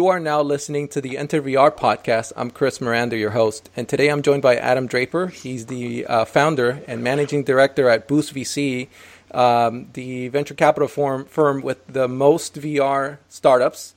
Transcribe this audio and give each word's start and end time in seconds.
You 0.00 0.06
are 0.06 0.18
now 0.18 0.40
listening 0.40 0.88
to 0.88 1.02
the 1.02 1.18
Enter 1.18 1.42
VR 1.42 1.70
podcast. 1.70 2.32
I'm 2.34 2.50
Chris 2.50 2.80
Miranda, 2.80 3.18
your 3.18 3.32
host, 3.32 3.68
and 3.76 3.86
today 3.86 4.08
I'm 4.08 4.22
joined 4.22 4.40
by 4.40 4.56
Adam 4.56 4.86
Draper. 4.86 5.26
He's 5.26 5.66
the 5.66 6.06
uh, 6.06 6.24
founder 6.24 6.82
and 6.86 7.04
managing 7.04 7.44
director 7.44 7.86
at 7.90 8.08
Boost 8.08 8.34
VC, 8.34 8.88
um, 9.32 9.88
the 9.92 10.28
venture 10.28 10.54
capital 10.54 10.88
firm, 10.88 11.26
firm 11.26 11.60
with 11.60 11.86
the 11.86 12.08
most 12.08 12.54
VR 12.54 13.18
startups. 13.28 13.94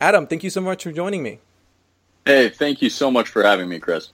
Adam, 0.00 0.26
thank 0.26 0.42
you 0.42 0.48
so 0.48 0.62
much 0.62 0.84
for 0.84 0.90
joining 0.90 1.22
me. 1.22 1.40
Hey, 2.24 2.48
thank 2.48 2.80
you 2.80 2.88
so 2.88 3.10
much 3.10 3.28
for 3.28 3.42
having 3.42 3.68
me, 3.68 3.78
Chris. 3.78 4.08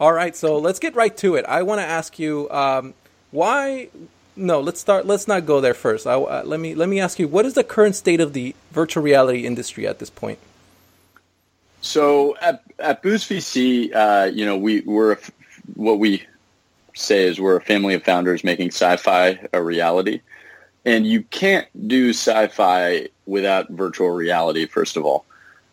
All 0.00 0.12
right, 0.12 0.34
so 0.34 0.58
let's 0.58 0.80
get 0.80 0.96
right 0.96 1.16
to 1.18 1.36
it. 1.36 1.44
I 1.44 1.62
want 1.62 1.80
to 1.80 1.86
ask 1.86 2.18
you 2.18 2.50
um, 2.50 2.94
why 3.30 3.88
no, 4.34 4.60
let's 4.60 4.80
start. 4.80 5.06
Let's 5.06 5.28
not 5.28 5.46
go 5.46 5.60
there 5.60 5.74
first. 5.74 6.08
I, 6.08 6.14
uh, 6.14 6.42
let 6.44 6.58
me 6.58 6.74
let 6.74 6.88
me 6.88 6.98
ask 6.98 7.20
you, 7.20 7.28
what 7.28 7.46
is 7.46 7.54
the 7.54 7.62
current 7.62 7.94
state 7.94 8.20
of 8.20 8.32
the 8.32 8.56
virtual 8.72 9.04
reality 9.04 9.46
industry 9.46 9.86
at 9.86 10.00
this 10.00 10.10
point? 10.10 10.40
So 11.80 12.36
at, 12.38 12.62
at 12.78 13.02
Boost 13.02 13.30
VC, 13.30 13.94
uh, 13.94 14.30
you 14.32 14.44
know, 14.44 14.56
we 14.56 14.80
we're 14.80 15.18
what 15.74 15.98
we 15.98 16.24
say 16.94 17.24
is 17.24 17.40
we're 17.40 17.56
a 17.56 17.60
family 17.60 17.94
of 17.94 18.02
founders 18.02 18.42
making 18.42 18.68
sci-fi 18.68 19.38
a 19.52 19.62
reality, 19.62 20.20
and 20.84 21.06
you 21.06 21.22
can't 21.22 21.68
do 21.88 22.10
sci-fi 22.10 23.08
without 23.26 23.68
virtual 23.70 24.10
reality. 24.10 24.66
First 24.66 24.96
of 24.96 25.04
all, 25.04 25.24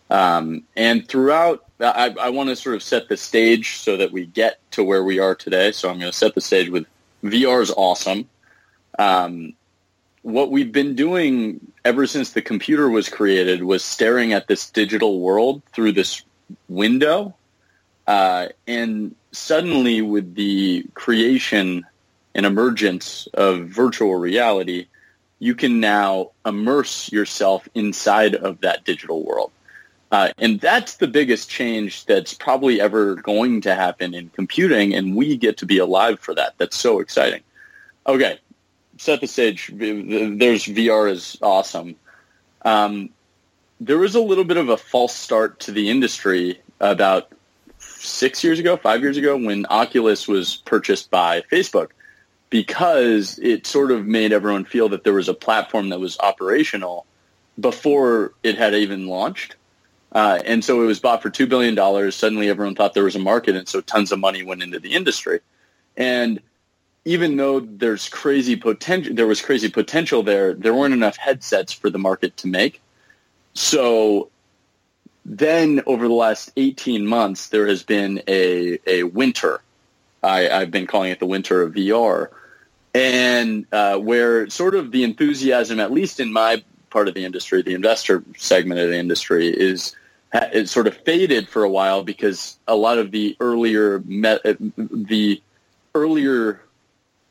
um, 0.09 0.63
and 0.75 1.07
throughout, 1.07 1.65
I, 1.79 2.15
I 2.19 2.29
want 2.29 2.49
to 2.49 2.55
sort 2.55 2.75
of 2.75 2.83
set 2.83 3.09
the 3.09 3.17
stage 3.17 3.77
so 3.77 3.97
that 3.97 4.11
we 4.11 4.27
get 4.27 4.59
to 4.71 4.83
where 4.83 5.03
we 5.03 5.19
are 5.19 5.33
today. 5.33 5.71
So 5.71 5.89
I'm 5.89 5.99
going 5.99 6.11
to 6.11 6.17
set 6.17 6.35
the 6.35 6.41
stage 6.41 6.69
with 6.69 6.85
VR 7.23 7.61
is 7.61 7.71
awesome. 7.75 8.29
Um, 8.99 9.53
what 10.23 10.51
we've 10.51 10.71
been 10.71 10.95
doing 10.95 11.59
ever 11.85 12.07
since 12.07 12.31
the 12.31 12.41
computer 12.41 12.89
was 12.89 13.09
created 13.09 13.63
was 13.63 13.83
staring 13.83 14.33
at 14.33 14.47
this 14.47 14.69
digital 14.69 15.19
world 15.19 15.61
through 15.73 15.91
this 15.91 16.23
window. 16.67 17.35
Uh, 18.07 18.47
and 18.67 19.15
suddenly 19.31 20.01
with 20.01 20.35
the 20.35 20.85
creation 20.93 21.85
and 22.35 22.45
emergence 22.45 23.27
of 23.33 23.67
virtual 23.67 24.15
reality, 24.15 24.87
you 25.39 25.53
can 25.53 25.79
now 25.79 26.31
immerse 26.45 27.11
yourself 27.11 27.67
inside 27.75 28.35
of 28.35 28.61
that 28.61 28.85
digital 28.85 29.23
world. 29.23 29.51
Uh, 30.11 30.29
and 30.37 30.61
that's 30.61 30.97
the 30.97 31.07
biggest 31.07 31.49
change 31.49 32.05
that's 32.05 32.33
probably 32.33 32.79
ever 32.79 33.15
going 33.15 33.59
to 33.61 33.73
happen 33.73 34.13
in 34.13 34.29
computing, 34.29 34.93
and 34.93 35.15
we 35.15 35.35
get 35.35 35.57
to 35.57 35.65
be 35.65 35.79
alive 35.79 36.19
for 36.19 36.35
that. 36.35 36.53
That's 36.59 36.77
so 36.77 36.99
exciting. 36.99 37.41
Okay, 38.05 38.39
set 38.97 39.21
the 39.21 39.27
stage. 39.27 39.71
There's 39.73 40.65
VR 40.65 41.11
is 41.11 41.37
awesome. 41.41 41.95
Um, 42.63 43.09
there 43.79 43.97
was 43.97 44.15
a 44.15 44.21
little 44.21 44.43
bit 44.43 44.57
of 44.57 44.69
a 44.69 44.77
false 44.77 45.15
start 45.15 45.59
to 45.61 45.71
the 45.71 45.89
industry 45.89 46.61
about 46.79 47.31
six 47.79 48.43
years 48.43 48.59
ago, 48.59 48.77
five 48.77 49.01
years 49.01 49.17
ago, 49.17 49.37
when 49.37 49.65
Oculus 49.69 50.27
was 50.27 50.57
purchased 50.57 51.09
by 51.09 51.41
Facebook, 51.51 51.89
because 52.49 53.39
it 53.39 53.65
sort 53.65 53.91
of 53.91 54.05
made 54.05 54.31
everyone 54.31 54.65
feel 54.65 54.89
that 54.89 55.03
there 55.03 55.13
was 55.13 55.27
a 55.27 55.33
platform 55.33 55.89
that 55.89 55.99
was 55.99 56.17
operational 56.19 57.05
before 57.59 58.33
it 58.43 58.57
had 58.57 58.73
even 58.73 59.07
launched. 59.07 59.55
Uh, 60.11 60.39
and 60.45 60.63
so 60.63 60.81
it 60.81 60.85
was 60.85 60.99
bought 60.99 61.23
for 61.23 61.31
$2 61.31 61.49
billion. 61.49 62.11
Suddenly 62.11 62.49
everyone 62.49 62.75
thought 62.75 62.93
there 62.93 63.03
was 63.03 63.15
a 63.15 63.19
market, 63.19 63.55
and 63.55 63.67
so 63.67 63.81
tons 63.81 64.11
of 64.11 64.19
money 64.19 64.43
went 64.43 64.61
into 64.61 64.79
the 64.79 64.93
industry. 64.93 65.39
And 65.97 66.39
even 67.05 67.35
though 67.35 67.59
there's 67.59 68.07
crazy 68.09 68.55
potential, 68.55 69.13
there 69.13 69.27
was 69.27 69.41
crazy 69.41 69.69
potential 69.69 70.23
there. 70.23 70.53
There 70.53 70.73
weren't 70.73 70.93
enough 70.93 71.17
headsets 71.17 71.73
for 71.73 71.89
the 71.89 71.99
market 71.99 72.37
to 72.37 72.47
make. 72.47 72.81
So 73.53 74.29
then, 75.25 75.81
over 75.85 76.07
the 76.07 76.13
last 76.13 76.51
18 76.57 77.05
months, 77.05 77.49
there 77.49 77.67
has 77.67 77.83
been 77.83 78.21
a 78.27 78.79
a 78.87 79.03
winter. 79.03 79.61
I, 80.21 80.49
I've 80.49 80.71
been 80.71 80.87
calling 80.87 81.11
it 81.11 81.19
the 81.19 81.25
winter 81.25 81.61
of 81.61 81.73
VR, 81.73 82.29
and 82.93 83.65
uh, 83.71 83.97
where 83.97 84.49
sort 84.49 84.75
of 84.75 84.91
the 84.91 85.03
enthusiasm, 85.03 85.79
at 85.79 85.91
least 85.91 86.19
in 86.19 86.31
my 86.31 86.63
part 86.89 87.09
of 87.09 87.13
the 87.13 87.25
industry, 87.25 87.61
the 87.61 87.73
investor 87.73 88.23
segment 88.37 88.79
of 88.79 88.89
the 88.89 88.97
industry, 88.97 89.47
is 89.49 89.95
it 90.33 90.69
sort 90.69 90.87
of 90.87 90.95
faded 90.97 91.49
for 91.49 91.63
a 91.63 91.69
while 91.69 92.03
because 92.03 92.57
a 92.67 92.75
lot 92.75 92.97
of 92.97 93.11
the 93.11 93.35
earlier 93.39 93.99
the 93.99 95.41
earlier 95.93 96.61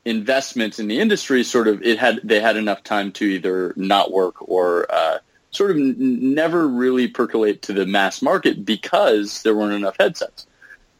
investments 0.04 0.78
in 0.78 0.88
the 0.88 0.98
industry 0.98 1.44
sort 1.44 1.68
of 1.68 1.82
it 1.82 1.98
had 1.98 2.20
they 2.24 2.40
had 2.40 2.56
enough 2.56 2.82
time 2.82 3.12
to 3.12 3.24
either 3.24 3.72
not 3.76 4.10
work 4.10 4.34
or 4.48 4.92
uh, 4.92 5.18
sort 5.50 5.70
of 5.70 5.76
n- 5.76 6.34
never 6.34 6.66
really 6.66 7.06
percolate 7.06 7.62
to 7.62 7.72
the 7.72 7.86
mass 7.86 8.20
market 8.20 8.64
because 8.64 9.42
there 9.42 9.54
weren't 9.54 9.74
enough 9.74 9.96
headsets. 9.98 10.46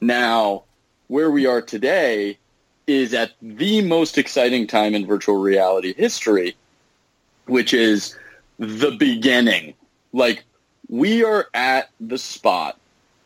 Now, 0.00 0.64
where 1.08 1.30
we 1.30 1.46
are 1.46 1.60
today 1.60 2.38
is 2.86 3.14
at 3.14 3.32
the 3.40 3.82
most 3.82 4.18
exciting 4.18 4.66
time 4.66 4.94
in 4.94 5.06
virtual 5.06 5.36
reality 5.36 5.94
history, 5.94 6.56
which 7.46 7.74
is 7.74 8.16
the 8.58 8.92
beginning. 8.92 9.74
Like 10.12 10.44
we 10.88 11.24
are 11.24 11.48
at 11.54 11.90
the 12.00 12.19
spot 12.19 12.78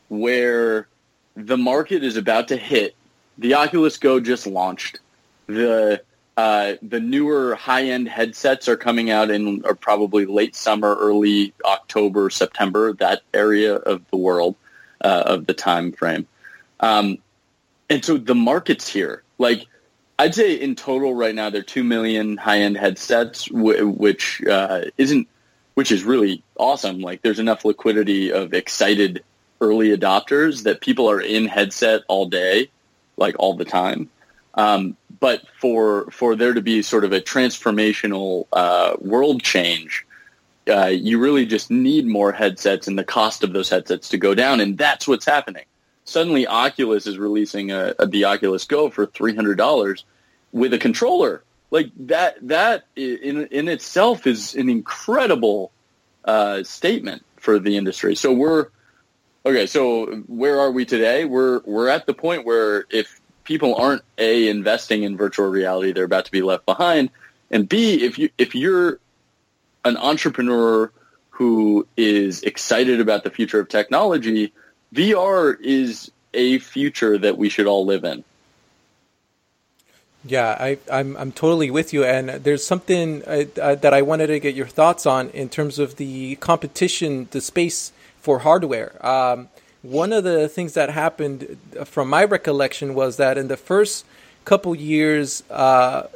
where 0.09 0.89
the 1.35 1.57
market 1.57 2.03
is 2.03 2.17
about 2.17 2.49
to 2.49 2.57
hit. 2.57 2.95
The 3.39 3.55
Oculus 3.55 3.99
Go 3.99 4.21
just 4.21 4.47
launched 4.47 5.01
the 5.47 6.03
uh, 6.37 6.75
the 6.83 7.01
newer 7.01 7.55
high 7.55 7.85
end 7.85 8.09
headsets 8.09 8.69
are 8.69 8.77
coming 8.77 9.11
out 9.11 9.31
in 9.31 9.65
are 9.65 9.75
probably 9.75 10.27
late 10.27 10.55
summer, 10.55 10.95
early 10.95 11.55
October, 11.65 12.29
September, 12.29 12.93
that 12.95 13.23
area 13.33 13.77
of 13.77 14.03
the 14.11 14.19
world 14.19 14.55
uh, 15.01 15.23
of 15.27 15.47
the 15.47 15.55
time 15.55 15.93
frame. 15.93 16.27
Um, 16.81 17.19
and 17.89 18.05
so 18.05 18.19
the 18.19 18.35
market's 18.35 18.87
here. 18.87 19.23
Like 19.39 19.67
I'd 20.19 20.35
say 20.35 20.55
in 20.55 20.75
total 20.75 21.15
right 21.15 21.35
now 21.35 21.51
there 21.51 21.61
are 21.61 21.65
two 21.65 21.85
million 21.85 22.37
high 22.37 22.61
end 22.61 22.77
headsets, 22.77 23.51
which 23.51 24.43
uh, 24.45 24.83
isn't 24.99 25.29
which 25.75 25.93
is 25.93 26.05
really 26.05 26.43
awesome. 26.57 27.01
Like 27.01 27.23
there's 27.23 27.39
enough 27.39 27.65
liquidity 27.65 28.33
of 28.33 28.53
excited 28.53 29.23
early 29.61 29.97
adopters 29.97 30.65
that 30.65 30.81
people 30.81 31.11
are 31.11 31.21
in 31.21 31.47
headset 31.47 32.03
all 32.09 32.27
day, 32.27 32.69
like 33.17 33.37
all 33.39 33.55
the 33.55 33.65
time. 33.65 34.11
Um, 34.57 34.97
but 35.21 35.43
for 35.61 36.11
for 36.11 36.35
there 36.35 36.55
to 36.55 36.63
be 36.63 36.83
sort 36.83 37.05
of 37.05 37.13
a 37.13 37.21
transformational 37.21 38.47
uh, 38.53 38.97
world 39.01 39.43
change, 39.43 40.07
uh, 40.69 40.87
you 40.87 41.19
really 41.19 41.47
just 41.47 41.71
need 41.71 42.07
more 42.07 42.33
headsets 42.33 42.89
and 42.89 42.99
the 42.99 43.05
cost 43.05 43.45
of 43.45 43.53
those 43.53 43.69
headsets 43.69 44.09
to 44.11 44.19
go 44.19 44.35
down, 44.35 44.61
and 44.61 44.79
that's 44.79 45.07
what's 45.07 45.27
happening. 45.27 45.65
Suddenly, 46.05 46.47
Oculus 46.47 47.07
is 47.07 47.19
releasing 47.19 47.73
a, 47.73 47.95
a, 47.99 48.07
the 48.07 48.25
Oculus 48.25 48.65
Go 48.65 48.91
for 48.91 49.07
three 49.07 49.35
hundred 49.35 49.59
dollars 49.59 50.05
with 50.53 50.73
a 50.73 50.79
controller. 50.79 51.43
Like 51.71 51.91
that, 52.07 52.37
that 52.49 52.85
in 52.95 53.47
in 53.49 53.69
itself 53.69 54.27
is 54.27 54.55
an 54.55 54.69
incredible 54.69 55.73
uh, 56.25 56.63
statement 56.63 57.25
for 57.37 57.59
the 57.59 57.77
industry. 57.77 58.15
So 58.15 58.33
we're 58.33 58.69
okay. 59.45 59.67
So 59.67 60.07
where 60.29 60.61
are 60.61 60.71
we 60.71 60.85
today? 60.85 61.25
We're 61.25 61.61
we're 61.65 61.89
at 61.89 62.07
the 62.07 62.15
point 62.15 62.47
where 62.47 62.87
if 62.91 63.21
people 63.47 63.75
aren't 63.77 64.03
a 64.19 64.49
investing 64.49 65.05
in 65.05 65.17
virtual 65.17 65.49
reality, 65.49 65.93
they're 65.93 66.05
about 66.05 66.27
to 66.27 66.33
be 66.33 66.43
left 66.43 66.67
behind. 66.67 67.11
And 67.51 67.69
B, 67.69 68.05
if 68.05 68.19
you 68.19 68.29
if 68.37 68.55
you're 68.55 68.99
an 69.85 69.97
entrepreneur 69.97 70.91
who 71.31 71.87
is 71.97 72.43
excited 72.43 73.01
about 73.01 73.25
the 73.25 73.31
future 73.31 73.61
of 73.61 73.69
technology, 73.69 74.53
VR 74.93 75.59
is 75.61 76.11
a 76.35 76.59
future 76.59 77.17
that 77.19 77.39
we 77.39 77.49
should 77.49 77.67
all 77.67 77.87
live 77.87 78.05
in. 78.05 78.25
Yeah, 80.25 80.57
I, 80.59 80.79
I'm 80.91 81.17
I'm 81.17 81.31
totally 81.31 81.71
with 81.71 81.93
you, 81.93 82.05
and 82.05 82.29
there's 82.29 82.67
something 82.67 83.23
uh, 83.25 83.45
uh, 83.63 83.75
that 83.77 83.95
I 83.95 84.03
wanted 84.03 84.27
to 84.29 84.41
get 84.41 84.57
your 84.57 84.67
thoughts 84.67 85.07
on 85.07 85.31
in 85.31 85.49
terms 85.49 85.79
of 85.79 85.97
the 85.97 86.35
competition, 86.37 87.29
the 87.31 87.41
space 87.41 87.93
for 88.21 88.41
hardware. 88.41 89.07
Um, 89.07 89.49
one 89.91 90.13
of 90.13 90.25
the 90.25 90.49
things 90.49 90.75
that 90.75 90.91
happened 90.91 91.59
from 91.85 92.09
my 92.09 92.25
recollection 92.25 92.95
was 92.95 93.17
that 93.17 93.39
in 93.39 93.49
the 93.49 93.57
first 93.57 94.05
couple 94.45 94.75
years 94.75 95.43
uh, 95.51 96.07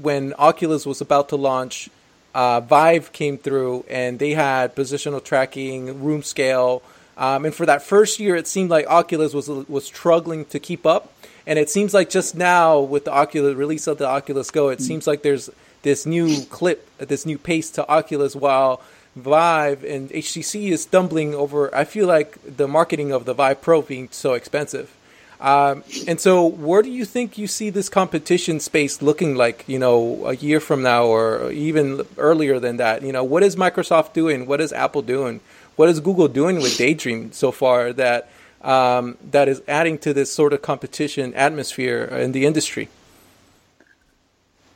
when 0.00 0.34
Oculus 0.38 0.86
was 0.86 1.00
about 1.00 1.28
to 1.30 1.36
launch, 1.36 1.90
uh, 2.34 2.60
Vive 2.60 3.12
came 3.12 3.38
through 3.38 3.84
and 3.88 4.18
they 4.18 4.32
had 4.32 4.74
positional 4.74 5.22
tracking, 5.22 6.02
room 6.02 6.22
scale, 6.22 6.82
um, 7.18 7.44
and 7.44 7.54
for 7.54 7.66
that 7.66 7.82
first 7.82 8.20
year, 8.20 8.36
it 8.36 8.46
seemed 8.46 8.70
like 8.70 8.86
Oculus 8.86 9.34
was 9.34 9.48
was 9.48 9.84
struggling 9.84 10.44
to 10.46 10.60
keep 10.60 10.86
up. 10.86 11.12
And 11.46 11.58
it 11.58 11.68
seems 11.68 11.92
like 11.92 12.10
just 12.10 12.36
now 12.36 12.78
with 12.78 13.06
the 13.06 13.12
Oculus 13.12 13.56
release 13.56 13.86
of 13.86 13.98
the 13.98 14.06
Oculus 14.06 14.50
Go, 14.50 14.68
it 14.68 14.80
seems 14.80 15.06
like 15.06 15.22
there's 15.22 15.50
this 15.82 16.06
new 16.06 16.44
clip, 16.44 16.88
this 16.98 17.26
new 17.26 17.36
pace 17.36 17.70
to 17.70 17.88
Oculus, 17.88 18.36
while 18.36 18.80
Vive 19.16 19.84
and 19.84 20.10
HTC 20.10 20.70
is 20.70 20.82
stumbling 20.82 21.34
over. 21.34 21.74
I 21.74 21.84
feel 21.84 22.06
like 22.06 22.38
the 22.56 22.68
marketing 22.68 23.12
of 23.12 23.24
the 23.24 23.34
Vive 23.34 23.60
Pro 23.60 23.82
being 23.82 24.08
so 24.10 24.34
expensive. 24.34 24.94
Um, 25.40 25.84
and 26.08 26.20
so, 26.20 26.44
where 26.44 26.82
do 26.82 26.90
you 26.90 27.04
think 27.04 27.38
you 27.38 27.46
see 27.46 27.70
this 27.70 27.88
competition 27.88 28.58
space 28.58 29.00
looking 29.00 29.36
like? 29.36 29.64
You 29.68 29.78
know, 29.78 30.26
a 30.26 30.34
year 30.34 30.58
from 30.58 30.82
now, 30.82 31.04
or 31.04 31.52
even 31.52 32.02
earlier 32.16 32.58
than 32.58 32.78
that. 32.78 33.02
You 33.02 33.12
know, 33.12 33.22
what 33.22 33.44
is 33.44 33.54
Microsoft 33.54 34.12
doing? 34.14 34.46
What 34.46 34.60
is 34.60 34.72
Apple 34.72 35.02
doing? 35.02 35.40
What 35.76 35.88
is 35.88 36.00
Google 36.00 36.26
doing 36.26 36.56
with 36.56 36.76
Daydream 36.76 37.30
so 37.30 37.52
far 37.52 37.92
that 37.92 38.28
um, 38.62 39.16
that 39.30 39.46
is 39.46 39.62
adding 39.68 39.98
to 39.98 40.12
this 40.12 40.32
sort 40.32 40.52
of 40.52 40.60
competition 40.60 41.32
atmosphere 41.34 42.04
in 42.04 42.32
the 42.32 42.44
industry? 42.44 42.88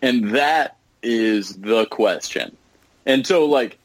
And 0.00 0.30
that 0.30 0.76
is 1.02 1.56
the 1.56 1.86
question. 1.86 2.56
And 3.04 3.26
so, 3.26 3.46
like, 3.46 3.78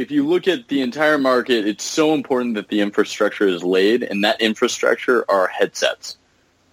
if 0.00 0.10
you 0.10 0.26
look 0.26 0.48
at 0.48 0.68
the 0.68 0.80
entire 0.80 1.18
market, 1.18 1.68
it's 1.68 1.84
so 1.84 2.14
important 2.14 2.54
that 2.54 2.68
the 2.68 2.80
infrastructure 2.80 3.46
is 3.46 3.62
laid, 3.62 4.02
and 4.02 4.24
that 4.24 4.40
infrastructure 4.40 5.30
are 5.30 5.46
headsets. 5.46 6.16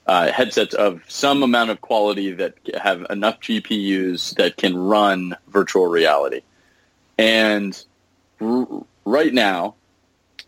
Uh, 0.05 0.31
headsets 0.31 0.73
of 0.73 1.03
some 1.09 1.43
amount 1.43 1.69
of 1.69 1.81
quality 1.81 2.31
that 2.31 2.53
have 2.81 3.05
enough 3.09 3.41
GPUs 3.41 4.33
that 4.35 4.55
can 4.55 4.77
run 4.77 5.35
virtual 5.49 5.87
reality. 5.87 6.39
And 7.17 7.77
r- 8.39 8.85
right 9.03 9.33
now, 9.33 9.75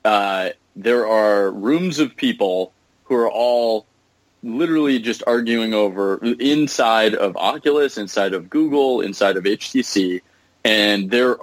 uh, 0.05 0.51
there 0.77 1.05
are 1.05 1.51
rooms 1.51 1.99
of 1.99 2.15
people 2.15 2.71
who 3.03 3.15
are 3.15 3.29
all 3.29 3.87
literally 4.41 4.99
just 4.99 5.21
arguing 5.27 5.73
over 5.73 6.23
inside 6.39 7.13
of 7.13 7.35
Oculus, 7.35 7.97
inside 7.97 8.33
of 8.33 8.49
Google, 8.49 9.01
inside 9.01 9.35
of 9.35 9.43
HTC, 9.43 10.21
and 10.63 11.11
they're 11.11 11.35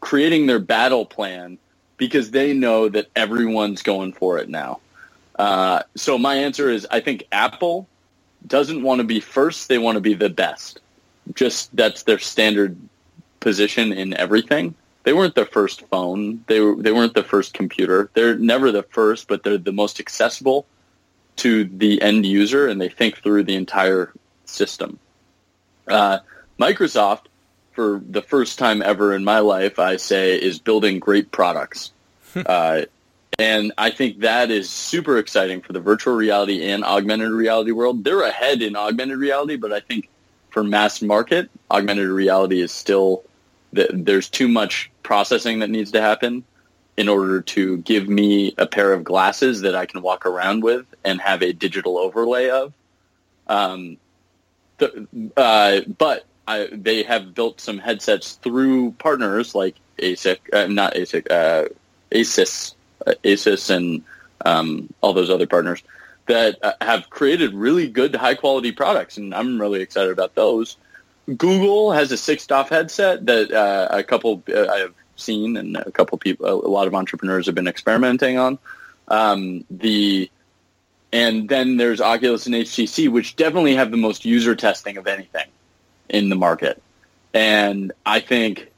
creating 0.00 0.46
their 0.46 0.58
battle 0.58 1.06
plan 1.06 1.58
because 1.96 2.30
they 2.30 2.52
know 2.54 2.88
that 2.88 3.08
everyone's 3.14 3.82
going 3.82 4.12
for 4.12 4.38
it 4.38 4.48
now. 4.48 4.80
Uh, 5.38 5.82
so 5.94 6.18
my 6.18 6.34
answer 6.34 6.70
is 6.70 6.86
I 6.90 7.00
think 7.00 7.24
Apple 7.32 7.86
doesn't 8.46 8.82
want 8.82 9.00
to 9.00 9.04
be 9.04 9.20
first; 9.20 9.68
they 9.68 9.78
want 9.78 9.96
to 9.96 10.00
be 10.00 10.14
the 10.14 10.30
best. 10.30 10.80
Just 11.34 11.74
that's 11.76 12.02
their 12.04 12.18
standard 12.18 12.76
position 13.40 13.92
in 13.92 14.14
everything. 14.14 14.74
They 15.04 15.12
weren't 15.12 15.34
the 15.34 15.46
first 15.46 15.86
phone. 15.88 16.44
They 16.46 16.60
were, 16.60 16.76
they 16.76 16.92
weren't 16.92 17.14
the 17.14 17.24
first 17.24 17.54
computer. 17.54 18.10
They're 18.14 18.36
never 18.36 18.70
the 18.70 18.82
first, 18.82 19.28
but 19.28 19.42
they're 19.42 19.58
the 19.58 19.72
most 19.72 19.98
accessible 19.98 20.66
to 21.36 21.64
the 21.64 22.02
end 22.02 22.26
user, 22.26 22.68
and 22.68 22.80
they 22.80 22.88
think 22.88 23.18
through 23.18 23.44
the 23.44 23.56
entire 23.56 24.12
system. 24.44 24.98
Uh, 25.88 26.18
Microsoft 26.58 27.26
for 27.80 28.02
the 28.06 28.20
first 28.20 28.58
time 28.58 28.82
ever 28.82 29.14
in 29.14 29.24
my 29.24 29.38
life, 29.38 29.78
I 29.78 29.96
say, 29.96 30.36
is 30.36 30.58
building 30.58 30.98
great 30.98 31.30
products. 31.30 31.92
uh, 32.36 32.82
and 33.38 33.72
I 33.78 33.90
think 33.90 34.18
that 34.18 34.50
is 34.50 34.68
super 34.68 35.16
exciting 35.16 35.62
for 35.62 35.72
the 35.72 35.80
virtual 35.80 36.14
reality 36.14 36.70
and 36.70 36.84
augmented 36.84 37.30
reality 37.30 37.70
world. 37.70 38.04
They're 38.04 38.20
ahead 38.20 38.60
in 38.60 38.76
augmented 38.76 39.16
reality, 39.16 39.56
but 39.56 39.72
I 39.72 39.80
think 39.80 40.10
for 40.50 40.62
mass 40.62 41.00
market, 41.00 41.48
augmented 41.70 42.10
reality 42.10 42.60
is 42.60 42.70
still 42.70 43.22
there's 43.72 44.28
too 44.28 44.48
much 44.48 44.90
processing 45.02 45.60
that 45.60 45.70
needs 45.70 45.92
to 45.92 46.02
happen 46.02 46.44
in 46.98 47.08
order 47.08 47.40
to 47.40 47.78
give 47.78 48.10
me 48.10 48.54
a 48.58 48.66
pair 48.66 48.92
of 48.92 49.04
glasses 49.04 49.62
that 49.62 49.74
I 49.74 49.86
can 49.86 50.02
walk 50.02 50.26
around 50.26 50.62
with 50.62 50.84
and 51.02 51.18
have 51.22 51.40
a 51.40 51.54
digital 51.54 51.96
overlay 51.96 52.50
of. 52.50 52.74
Um, 53.46 53.96
the, 54.76 55.08
uh, 55.34 55.80
but 55.96 56.26
I, 56.50 56.68
they 56.72 57.04
have 57.04 57.32
built 57.32 57.60
some 57.60 57.78
headsets 57.78 58.32
through 58.32 58.92
partners 58.92 59.54
like 59.54 59.76
Acer, 60.00 60.36
uh, 60.52 60.66
not 60.66 60.96
Acer, 60.96 61.22
uh, 61.30 61.66
ASUS, 62.10 62.74
uh, 63.06 63.14
ASUS, 63.22 63.70
and 63.70 64.02
um, 64.44 64.92
all 65.00 65.12
those 65.12 65.30
other 65.30 65.46
partners 65.46 65.80
that 66.26 66.58
uh, 66.64 66.72
have 66.80 67.08
created 67.08 67.54
really 67.54 67.88
good, 67.88 68.16
high 68.16 68.34
quality 68.34 68.72
products, 68.72 69.16
and 69.16 69.32
I'm 69.32 69.60
really 69.60 69.80
excited 69.80 70.10
about 70.10 70.34
those. 70.34 70.76
Google 71.36 71.92
has 71.92 72.10
a 72.10 72.16
six 72.16 72.48
DoF 72.48 72.68
headset 72.68 73.26
that 73.26 73.52
uh, 73.52 73.86
a 73.92 74.02
couple 74.02 74.42
uh, 74.52 74.66
I 74.66 74.78
have 74.78 74.94
seen, 75.14 75.56
and 75.56 75.76
a 75.76 75.92
couple 75.92 76.18
people, 76.18 76.46
a 76.48 76.66
lot 76.66 76.88
of 76.88 76.96
entrepreneurs 76.96 77.46
have 77.46 77.54
been 77.54 77.68
experimenting 77.68 78.38
on. 78.38 78.58
Um, 79.06 79.64
the 79.70 80.28
and 81.12 81.48
then 81.48 81.76
there's 81.76 82.00
Oculus 82.00 82.46
and 82.46 82.56
HTC, 82.56 83.08
which 83.08 83.36
definitely 83.36 83.76
have 83.76 83.92
the 83.92 83.96
most 83.96 84.24
user 84.24 84.56
testing 84.56 84.96
of 84.96 85.06
anything 85.06 85.46
in 86.10 86.28
the 86.28 86.36
market. 86.36 86.82
And 87.32 87.92
I 88.04 88.20
think 88.20 88.70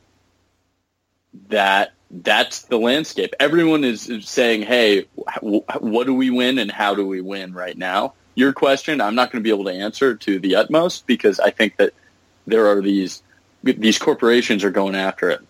that 1.48 1.92
that's 2.10 2.62
the 2.62 2.78
landscape. 2.78 3.34
Everyone 3.40 3.84
is 3.84 4.10
saying, 4.20 4.62
hey, 4.62 5.06
what 5.40 6.06
do 6.06 6.14
we 6.14 6.30
win 6.30 6.58
and 6.58 6.70
how 6.70 6.94
do 6.94 7.06
we 7.06 7.20
win 7.20 7.54
right 7.54 7.76
now? 7.76 8.12
Your 8.34 8.52
question, 8.52 9.00
I'm 9.00 9.14
not 9.14 9.32
going 9.32 9.42
to 9.42 9.44
be 9.44 9.50
able 9.50 9.64
to 9.64 9.72
answer 9.72 10.14
to 10.14 10.38
the 10.38 10.56
utmost 10.56 11.06
because 11.06 11.40
I 11.40 11.50
think 11.50 11.78
that 11.78 11.92
there 12.46 12.66
are 12.66 12.80
these 12.80 13.22
these 13.62 13.98
corporations 13.98 14.64
are 14.64 14.70
going 14.70 14.94
after 14.94 15.30
it. 15.30 15.40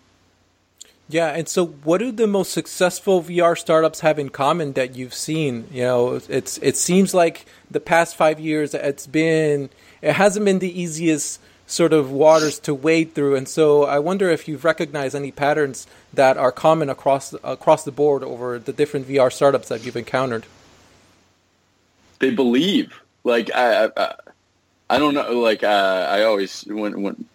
Yeah, 1.09 1.29
and 1.29 1.49
so 1.49 1.65
what 1.65 1.97
do 1.97 2.11
the 2.11 2.27
most 2.27 2.51
successful 2.51 3.21
VR 3.21 3.57
startups 3.57 3.99
have 4.01 4.19
in 4.19 4.29
common 4.29 4.73
that 4.73 4.95
you've 4.95 5.13
seen? 5.13 5.67
You 5.71 5.83
know, 5.83 6.21
it's 6.29 6.57
it 6.59 6.77
seems 6.77 7.13
like 7.13 7.45
the 7.69 7.79
past 7.79 8.15
5 8.15 8.39
years 8.39 8.73
it's 8.73 9.07
been 9.07 9.69
it 10.01 10.13
hasn't 10.13 10.45
been 10.45 10.59
the 10.59 10.81
easiest 10.81 11.39
sort 11.73 11.91
of 11.91 12.11
waters 12.11 12.59
to 12.59 12.73
wade 12.73 13.15
through. 13.15 13.35
And 13.35 13.49
so 13.49 13.83
I 13.83 13.99
wonder 13.99 14.29
if 14.29 14.47
you've 14.47 14.63
recognized 14.63 15.15
any 15.15 15.31
patterns 15.31 15.87
that 16.13 16.37
are 16.37 16.51
common 16.51 16.89
across 16.89 17.33
across 17.43 17.83
the 17.83 17.91
board 17.91 18.23
over 18.23 18.59
the 18.59 18.71
different 18.71 19.07
VR 19.07 19.33
startups 19.33 19.69
that 19.69 19.83
you've 19.83 19.97
encountered. 19.97 20.45
They 22.19 22.29
believe, 22.29 23.01
like 23.23 23.53
I, 23.53 23.89
I, 23.97 24.15
I 24.89 24.99
don't 24.99 25.15
know, 25.15 25.39
like 25.39 25.63
uh, 25.63 26.07
I 26.09 26.23
always 26.23 26.63
when 26.65 27.01
when 27.01 27.25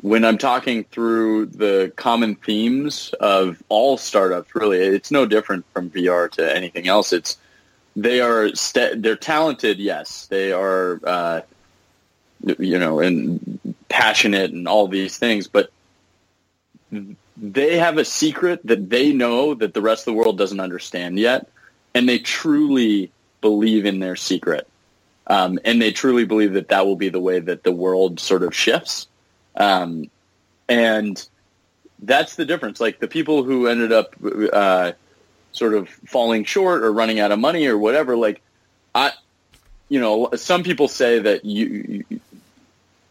when 0.00 0.24
I'm 0.24 0.38
talking 0.38 0.82
through 0.82 1.46
the 1.46 1.92
common 1.94 2.34
themes 2.34 3.14
of 3.20 3.62
all 3.68 3.96
startups, 3.96 4.52
really, 4.56 4.78
it's 4.78 5.12
no 5.12 5.24
different 5.26 5.64
from 5.72 5.88
VR 5.88 6.28
to 6.32 6.56
anything 6.56 6.88
else. 6.88 7.12
It's 7.12 7.38
they 7.94 8.20
are 8.20 8.52
st- 8.56 9.02
they're 9.02 9.14
talented, 9.14 9.78
yes, 9.78 10.26
they 10.26 10.50
are. 10.50 11.00
Uh, 11.04 11.40
you 12.58 12.78
know, 12.78 13.00
and 13.00 13.74
passionate 13.88 14.52
and 14.52 14.66
all 14.66 14.88
these 14.88 15.18
things, 15.18 15.46
but 15.46 15.70
they 17.36 17.78
have 17.78 17.98
a 17.98 18.04
secret 18.04 18.60
that 18.64 18.90
they 18.90 19.12
know 19.12 19.54
that 19.54 19.74
the 19.74 19.80
rest 19.80 20.02
of 20.02 20.14
the 20.14 20.18
world 20.18 20.38
doesn't 20.38 20.60
understand 20.60 21.18
yet, 21.18 21.48
and 21.94 22.08
they 22.08 22.18
truly 22.18 23.10
believe 23.40 23.86
in 23.86 23.98
their 23.98 24.16
secret. 24.16 24.66
Um, 25.26 25.58
and 25.64 25.80
they 25.80 25.92
truly 25.92 26.24
believe 26.24 26.54
that 26.54 26.68
that 26.68 26.84
will 26.84 26.96
be 26.96 27.08
the 27.08 27.20
way 27.20 27.38
that 27.38 27.62
the 27.62 27.72
world 27.72 28.20
sort 28.20 28.42
of 28.42 28.54
shifts. 28.54 29.06
Um, 29.56 30.10
and 30.68 31.26
that's 32.00 32.36
the 32.36 32.44
difference. 32.44 32.80
Like 32.80 32.98
the 32.98 33.08
people 33.08 33.44
who 33.44 33.68
ended 33.68 33.92
up 33.92 34.14
uh, 34.52 34.92
sort 35.52 35.74
of 35.74 35.88
falling 35.88 36.44
short 36.44 36.82
or 36.82 36.92
running 36.92 37.20
out 37.20 37.32
of 37.32 37.38
money 37.38 37.66
or 37.66 37.78
whatever, 37.78 38.16
like 38.16 38.42
I, 38.94 39.12
you 39.88 40.00
know, 40.00 40.30
some 40.34 40.62
people 40.64 40.88
say 40.88 41.20
that 41.20 41.44
you, 41.44 42.04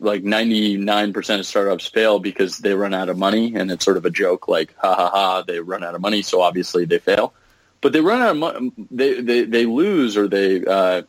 like 0.02 0.24
99% 0.24 1.40
of 1.40 1.46
startups 1.46 1.88
fail 1.88 2.20
because 2.20 2.58
they 2.58 2.74
run 2.74 2.94
out 2.94 3.08
of 3.08 3.20
money 3.20 3.54
and 3.56 3.72
it's 3.72 3.86
sort 3.86 3.98
of 3.98 4.06
a 4.06 4.10
joke 4.10 4.48
like 4.48 4.76
ha 4.78 4.96
ha 4.96 5.10
ha 5.10 5.44
they 5.44 5.60
run 5.60 5.84
out 5.84 5.94
of 5.94 6.02
money 6.02 6.24
so 6.24 6.42
obviously 6.42 6.86
they 6.86 7.00
fail. 7.00 7.34
But 7.82 7.94
they 7.94 8.02
run 8.02 8.22
out 8.22 8.32
of 8.32 8.38
money 8.38 8.72
they, 8.90 9.22
they, 9.22 9.44
they 9.44 9.66
lose 9.66 10.18
or 10.18 10.28
they 10.28 10.66
uh, 10.66 11.04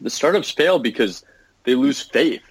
the 0.00 0.10
startups 0.10 0.50
fail 0.50 0.80
because 0.80 1.24
they 1.62 1.76
lose 1.76 2.00
faith. 2.00 2.42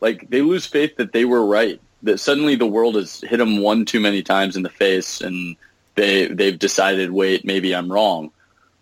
Like 0.00 0.28
they 0.30 0.40
lose 0.40 0.64
faith 0.64 0.96
that 0.96 1.12
they 1.12 1.26
were 1.26 1.44
right 1.44 1.80
that 2.02 2.18
suddenly 2.18 2.54
the 2.54 2.66
world 2.66 2.94
has 2.94 3.20
hit 3.20 3.36
them 3.38 3.60
one 3.60 3.84
too 3.84 4.00
many 4.00 4.22
times 4.22 4.56
in 4.56 4.62
the 4.62 4.70
face 4.70 5.20
and 5.20 5.56
they 5.96 6.28
they've 6.28 6.58
decided 6.58 7.10
wait 7.10 7.44
maybe 7.44 7.74
I'm 7.74 7.92
wrong. 7.92 8.30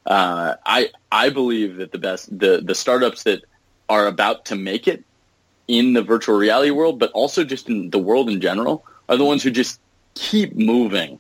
Uh, 0.06 0.54
I 0.64 0.90
I 1.10 1.30
believe 1.30 1.76
that 1.76 1.90
the 1.90 1.98
best 1.98 2.38
the 2.38 2.60
the 2.62 2.76
startups 2.76 3.24
that 3.24 3.42
are 3.88 4.06
about 4.06 4.46
to 4.46 4.54
make 4.54 4.86
it 4.86 5.04
in 5.68 5.92
the 5.92 6.02
virtual 6.02 6.36
reality 6.36 6.70
world, 6.70 6.98
but 6.98 7.10
also 7.12 7.44
just 7.44 7.68
in 7.68 7.90
the 7.90 7.98
world 7.98 8.28
in 8.28 8.40
general, 8.40 8.84
are 9.08 9.16
the 9.16 9.24
ones 9.24 9.42
who 9.42 9.50
just 9.50 9.80
keep 10.14 10.54
moving. 10.54 11.18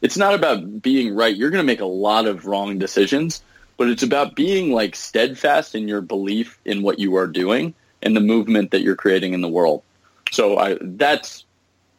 It's 0.00 0.16
not 0.16 0.34
about 0.34 0.82
being 0.82 1.14
right. 1.14 1.34
You're 1.34 1.50
going 1.50 1.62
to 1.62 1.66
make 1.66 1.80
a 1.80 1.84
lot 1.84 2.26
of 2.26 2.46
wrong 2.46 2.78
decisions, 2.78 3.42
but 3.76 3.88
it's 3.88 4.02
about 4.02 4.34
being 4.34 4.72
like 4.72 4.96
steadfast 4.96 5.74
in 5.74 5.88
your 5.88 6.00
belief 6.00 6.58
in 6.64 6.82
what 6.82 6.98
you 6.98 7.16
are 7.16 7.26
doing 7.26 7.74
and 8.02 8.16
the 8.16 8.20
movement 8.20 8.72
that 8.72 8.82
you're 8.82 8.96
creating 8.96 9.32
in 9.32 9.40
the 9.40 9.48
world. 9.48 9.82
So 10.32 10.58
I, 10.58 10.78
that's 10.80 11.44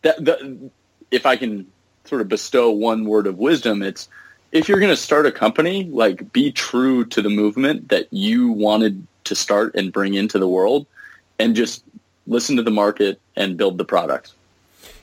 that, 0.01 0.23
that. 0.25 0.71
If 1.11 1.25
I 1.27 1.35
can 1.35 1.71
sort 2.05 2.21
of 2.21 2.27
bestow 2.27 2.71
one 2.71 3.05
word 3.05 3.27
of 3.27 3.37
wisdom, 3.37 3.83
it's 3.83 4.09
if 4.51 4.67
you're 4.67 4.79
going 4.79 4.89
to 4.89 4.97
start 4.97 5.25
a 5.25 5.31
company, 5.31 5.85
like 5.85 6.33
be 6.33 6.51
true 6.51 7.05
to 7.05 7.21
the 7.21 7.29
movement 7.29 7.89
that 7.89 8.07
you 8.11 8.51
wanted 8.51 9.05
to 9.25 9.35
start 9.35 9.75
and 9.75 9.93
bring 9.93 10.15
into 10.15 10.39
the 10.39 10.47
world 10.47 10.87
and 11.43 11.55
just 11.55 11.83
listen 12.25 12.55
to 12.55 12.63
the 12.63 12.71
market 12.71 13.19
and 13.35 13.57
build 13.57 13.77
the 13.77 13.83
product. 13.83 14.31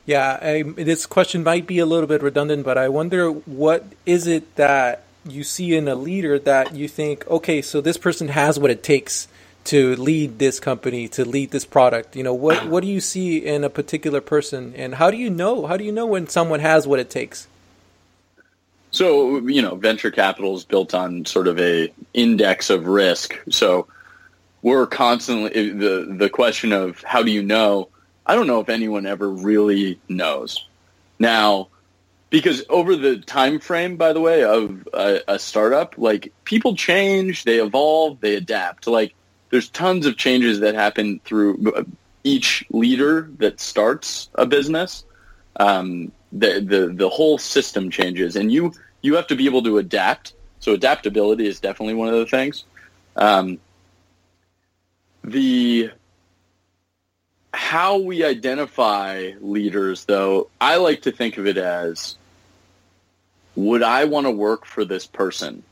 Yeah, 0.06 0.38
I, 0.40 0.62
this 0.62 1.04
question 1.04 1.44
might 1.44 1.66
be 1.66 1.78
a 1.78 1.86
little 1.86 2.06
bit 2.06 2.22
redundant, 2.22 2.64
but 2.64 2.78
I 2.78 2.88
wonder 2.88 3.30
what 3.30 3.84
is 4.06 4.26
it 4.26 4.56
that 4.56 5.02
you 5.26 5.44
see 5.44 5.76
in 5.76 5.86
a 5.86 5.94
leader 5.94 6.38
that 6.38 6.74
you 6.74 6.88
think, 6.88 7.28
okay, 7.28 7.60
so 7.60 7.82
this 7.82 7.98
person 7.98 8.28
has 8.28 8.58
what 8.58 8.70
it 8.70 8.82
takes 8.82 9.28
to 9.64 9.94
lead 9.96 10.38
this 10.38 10.58
company, 10.58 11.06
to 11.08 11.26
lead 11.26 11.50
this 11.50 11.66
product? 11.66 12.16
You 12.16 12.22
know, 12.22 12.34
what 12.34 12.66
what 12.72 12.80
do 12.82 12.88
you 12.88 13.00
see 13.00 13.36
in 13.36 13.62
a 13.62 13.70
particular 13.70 14.22
person, 14.22 14.72
and 14.74 14.94
how 14.94 15.10
do 15.10 15.18
you 15.18 15.28
know? 15.28 15.66
How 15.66 15.76
do 15.76 15.84
you 15.84 15.92
know 15.92 16.06
when 16.06 16.26
someone 16.26 16.60
has 16.60 16.86
what 16.86 16.98
it 16.98 17.10
takes? 17.10 17.46
So 18.92 19.46
you 19.46 19.60
know, 19.60 19.74
venture 19.76 20.10
capital 20.10 20.56
is 20.56 20.64
built 20.64 20.94
on 20.94 21.26
sort 21.26 21.46
of 21.46 21.60
a 21.60 21.92
index 22.14 22.70
of 22.70 22.86
risk. 22.86 23.38
So 23.50 23.86
we're 24.62 24.86
constantly 24.86 25.70
the 25.70 26.14
the 26.16 26.28
question 26.28 26.72
of 26.72 27.02
how 27.02 27.22
do 27.22 27.30
you 27.30 27.42
know? 27.42 27.88
I 28.26 28.34
don't 28.34 28.46
know 28.46 28.60
if 28.60 28.68
anyone 28.68 29.06
ever 29.06 29.28
really 29.28 29.98
knows. 30.08 30.66
Now, 31.18 31.68
because 32.30 32.64
over 32.68 32.96
the 32.96 33.18
time 33.18 33.58
frame, 33.58 33.96
by 33.96 34.12
the 34.12 34.20
way, 34.20 34.44
of 34.44 34.88
a, 34.92 35.20
a 35.26 35.38
startup, 35.38 35.96
like 35.98 36.32
people 36.44 36.76
change, 36.76 37.44
they 37.44 37.60
evolve, 37.60 38.20
they 38.20 38.36
adapt. 38.36 38.86
Like 38.86 39.14
there's 39.50 39.68
tons 39.68 40.06
of 40.06 40.16
changes 40.16 40.60
that 40.60 40.74
happen 40.74 41.20
through 41.24 41.86
each 42.24 42.64
leader 42.70 43.30
that 43.38 43.60
starts 43.60 44.28
a 44.34 44.46
business. 44.46 45.04
Um, 45.56 46.12
the, 46.32 46.60
the 46.60 46.92
the 46.94 47.08
whole 47.08 47.38
system 47.38 47.90
changes, 47.90 48.36
and 48.36 48.52
you 48.52 48.72
you 49.02 49.16
have 49.16 49.26
to 49.28 49.36
be 49.36 49.46
able 49.46 49.62
to 49.64 49.78
adapt. 49.78 50.34
So 50.60 50.74
adaptability 50.74 51.46
is 51.46 51.58
definitely 51.58 51.94
one 51.94 52.08
of 52.08 52.14
the 52.14 52.26
things. 52.26 52.64
Um, 53.16 53.58
the 55.24 55.90
how 57.52 57.98
we 57.98 58.24
identify 58.24 59.32
leaders, 59.40 60.04
though, 60.04 60.48
I 60.60 60.76
like 60.76 61.02
to 61.02 61.12
think 61.12 61.36
of 61.36 61.46
it 61.46 61.58
as 61.58 62.16
would 63.54 63.82
I 63.82 64.04
want 64.04 64.26
to 64.26 64.30
work 64.30 64.64
for 64.64 64.84
this 64.84 65.06
person? 65.06 65.62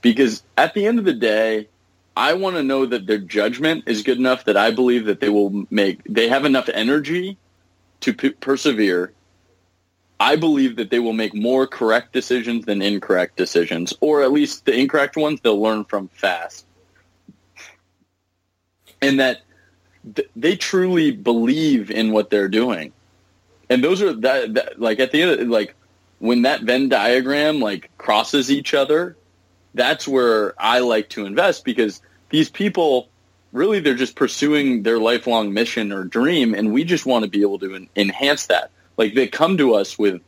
Because 0.00 0.42
at 0.56 0.74
the 0.74 0.86
end 0.86 0.98
of 0.98 1.04
the 1.04 1.14
day, 1.14 1.68
I 2.16 2.34
want 2.34 2.56
to 2.56 2.62
know 2.62 2.86
that 2.86 3.06
their 3.06 3.18
judgment 3.18 3.84
is 3.86 4.02
good 4.02 4.18
enough 4.18 4.44
that 4.44 4.56
I 4.56 4.70
believe 4.70 5.06
that 5.06 5.20
they 5.20 5.28
will 5.28 5.66
make, 5.70 6.02
they 6.04 6.28
have 6.28 6.44
enough 6.44 6.68
energy 6.68 7.36
to 8.00 8.12
p- 8.12 8.30
persevere. 8.30 9.12
I 10.20 10.36
believe 10.36 10.76
that 10.76 10.90
they 10.90 10.98
will 10.98 11.12
make 11.12 11.34
more 11.34 11.66
correct 11.66 12.12
decisions 12.12 12.64
than 12.64 12.82
incorrect 12.82 13.36
decisions, 13.36 13.94
or 14.00 14.22
at 14.22 14.32
least 14.32 14.64
the 14.64 14.76
incorrect 14.76 15.16
ones 15.16 15.40
they'll 15.40 15.60
learn 15.60 15.84
from 15.84 16.08
fast. 16.08 16.66
And 19.00 19.20
that 19.20 19.42
th- 20.14 20.28
they 20.36 20.56
truly 20.56 21.10
believe 21.10 21.90
in 21.90 22.12
what 22.12 22.30
they're 22.30 22.48
doing. 22.48 22.92
And 23.70 23.84
those 23.84 24.02
are 24.02 24.12
that, 24.12 24.54
that 24.54 24.80
like 24.80 25.00
at 25.00 25.12
the 25.12 25.22
end 25.22 25.40
of, 25.40 25.48
like 25.48 25.74
when 26.18 26.42
that 26.42 26.62
Venn 26.62 26.88
diagram 26.88 27.60
like 27.60 27.90
crosses 27.98 28.50
each 28.50 28.74
other, 28.74 29.16
that's 29.74 30.08
where 30.08 30.54
I 30.58 30.80
like 30.80 31.10
to 31.10 31.26
invest 31.26 31.64
because 31.64 32.00
these 32.30 32.48
people 32.48 33.08
really 33.52 33.80
they're 33.80 33.94
just 33.94 34.16
pursuing 34.16 34.82
their 34.82 34.98
lifelong 34.98 35.52
mission 35.52 35.92
or 35.92 36.04
dream 36.04 36.54
and 36.54 36.72
we 36.72 36.84
just 36.84 37.06
want 37.06 37.24
to 37.24 37.30
be 37.30 37.42
able 37.42 37.58
to 37.60 37.74
en- 37.74 37.88
enhance 37.96 38.46
that. 38.46 38.70
Like 38.96 39.14
they 39.14 39.28
come 39.28 39.56
to 39.58 39.74
us 39.74 39.98
with 39.98 40.20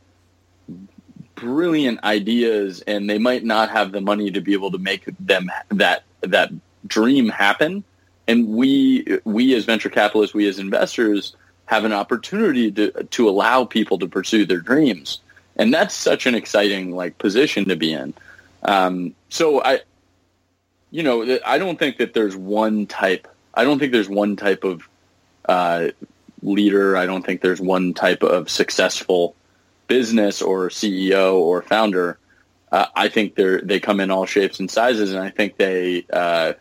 brilliant 1.35 2.03
ideas 2.03 2.81
and 2.81 3.09
they 3.09 3.17
might 3.17 3.43
not 3.43 3.69
have 3.69 3.91
the 3.91 4.01
money 4.01 4.31
to 4.31 4.41
be 4.41 4.53
able 4.53 4.71
to 4.71 4.77
make 4.77 5.05
them 5.19 5.51
that 5.69 6.03
that 6.21 6.51
dream 6.85 7.29
happen 7.29 7.83
and 8.31 8.47
we 8.47 9.19
we 9.25 9.53
as 9.55 9.65
venture 9.65 9.89
capitalists 9.89 10.33
we 10.33 10.47
as 10.47 10.59
investors 10.59 11.35
have 11.65 11.85
an 11.85 11.93
opportunity 11.93 12.71
to 12.71 12.91
to 13.05 13.29
allow 13.29 13.63
people 13.63 13.97
to 13.99 14.07
pursue 14.07 14.45
their 14.45 14.61
dreams 14.61 15.19
and 15.55 15.73
that's 15.73 15.93
such 15.93 16.25
an 16.25 16.35
exciting 16.35 16.95
like 16.95 17.17
position 17.17 17.67
to 17.67 17.75
be 17.75 17.93
in. 17.93 18.13
Um, 18.63 19.15
so 19.29 19.63
I, 19.63 19.81
you 20.91 21.03
know, 21.03 21.39
I 21.45 21.57
don't 21.57 21.77
think 21.77 21.97
that 21.97 22.13
there's 22.13 22.35
one 22.35 22.87
type. 22.87 23.27
I 23.53 23.63
don't 23.63 23.79
think 23.79 23.91
there's 23.91 24.09
one 24.09 24.35
type 24.35 24.63
of 24.63 24.87
uh, 25.47 25.89
leader. 26.41 26.97
I 26.97 27.05
don't 27.05 27.25
think 27.25 27.41
there's 27.41 27.61
one 27.61 27.93
type 27.93 28.23
of 28.23 28.49
successful 28.49 29.35
business 29.87 30.41
or 30.41 30.69
CEO 30.69 31.35
or 31.35 31.61
founder. 31.61 32.17
Uh, 32.71 32.85
I 32.95 33.09
think 33.09 33.35
they 33.35 33.57
they 33.61 33.79
come 33.79 33.99
in 33.99 34.11
all 34.11 34.25
shapes 34.25 34.59
and 34.59 34.71
sizes, 34.71 35.13
and 35.13 35.21
I 35.21 35.29
think 35.29 35.57
they 35.57 36.05
uh, 36.11 36.53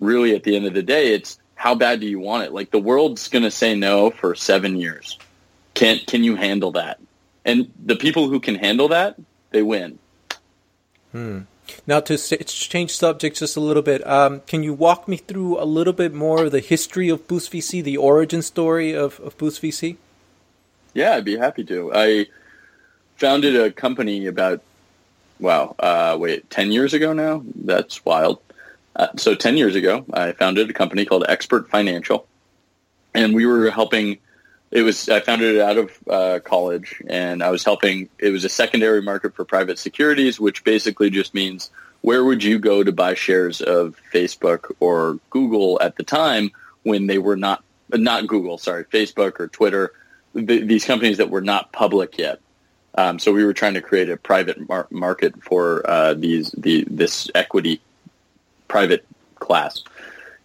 really, 0.00 0.34
at 0.34 0.44
the 0.44 0.56
end 0.56 0.66
of 0.66 0.74
the 0.74 0.82
day, 0.82 1.14
it's 1.14 1.38
how 1.54 1.74
bad 1.74 2.00
do 2.00 2.06
you 2.06 2.20
want 2.20 2.44
it? 2.44 2.52
Like 2.52 2.70
the 2.70 2.78
world's 2.78 3.28
going 3.28 3.44
to 3.44 3.50
say 3.50 3.74
no 3.74 4.10
for 4.10 4.34
seven 4.34 4.76
years. 4.76 5.18
Can 5.74 5.98
can 6.06 6.24
you 6.24 6.36
handle 6.36 6.72
that? 6.72 6.98
and 7.48 7.72
the 7.82 7.96
people 7.96 8.28
who 8.28 8.40
can 8.40 8.56
handle 8.56 8.88
that, 8.88 9.16
they 9.50 9.62
win. 9.62 9.98
Hmm. 11.12 11.40
Now, 11.86 12.00
to 12.00 12.16
change 12.18 12.94
subjects 12.94 13.40
just 13.40 13.56
a 13.56 13.60
little 13.60 13.82
bit, 13.82 14.06
um, 14.06 14.40
can 14.40 14.62
you 14.62 14.74
walk 14.74 15.08
me 15.08 15.16
through 15.16 15.60
a 15.60 15.64
little 15.64 15.94
bit 15.94 16.12
more 16.12 16.44
of 16.44 16.52
the 16.52 16.60
history 16.60 17.08
of 17.08 17.26
Boost 17.26 17.50
VC, 17.50 17.82
the 17.82 17.96
origin 17.96 18.42
story 18.42 18.92
of, 18.92 19.18
of 19.20 19.36
Boost 19.38 19.62
VC? 19.62 19.96
Yeah, 20.92 21.14
I'd 21.14 21.24
be 21.24 21.38
happy 21.38 21.64
to. 21.64 21.90
I 21.94 22.26
founded 23.16 23.56
a 23.56 23.70
company 23.70 24.26
about, 24.26 24.62
wow, 25.40 25.74
uh, 25.78 26.16
wait, 26.20 26.50
10 26.50 26.70
years 26.70 26.92
ago 26.92 27.14
now? 27.14 27.42
That's 27.54 28.04
wild. 28.04 28.40
Uh, 28.98 29.08
so 29.16 29.34
10 29.34 29.56
years 29.56 29.76
ago, 29.76 30.04
I 30.12 30.32
founded 30.32 30.68
a 30.68 30.72
company 30.72 31.04
called 31.04 31.24
Expert 31.28 31.70
Financial, 31.70 32.26
and 33.14 33.34
we 33.34 33.46
were 33.46 33.70
helping 33.70 34.18
it 34.70 34.82
was 34.82 35.08
I 35.08 35.20
founded 35.20 35.56
it 35.56 35.60
out 35.62 35.78
of 35.78 35.98
uh, 36.08 36.40
college, 36.44 37.02
and 37.08 37.42
I 37.42 37.50
was 37.50 37.64
helping. 37.64 38.08
It 38.18 38.30
was 38.30 38.44
a 38.44 38.48
secondary 38.50 39.00
market 39.00 39.34
for 39.34 39.44
private 39.44 39.78
securities, 39.78 40.38
which 40.38 40.62
basically 40.64 41.10
just 41.10 41.32
means 41.32 41.70
where 42.02 42.24
would 42.24 42.44
you 42.44 42.58
go 42.58 42.84
to 42.84 42.92
buy 42.92 43.14
shares 43.14 43.60
of 43.60 43.96
Facebook 44.12 44.70
or 44.78 45.18
Google 45.30 45.78
at 45.80 45.96
the 45.96 46.02
time 46.02 46.50
when 46.82 47.06
they 47.06 47.18
were 47.18 47.36
not 47.36 47.64
not 47.90 48.26
Google, 48.26 48.58
sorry, 48.58 48.84
Facebook 48.84 49.40
or 49.40 49.48
Twitter, 49.48 49.92
the, 50.34 50.62
these 50.62 50.84
companies 50.84 51.16
that 51.16 51.30
were 51.30 51.40
not 51.40 51.72
public 51.72 52.18
yet. 52.18 52.40
Um, 52.94 53.18
so 53.18 53.32
we 53.32 53.44
were 53.44 53.54
trying 53.54 53.74
to 53.74 53.80
create 53.80 54.10
a 54.10 54.16
private 54.18 54.68
mar- 54.68 54.88
market 54.90 55.42
for 55.42 55.88
uh, 55.88 56.12
these 56.12 56.50
the 56.50 56.84
this 56.90 57.30
equity 57.34 57.80
private 58.68 59.04
class. 59.36 59.82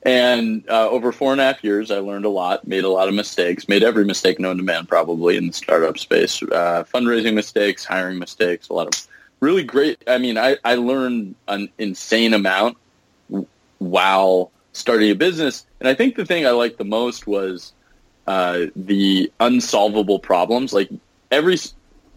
And 0.05 0.67
uh, 0.69 0.89
over 0.89 1.13
four 1.13 1.31
and 1.31 1.39
a 1.39 1.45
half 1.45 1.63
years, 1.63 1.89
I 1.89 1.99
learned 1.99 2.25
a 2.25 2.29
lot, 2.29 2.67
made 2.67 2.83
a 2.83 2.89
lot 2.89 3.07
of 3.07 3.13
mistakes, 3.13 3.69
made 3.69 3.83
every 3.83 4.03
mistake 4.03 4.37
known 4.37 4.57
to 4.57 4.63
man 4.63 4.85
probably 4.85 5.37
in 5.37 5.47
the 5.47 5.53
startup 5.53 5.97
space, 5.97 6.41
uh, 6.43 6.83
fundraising 6.93 7.33
mistakes, 7.33 7.85
hiring 7.85 8.19
mistakes, 8.19 8.67
a 8.67 8.73
lot 8.73 8.87
of 8.87 9.07
really 9.39 9.63
great. 9.63 10.03
I 10.07 10.17
mean, 10.17 10.37
I, 10.37 10.57
I 10.63 10.75
learned 10.75 11.35
an 11.47 11.69
insane 11.77 12.33
amount 12.33 12.77
while 13.79 14.51
starting 14.73 15.09
a 15.11 15.15
business. 15.15 15.65
And 15.79 15.87
I 15.87 15.93
think 15.93 16.15
the 16.15 16.25
thing 16.25 16.45
I 16.45 16.51
liked 16.51 16.77
the 16.77 16.85
most 16.85 17.25
was 17.25 17.71
uh, 18.27 18.65
the 18.75 19.31
unsolvable 19.39 20.19
problems. 20.19 20.73
Like 20.73 20.89
every, 21.31 21.57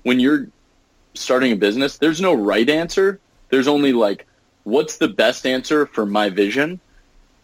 when 0.02 0.18
you're 0.18 0.48
starting 1.14 1.52
a 1.52 1.56
business, 1.56 1.98
there's 1.98 2.20
no 2.20 2.34
right 2.34 2.68
answer. 2.68 3.20
There's 3.50 3.68
only 3.68 3.92
like, 3.92 4.26
what's 4.66 4.98
the 4.98 5.08
best 5.08 5.46
answer 5.46 5.86
for 5.86 6.04
my 6.04 6.28
vision? 6.28 6.80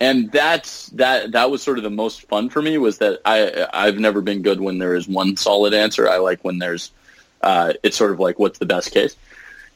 and 0.02 0.32
that's 0.32 0.88
that 0.88 1.30
that 1.30 1.48
was 1.48 1.62
sort 1.62 1.78
of 1.78 1.84
the 1.84 1.90
most 1.90 2.22
fun 2.22 2.50
for 2.50 2.60
me 2.60 2.76
was 2.76 2.98
that 2.98 3.20
I 3.24 3.68
I've 3.72 4.00
never 4.00 4.20
been 4.20 4.42
good 4.42 4.60
when 4.60 4.78
there 4.78 4.96
is 4.96 5.06
one 5.06 5.36
solid 5.36 5.74
answer. 5.74 6.08
I 6.08 6.16
like 6.16 6.42
when 6.42 6.58
there's 6.58 6.90
uh, 7.40 7.74
it's 7.84 7.96
sort 7.96 8.10
of 8.10 8.18
like 8.18 8.36
what's 8.36 8.58
the 8.58 8.66
best 8.66 8.90
case. 8.90 9.14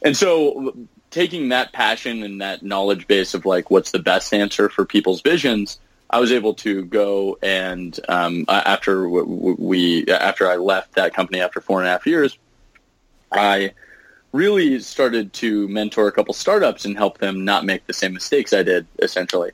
And 0.01 0.17
so 0.17 0.75
taking 1.11 1.49
that 1.49 1.71
passion 1.71 2.23
and 2.23 2.41
that 2.41 2.61
knowledge 2.61 3.07
base 3.07 3.35
of 3.35 3.45
like 3.45 3.71
what's 3.71 3.91
the 3.91 3.99
best 3.99 4.33
answer 4.33 4.67
for 4.67 4.83
people's 4.83 5.21
visions, 5.21 5.79
I 6.09 6.19
was 6.19 6.33
able 6.33 6.55
to 6.55 6.83
go 6.83 7.37
and 7.41 7.97
um, 8.09 8.43
after 8.49 9.07
we 9.07 10.07
after 10.07 10.51
I 10.51 10.57
left 10.57 10.95
that 10.95 11.13
company 11.13 11.39
after 11.39 11.61
four 11.61 11.79
and 11.79 11.87
a 11.87 11.91
half 11.91 12.05
years, 12.05 12.37
I 13.31 13.71
really 14.31 14.79
started 14.79 15.33
to 15.33 15.67
mentor 15.67 16.07
a 16.07 16.11
couple 16.11 16.33
startups 16.33 16.85
and 16.85 16.97
help 16.97 17.17
them 17.17 17.45
not 17.45 17.65
make 17.65 17.85
the 17.87 17.93
same 17.93 18.13
mistakes 18.13 18.53
I 18.53 18.63
did 18.63 18.85
essentially. 18.99 19.51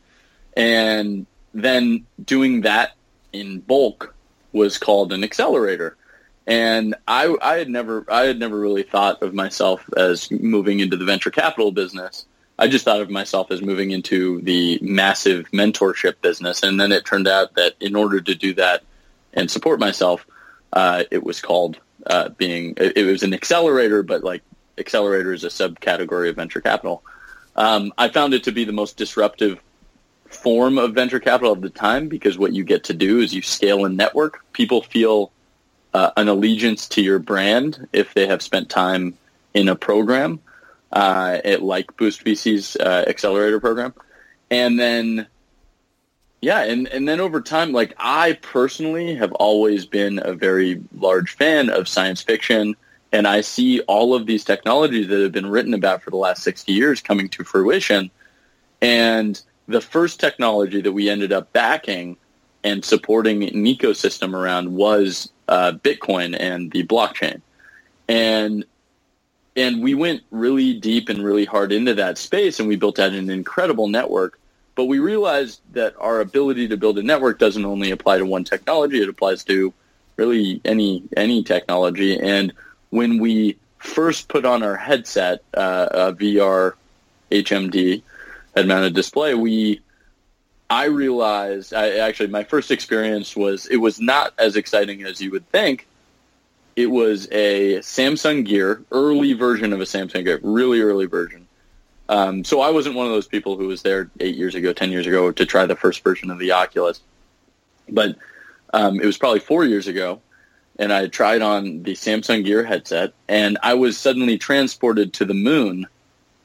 And 0.58 1.26
then 1.54 2.06
doing 2.24 2.62
that 2.62 2.92
in 3.32 3.60
bulk 3.60 4.14
was 4.52 4.78
called 4.78 5.14
an 5.14 5.24
accelerator. 5.24 5.98
And 6.46 6.96
I, 7.08 7.36
I 7.42 7.56
had 7.56 7.70
never, 7.70 8.06
I 8.10 8.24
had 8.26 8.40
never 8.40 8.60
really 8.60 8.84
thought 8.84 9.22
of 9.22 9.34
myself 9.34 9.88
as 9.96 10.30
moving 10.32 10.80
into 10.80 10.98
the 10.98 11.06
venture 11.06 11.32
capital 11.32 11.72
business. 11.72 12.26
I 12.60 12.68
just 12.68 12.86
thought 12.86 13.02
of 13.02 13.10
myself 13.10 13.50
as 13.52 13.62
moving 13.62 13.92
into 13.92 14.42
the 14.42 14.80
massive 14.82 15.50
mentorship 15.52 16.16
business. 16.22 16.62
And 16.62 16.80
then 16.80 16.92
it 16.92 17.06
turned 17.06 17.28
out 17.28 17.56
that 17.56 17.74
in 17.80 17.96
order 17.96 18.20
to 18.22 18.36
do 18.36 18.54
that 18.56 18.84
and 19.34 19.50
support 19.50 19.80
myself, 19.80 20.26
uh, 20.74 21.04
it 21.10 21.24
was 21.24 21.42
called 21.42 21.80
uh, 22.08 22.30
being, 22.30 22.74
it 22.78 23.06
was 23.06 23.24
an 23.24 23.34
accelerator, 23.34 24.04
but 24.04 24.24
like 24.24 24.44
accelerator 24.78 25.34
is 25.34 25.44
a 25.44 25.48
subcategory 25.50 26.30
of 26.30 26.36
venture 26.36 26.62
capital. 26.62 27.04
Um, 27.56 27.94
I 27.98 28.10
found 28.10 28.34
it 28.34 28.44
to 28.46 28.52
be 28.52 28.66
the 28.66 28.72
most 28.74 28.98
disruptive 28.98 29.62
form 30.28 30.78
of 30.78 30.94
venture 30.96 31.20
capital 31.20 31.54
of 31.54 31.62
the 31.62 31.70
time 31.70 32.08
because 32.08 32.38
what 32.38 32.54
you 32.54 32.64
get 32.64 32.86
to 32.86 32.94
do 32.94 33.20
is 33.20 33.34
you 33.34 33.42
scale 33.42 33.86
a 33.86 33.90
network. 33.90 34.44
People 34.54 34.82
feel 34.82 35.32
uh, 35.94 36.12
an 36.18 36.28
allegiance 36.28 36.88
to 36.90 37.02
your 37.02 37.20
brand 37.20 37.88
if 37.94 38.14
they 38.14 38.26
have 38.28 38.42
spent 38.42 38.70
time 38.70 39.18
in 39.54 39.70
a 39.70 39.76
program. 39.76 40.40
uh, 40.94 41.40
at 41.44 41.64
like 41.64 41.98
Boost 41.98 42.24
VC's 42.24 42.76
uh, 42.78 43.06
accelerator 43.08 43.60
program, 43.60 43.94
and 44.52 44.80
then 44.80 45.28
yeah, 46.42 46.64
and 46.64 46.88
and 46.88 47.08
then 47.08 47.20
over 47.20 47.42
time, 47.42 47.72
like 47.72 47.96
I 47.98 48.34
personally 48.42 49.16
have 49.16 49.32
always 49.34 49.86
been 49.86 50.20
a 50.24 50.34
very 50.34 50.82
large 50.96 51.32
fan 51.36 51.70
of 51.70 51.88
science 51.88 52.22
fiction, 52.22 52.76
and 53.14 53.28
I 53.28 53.42
see 53.42 53.80
all 53.82 54.16
of 54.16 54.26
these 54.26 54.44
technologies 54.44 55.08
that 55.08 55.22
have 55.22 55.32
been 55.32 55.46
written 55.46 55.76
about 55.76 56.02
for 56.02 56.10
the 56.10 56.18
last 56.18 56.44
sixty 56.44 56.74
years 56.74 57.00
coming 57.00 57.30
to 57.30 57.44
fruition, 57.44 58.10
and 58.82 59.40
the 59.68 59.80
first 59.80 60.20
technology 60.20 60.82
that 60.82 60.92
we 60.92 61.10
ended 61.10 61.32
up 61.32 61.54
backing 61.54 62.18
and 62.64 62.84
supporting 62.84 63.44
an 63.44 63.66
ecosystem 63.66 64.34
around 64.34 64.74
was 64.74 65.32
uh, 65.48 65.74
Bitcoin 65.84 66.36
and 66.38 66.72
the 66.72 66.84
blockchain, 66.86 67.42
and 68.10 68.66
and 69.56 69.84
we 69.84 69.94
went 69.94 70.24
really 70.32 70.74
deep 70.74 71.08
and 71.08 71.24
really 71.24 71.46
hard 71.46 71.72
into 71.72 71.94
that 71.94 72.18
space, 72.18 72.60
and 72.60 72.68
we 72.68 72.76
built 72.76 72.98
out 72.98 73.14
an 73.14 73.30
incredible 73.30 73.88
network. 73.88 74.40
But 74.76 74.86
we 74.86 74.98
realized 74.98 75.62
that 75.74 75.94
our 76.00 76.20
ability 76.20 76.68
to 76.70 76.78
build 76.78 76.98
a 76.98 77.04
network 77.04 77.38
doesn't 77.38 77.64
only 77.64 77.92
apply 77.92 78.18
to 78.18 78.26
one 78.26 78.44
technology; 78.44 79.04
it 79.04 79.08
applies 79.08 79.44
to 79.44 79.72
really 80.18 80.62
any 80.66 81.04
any 81.16 81.44
technology. 81.44 82.20
And 82.20 82.52
when 82.94 83.20
we 83.20 83.58
first 83.80 84.28
put 84.28 84.46
on 84.46 84.64
our 84.64 84.76
headset, 84.76 85.44
uh, 85.54 85.88
a 85.92 86.14
VR 86.14 86.74
HMD 87.32 88.02
head-mounted 88.56 88.94
display, 88.94 89.34
we 89.34 89.82
I 90.70 90.86
realized 90.86 91.74
I 91.74 91.98
actually 91.98 92.30
my 92.30 92.44
first 92.44 92.72
experience 92.72 93.36
was 93.36 93.66
it 93.68 93.78
was 93.78 94.00
not 94.00 94.34
as 94.38 94.56
exciting 94.56 95.04
as 95.04 95.22
you 95.22 95.32
would 95.32 95.48
think. 95.50 95.88
It 96.76 96.88
was 96.88 97.28
a 97.32 97.80
Samsung 97.80 98.46
Gear, 98.46 98.82
early 98.92 99.34
version 99.34 99.74
of 99.74 99.82
a 99.82 99.84
Samsung 99.84 100.24
Gear, 100.26 100.40
really 100.42 100.82
early 100.82 101.06
version 101.06 101.48
um, 102.10 102.44
so 102.44 102.62
I 102.62 102.70
wasn't 102.70 102.96
one 102.96 103.06
of 103.06 103.12
those 103.12 103.28
people 103.28 103.58
who 103.58 103.68
was 103.68 103.82
there 103.82 104.10
eight 104.20 104.36
years 104.36 104.56
ago, 104.56 104.74
ten 104.74 104.92
years 104.92 105.08
ago 105.08 105.32
to 105.32 105.46
try 105.46 105.66
the 105.66 105.76
first 105.76 106.04
version 106.04 106.30
of 106.30 106.38
the 106.38 106.52
Oculus, 106.52 107.02
but 107.90 108.16
um, 108.74 109.00
it 109.00 109.06
was 109.06 109.18
probably 109.18 109.40
four 109.40 109.66
years 109.66 109.88
ago, 109.88 110.22
and 110.80 110.92
I 110.92 111.08
tried 111.08 111.42
on 111.42 111.84
the 111.84 111.94
Samsung 111.94 112.44
Gear 112.44 112.64
headset, 112.64 113.14
and 113.28 113.58
I 113.64 113.74
was 113.74 113.98
suddenly 113.98 114.38
transported 114.38 115.14
to 115.14 115.26
the 115.26 115.34
moon, 115.34 115.88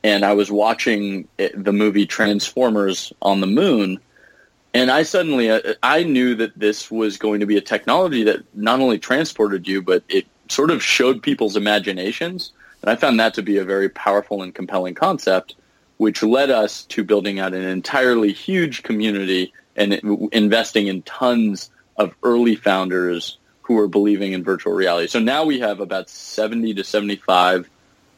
and 0.04 0.24
I 0.24 0.32
was 0.34 0.50
watching 0.50 1.28
the 1.36 1.72
movie 1.72 2.06
Transformers 2.06 3.12
on 3.22 3.40
the 3.40 3.46
moon, 3.46 3.98
and 4.74 4.90
I 4.90 5.02
suddenly 5.02 5.50
uh, 5.50 5.74
I 5.82 6.02
knew 6.02 6.34
that 6.36 6.58
this 6.58 6.90
was 6.90 7.16
going 7.16 7.40
to 7.40 7.46
be 7.46 7.56
a 7.56 7.62
technology 7.62 8.22
that 8.24 8.42
not 8.54 8.80
only 8.80 8.98
transported 8.98 9.66
you, 9.66 9.82
but 9.82 10.02
it 10.08 10.26
sort 10.48 10.70
of 10.70 10.82
showed 10.82 11.22
people's 11.22 11.56
imaginations 11.56 12.52
and 12.82 12.90
I 12.90 12.96
found 12.96 13.18
that 13.20 13.34
to 13.34 13.42
be 13.42 13.58
a 13.58 13.64
very 13.64 13.88
powerful 13.88 14.42
and 14.42 14.54
compelling 14.54 14.94
concept, 14.94 15.54
which 15.96 16.22
led 16.22 16.50
us 16.50 16.84
to 16.84 17.04
building 17.04 17.38
out 17.40 17.54
an 17.54 17.62
entirely 17.62 18.32
huge 18.32 18.82
community 18.82 19.52
and 19.76 19.94
investing 20.32 20.86
in 20.86 21.02
tons 21.02 21.70
of 21.96 22.14
early 22.22 22.54
founders 22.54 23.38
who 23.68 23.78
are 23.78 23.86
believing 23.86 24.32
in 24.32 24.42
virtual 24.42 24.72
reality. 24.72 25.06
So 25.08 25.18
now 25.18 25.44
we 25.44 25.60
have 25.60 25.80
about 25.80 26.08
70 26.08 26.72
to 26.72 26.82
75 26.82 27.68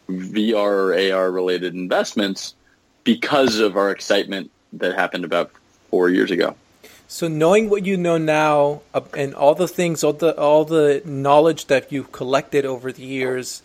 VR 0.09 0.55
or 0.55 1.15
AR 1.15 1.31
related 1.31 1.75
investments 1.75 2.55
because 3.03 3.59
of 3.59 3.77
our 3.77 3.91
excitement 3.91 4.53
that 4.75 4.95
happened 4.95 5.25
about 5.25 5.51
four 5.91 6.09
years 6.09 6.31
ago. 6.31 6.55
So 7.09 7.27
knowing 7.27 7.69
what 7.69 7.85
you 7.85 7.97
know 7.97 8.17
now 8.17 8.83
uh, 8.95 9.01
and 9.17 9.35
all 9.35 9.57
the 9.57 9.67
things, 9.67 10.05
all 10.05 10.13
the 10.13 10.39
all 10.39 10.65
the 10.65 11.03
knowledge 11.05 11.67
that 11.67 11.91
you've 11.91 12.13
collected 12.13 12.65
over 12.65 12.93
the 12.93 13.03
years, 13.03 13.63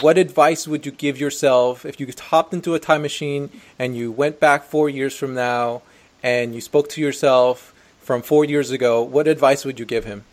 what 0.00 0.18
advice 0.18 0.66
would 0.66 0.84
you 0.84 0.90
give 0.90 1.20
yourself 1.20 1.86
if 1.86 2.00
you 2.00 2.12
hopped 2.18 2.52
into 2.52 2.74
a 2.74 2.80
time 2.80 3.02
machine 3.02 3.50
and 3.78 3.96
you 3.96 4.10
went 4.10 4.40
back 4.40 4.64
four 4.64 4.90
years 4.90 5.16
from 5.16 5.34
now 5.34 5.82
and 6.20 6.56
you 6.56 6.60
spoke 6.60 6.88
to 6.90 7.00
yourself 7.00 7.72
from 8.00 8.22
four 8.22 8.44
years 8.44 8.72
ago? 8.72 9.00
What 9.00 9.28
advice 9.28 9.64
would 9.64 9.78
you 9.78 9.86
give 9.86 10.04
him? 10.04 10.24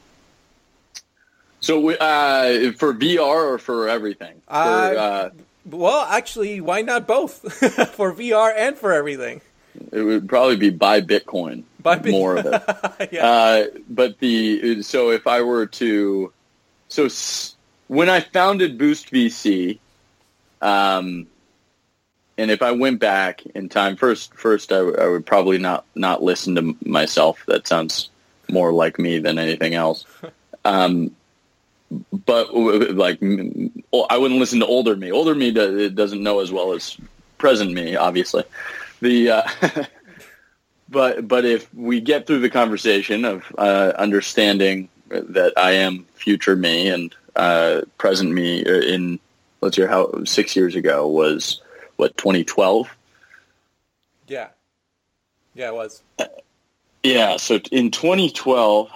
So, 1.65 1.89
uh, 1.89 2.73
for 2.73 2.93
VR 2.93 3.19
or 3.19 3.57
for 3.57 3.89
everything? 3.89 4.39
For, 4.47 4.53
uh, 4.53 5.29
well, 5.65 6.05
actually, 6.07 6.61
why 6.61 6.83
not 6.83 7.07
both? 7.07 7.39
for 7.95 8.13
VR 8.13 8.53
and 8.55 8.77
for 8.77 8.93
everything. 8.93 9.41
It 9.91 10.03
would 10.03 10.29
probably 10.29 10.57
be 10.57 10.69
buy 10.69 11.01
Bitcoin. 11.01 11.63
Buy 11.81 11.97
Bitcoin. 11.97 12.11
More 12.11 12.37
of 12.37 12.45
it. 12.45 13.11
yeah. 13.11 13.25
uh, 13.25 13.65
but 13.89 14.19
the 14.19 14.83
so 14.83 15.09
if 15.09 15.25
I 15.25 15.41
were 15.41 15.65
to 15.65 16.31
so 16.87 17.07
when 17.87 18.11
I 18.11 18.19
founded 18.19 18.77
Boost 18.77 19.11
VC, 19.11 19.79
um, 20.61 21.25
and 22.37 22.51
if 22.51 22.61
I 22.61 22.73
went 22.73 22.99
back 22.99 23.43
in 23.55 23.69
time, 23.69 23.95
first, 23.95 24.35
first 24.35 24.71
I, 24.71 24.77
w- 24.77 24.97
I 24.99 25.07
would 25.07 25.25
probably 25.25 25.57
not 25.57 25.83
not 25.95 26.21
listen 26.21 26.53
to 26.57 26.77
myself. 26.87 27.43
That 27.47 27.65
sounds 27.65 28.11
more 28.51 28.71
like 28.71 28.99
me 28.99 29.17
than 29.17 29.39
anything 29.39 29.73
else. 29.73 30.05
Um, 30.63 31.15
but 32.25 32.53
like, 32.53 33.21
I 33.21 34.17
wouldn't 34.17 34.39
listen 34.39 34.59
to 34.59 34.65
older 34.65 34.95
me. 34.95 35.11
Older 35.11 35.35
me 35.35 35.51
doesn't 35.51 36.23
know 36.23 36.39
as 36.39 36.51
well 36.51 36.73
as 36.73 36.97
present 37.37 37.73
me, 37.73 37.95
obviously. 37.95 38.43
The 39.01 39.29
uh, 39.29 39.43
but 40.89 41.27
but 41.27 41.45
if 41.45 41.73
we 41.73 42.01
get 42.01 42.27
through 42.27 42.39
the 42.39 42.49
conversation 42.49 43.25
of 43.25 43.43
uh, 43.57 43.93
understanding 43.97 44.89
that 45.09 45.53
I 45.57 45.71
am 45.71 46.05
future 46.15 46.55
me 46.55 46.89
and 46.89 47.13
uh, 47.35 47.81
present 47.97 48.31
me 48.31 48.61
in 48.61 49.19
let's 49.61 49.75
hear 49.75 49.87
how 49.87 50.23
six 50.23 50.55
years 50.55 50.75
ago 50.75 51.07
was 51.07 51.61
what 51.97 52.15
2012. 52.17 52.95
Yeah, 54.27 54.47
yeah, 55.53 55.69
it 55.69 55.73
was. 55.73 56.01
yeah, 57.03 57.37
so 57.37 57.59
in 57.71 57.91
2012, 57.91 58.89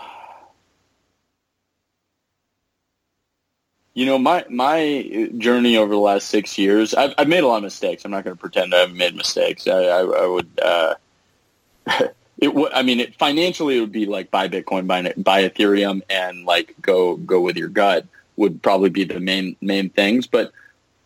you 3.99 4.05
know 4.05 4.17
my 4.17 4.45
my 4.49 5.29
journey 5.39 5.75
over 5.75 5.91
the 5.91 5.99
last 5.99 6.29
six 6.29 6.57
years, 6.57 6.93
I've, 6.93 7.13
I've 7.17 7.27
made 7.27 7.43
a 7.43 7.47
lot 7.47 7.57
of 7.57 7.63
mistakes. 7.63 8.05
I'm 8.05 8.11
not 8.11 8.23
going 8.23 8.33
to 8.33 8.39
pretend 8.39 8.73
I 8.73 8.77
haven't 8.77 8.95
made 8.95 9.13
mistakes. 9.13 9.67
I, 9.67 9.73
I, 9.73 9.99
I 10.05 10.25
would. 10.25 10.47
Uh, 10.63 10.95
it 12.37 12.47
w- 12.47 12.69
I 12.73 12.81
mean, 12.81 13.01
it, 13.01 13.15
financially, 13.15 13.77
it 13.77 13.81
would 13.81 13.91
be 13.91 14.05
like 14.05 14.31
buy 14.31 14.47
Bitcoin, 14.47 14.87
buy 14.87 15.13
buy 15.17 15.49
Ethereum, 15.49 16.01
and 16.09 16.45
like 16.45 16.75
go 16.81 17.17
go 17.17 17.41
with 17.41 17.57
your 17.57 17.67
gut 17.67 18.05
would 18.37 18.63
probably 18.63 18.89
be 18.89 19.03
the 19.03 19.19
main 19.19 19.57
main 19.59 19.89
things. 19.89 20.27
But 20.27 20.53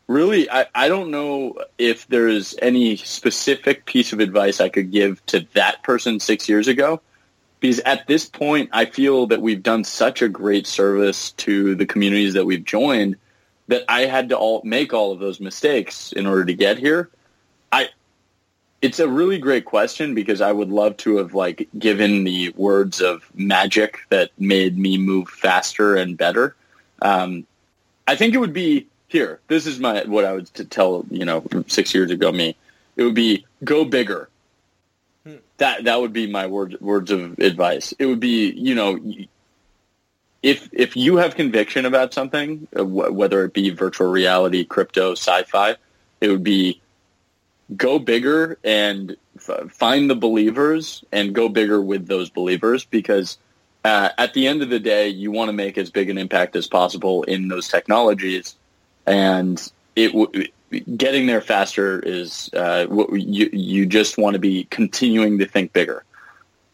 really, 0.05 0.47
I, 0.51 0.67
I 0.75 0.87
don't 0.87 1.09
know 1.09 1.57
if 1.79 2.07
there's 2.09 2.53
any 2.61 2.95
specific 2.97 3.87
piece 3.87 4.13
of 4.13 4.19
advice 4.19 4.61
I 4.61 4.69
could 4.69 4.91
give 4.91 5.25
to 5.27 5.47
that 5.55 5.81
person 5.81 6.19
six 6.19 6.47
years 6.47 6.67
ago. 6.67 7.01
Because 7.63 7.79
at 7.79 8.07
this 8.07 8.25
point, 8.25 8.71
I 8.73 8.83
feel 8.83 9.27
that 9.27 9.41
we've 9.41 9.63
done 9.63 9.85
such 9.85 10.21
a 10.21 10.27
great 10.27 10.67
service 10.67 11.31
to 11.31 11.75
the 11.75 11.85
communities 11.85 12.33
that 12.33 12.45
we've 12.45 12.65
joined 12.65 13.15
that 13.69 13.85
I 13.87 14.01
had 14.01 14.27
to 14.29 14.37
all 14.37 14.61
make 14.65 14.93
all 14.93 15.13
of 15.13 15.19
those 15.19 15.39
mistakes 15.39 16.11
in 16.11 16.27
order 16.27 16.43
to 16.43 16.53
get 16.53 16.77
here. 16.77 17.09
I, 17.71 17.87
it's 18.81 18.99
a 18.99 19.07
really 19.07 19.37
great 19.37 19.63
question 19.63 20.13
because 20.13 20.41
I 20.41 20.51
would 20.51 20.71
love 20.71 20.97
to 20.97 21.15
have 21.19 21.35
like 21.35 21.69
given 21.79 22.25
the 22.25 22.49
words 22.57 22.99
of 22.99 23.23
magic 23.33 23.99
that 24.09 24.31
made 24.37 24.77
me 24.77 24.97
move 24.97 25.29
faster 25.29 25.95
and 25.95 26.17
better. 26.17 26.57
Um, 27.01 27.47
I 28.05 28.17
think 28.17 28.33
it 28.33 28.39
would 28.39 28.51
be 28.51 28.87
here. 29.07 29.39
This 29.47 29.67
is 29.67 29.79
my 29.79 30.03
what 30.03 30.25
I 30.25 30.33
would 30.33 30.49
tell 30.69 31.05
you 31.09 31.23
know 31.23 31.45
six 31.67 31.95
years 31.95 32.11
ago 32.11 32.29
me. 32.29 32.57
It 32.97 33.03
would 33.03 33.15
be 33.15 33.45
go 33.63 33.85
bigger. 33.85 34.27
That 35.63 35.85
that 35.85 36.01
would 36.01 36.11
be 36.11 36.27
my 36.27 36.47
words 36.47 36.75
words 36.81 37.09
of 37.09 37.39
advice. 37.39 37.93
It 37.97 38.05
would 38.05 38.19
be 38.19 38.51
you 38.51 38.75
know 38.75 38.99
if 40.41 40.67
if 40.73 40.97
you 40.97 41.15
have 41.17 41.35
conviction 41.35 41.85
about 41.85 42.13
something, 42.13 42.67
whether 42.73 43.45
it 43.45 43.53
be 43.53 43.69
virtual 43.69 44.11
reality, 44.11 44.65
crypto, 44.65 45.13
sci-fi, 45.13 45.77
it 46.19 46.27
would 46.27 46.43
be 46.43 46.81
go 47.77 47.97
bigger 47.97 48.59
and 48.61 49.15
f- 49.37 49.71
find 49.71 50.09
the 50.09 50.15
believers 50.15 51.05
and 51.13 51.33
go 51.33 51.47
bigger 51.47 51.81
with 51.81 52.07
those 52.07 52.29
believers 52.29 52.83
because 52.83 53.37
uh, 53.85 54.09
at 54.17 54.33
the 54.33 54.47
end 54.47 54.61
of 54.63 54.69
the 54.69 54.79
day, 54.79 55.07
you 55.07 55.31
want 55.31 55.47
to 55.47 55.53
make 55.53 55.77
as 55.77 55.89
big 55.89 56.09
an 56.09 56.17
impact 56.17 56.57
as 56.57 56.67
possible 56.67 57.23
in 57.23 57.47
those 57.47 57.69
technologies, 57.69 58.57
and 59.05 59.71
it 59.95 60.11
w- 60.11 60.47
getting 60.81 61.25
there 61.25 61.41
faster 61.41 61.99
is 61.99 62.49
uh, 62.53 62.87
you 63.11 63.49
you 63.51 63.85
just 63.85 64.17
want 64.17 64.33
to 64.33 64.39
be 64.39 64.65
continuing 64.65 65.39
to 65.39 65.45
think 65.45 65.73
bigger. 65.73 66.03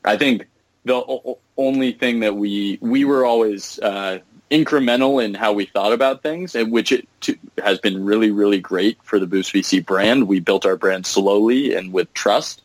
I 0.06 0.18
think 0.18 0.48
the 0.86 0.96
o- 0.96 1.38
only 1.58 1.92
thing 1.92 2.22
that 2.22 2.36
we 2.36 2.78
we 2.82 3.06
were 3.06 3.26
always 3.26 3.80
uh, 3.80 4.20
incremental 4.50 5.24
in 5.24 5.34
how 5.34 5.54
we 5.54 5.66
thought 5.66 5.94
about 5.94 6.24
things, 6.24 6.56
and 6.56 6.72
which 6.72 6.92
it 6.92 7.08
has 7.64 7.80
been 7.80 8.04
really 8.06 8.32
really 8.32 8.60
great 8.60 8.98
for 9.04 9.20
the 9.20 9.28
Boost 9.28 9.54
VC 9.54 9.86
brand. 9.86 10.28
We 10.28 10.40
built 10.40 10.66
our 10.66 10.76
brand 10.76 11.06
slowly 11.06 11.76
and 11.76 11.94
with 11.94 12.14
trust, 12.14 12.62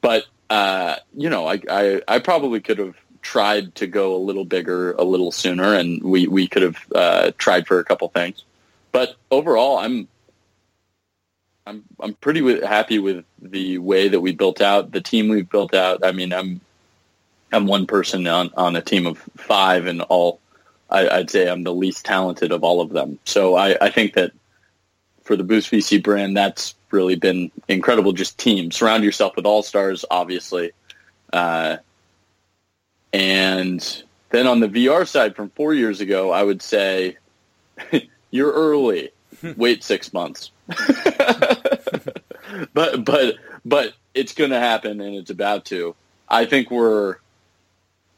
but 0.00 0.26
uh, 0.50 0.96
you 1.16 1.30
know, 1.30 1.46
I, 1.46 1.60
I 1.70 2.02
I 2.08 2.18
probably 2.18 2.60
could 2.60 2.78
have 2.78 2.96
tried 3.22 3.74
to 3.76 3.86
go 3.86 4.14
a 4.14 4.18
little 4.18 4.44
bigger 4.44 4.92
a 4.92 5.04
little 5.04 5.32
sooner, 5.32 5.74
and 5.74 6.02
we 6.02 6.26
we 6.26 6.46
could 6.46 6.62
have 6.62 6.76
uh, 6.94 7.32
tried 7.38 7.66
for 7.66 7.78
a 7.78 7.84
couple 7.84 8.08
things. 8.08 8.44
But 8.92 9.16
overall, 9.30 9.78
I'm 9.78 10.06
I'm 11.66 11.82
I'm 12.00 12.14
pretty 12.14 12.40
w- 12.40 12.62
happy 12.62 12.98
with 12.98 13.24
the 13.40 13.78
way 13.78 14.08
that 14.08 14.20
we 14.20 14.32
built 14.32 14.60
out 14.60 14.92
the 14.92 15.00
team 15.00 15.28
we've 15.28 15.48
built 15.48 15.74
out. 15.74 16.04
I 16.04 16.12
mean, 16.12 16.32
I'm 16.32 16.60
I'm 17.52 17.66
one 17.66 17.86
person 17.86 18.26
on 18.26 18.50
on 18.56 18.76
a 18.76 18.82
team 18.82 19.06
of 19.06 19.18
five, 19.36 19.86
and 19.86 20.02
all 20.02 20.40
I, 20.90 21.18
would 21.18 21.30
say 21.30 21.48
I'm 21.48 21.64
the 21.64 21.74
least 21.74 22.04
talented 22.04 22.52
of 22.52 22.62
all 22.62 22.80
of 22.80 22.90
them. 22.90 23.18
So 23.24 23.56
I, 23.56 23.76
I 23.80 23.90
think 23.90 24.14
that 24.14 24.32
for 25.22 25.36
the 25.36 25.44
Boost 25.44 25.70
VC 25.70 26.02
brand, 26.02 26.36
that's 26.36 26.74
really 26.90 27.16
been 27.16 27.50
incredible. 27.68 28.12
Just 28.12 28.38
team, 28.38 28.70
surround 28.70 29.02
yourself 29.02 29.34
with 29.34 29.46
all 29.46 29.62
stars, 29.62 30.04
obviously, 30.10 30.72
uh, 31.32 31.78
and 33.12 34.02
then 34.30 34.46
on 34.46 34.60
the 34.60 34.68
VR 34.68 35.06
side, 35.06 35.34
from 35.34 35.48
four 35.50 35.72
years 35.72 36.00
ago, 36.00 36.30
I 36.30 36.42
would 36.42 36.60
say 36.60 37.16
you're 38.30 38.52
early. 38.52 39.10
Wait 39.56 39.84
six 39.84 40.12
months. 40.12 40.50
but 42.72 43.04
but 43.04 43.36
but 43.64 43.94
it's 44.14 44.34
going 44.34 44.50
to 44.50 44.60
happen, 44.60 45.00
and 45.00 45.16
it's 45.16 45.30
about 45.30 45.64
to. 45.66 45.94
I 46.28 46.46
think 46.46 46.70
we're. 46.70 47.16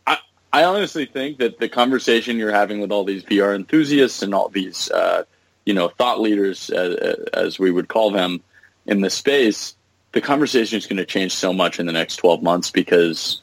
I 0.06 0.18
I 0.52 0.64
honestly 0.64 1.06
think 1.06 1.38
that 1.38 1.58
the 1.58 1.68
conversation 1.68 2.36
you're 2.36 2.52
having 2.52 2.80
with 2.80 2.92
all 2.92 3.04
these 3.04 3.24
VR 3.24 3.54
enthusiasts 3.54 4.22
and 4.22 4.34
all 4.34 4.48
these 4.48 4.90
uh, 4.90 5.24
you 5.64 5.74
know 5.74 5.88
thought 5.88 6.20
leaders, 6.20 6.70
uh, 6.70 7.16
as 7.32 7.58
we 7.58 7.70
would 7.70 7.88
call 7.88 8.10
them, 8.10 8.42
in 8.86 9.00
the 9.00 9.10
space, 9.10 9.74
the 10.12 10.20
conversation 10.20 10.78
is 10.78 10.86
going 10.86 10.98
to 10.98 11.06
change 11.06 11.32
so 11.32 11.52
much 11.52 11.80
in 11.80 11.86
the 11.86 11.92
next 11.92 12.16
12 12.16 12.42
months 12.42 12.70
because 12.70 13.40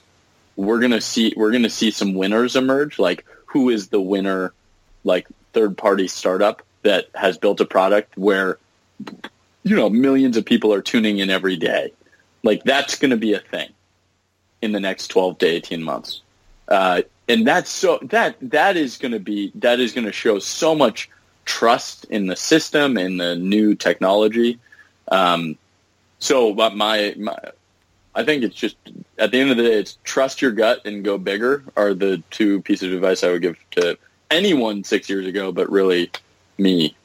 we're 0.55 0.79
gonna 0.79 1.01
see 1.01 1.33
we're 1.35 1.51
gonna 1.51 1.69
see 1.69 1.91
some 1.91 2.13
winners 2.13 2.55
emerge. 2.55 2.99
Like 2.99 3.25
who 3.45 3.69
is 3.69 3.89
the 3.89 4.01
winner, 4.01 4.53
like 5.03 5.27
third 5.53 5.77
party 5.77 6.07
startup 6.07 6.63
that 6.83 7.07
has 7.15 7.37
built 7.37 7.59
a 7.61 7.65
product 7.65 8.17
where 8.17 8.57
you 9.63 9.75
know 9.75 9.89
millions 9.89 10.37
of 10.37 10.45
people 10.45 10.73
are 10.73 10.81
tuning 10.81 11.17
in 11.17 11.29
every 11.29 11.55
day. 11.55 11.91
Like 12.43 12.63
that's 12.63 12.97
going 12.97 13.11
to 13.11 13.17
be 13.17 13.33
a 13.33 13.39
thing 13.39 13.69
in 14.61 14.71
the 14.71 14.79
next 14.79 15.07
twelve 15.07 15.37
to 15.39 15.45
eighteen 15.45 15.83
months, 15.83 16.21
uh, 16.67 17.01
and 17.27 17.47
that's 17.47 17.69
so 17.69 17.99
that 18.03 18.35
that 18.41 18.77
is 18.77 18.97
going 18.97 19.13
to 19.13 19.19
be 19.19 19.51
that 19.55 19.79
is 19.79 19.93
going 19.93 20.05
to 20.05 20.13
show 20.13 20.39
so 20.39 20.75
much 20.75 21.09
trust 21.45 22.05
in 22.05 22.27
the 22.27 22.35
system 22.35 22.97
and 22.97 23.19
the 23.19 23.35
new 23.35 23.75
technology. 23.75 24.59
Um, 25.09 25.57
so, 26.19 26.53
but 26.53 26.75
my, 26.75 27.13
my 27.17 27.37
I 28.15 28.23
think 28.23 28.43
it's 28.43 28.55
just 28.55 28.77
at 29.17 29.31
the 29.31 29.39
end 29.39 29.51
of 29.51 29.57
the 29.57 29.63
day, 29.63 29.73
it's 29.73 29.97
trust 30.03 30.41
your 30.41 30.51
gut 30.51 30.85
and 30.85 31.03
go 31.03 31.17
bigger 31.17 31.63
are 31.75 31.93
the 31.93 32.23
two 32.31 32.61
pieces 32.61 32.89
of 32.89 32.93
advice 32.93 33.23
I 33.23 33.31
would 33.31 33.41
give 33.41 33.57
to 33.71 33.97
anyone 34.29 34.83
six 34.83 35.09
years 35.09 35.25
ago, 35.25 35.51
but 35.51 35.69
really 35.69 36.11
me. 36.57 36.95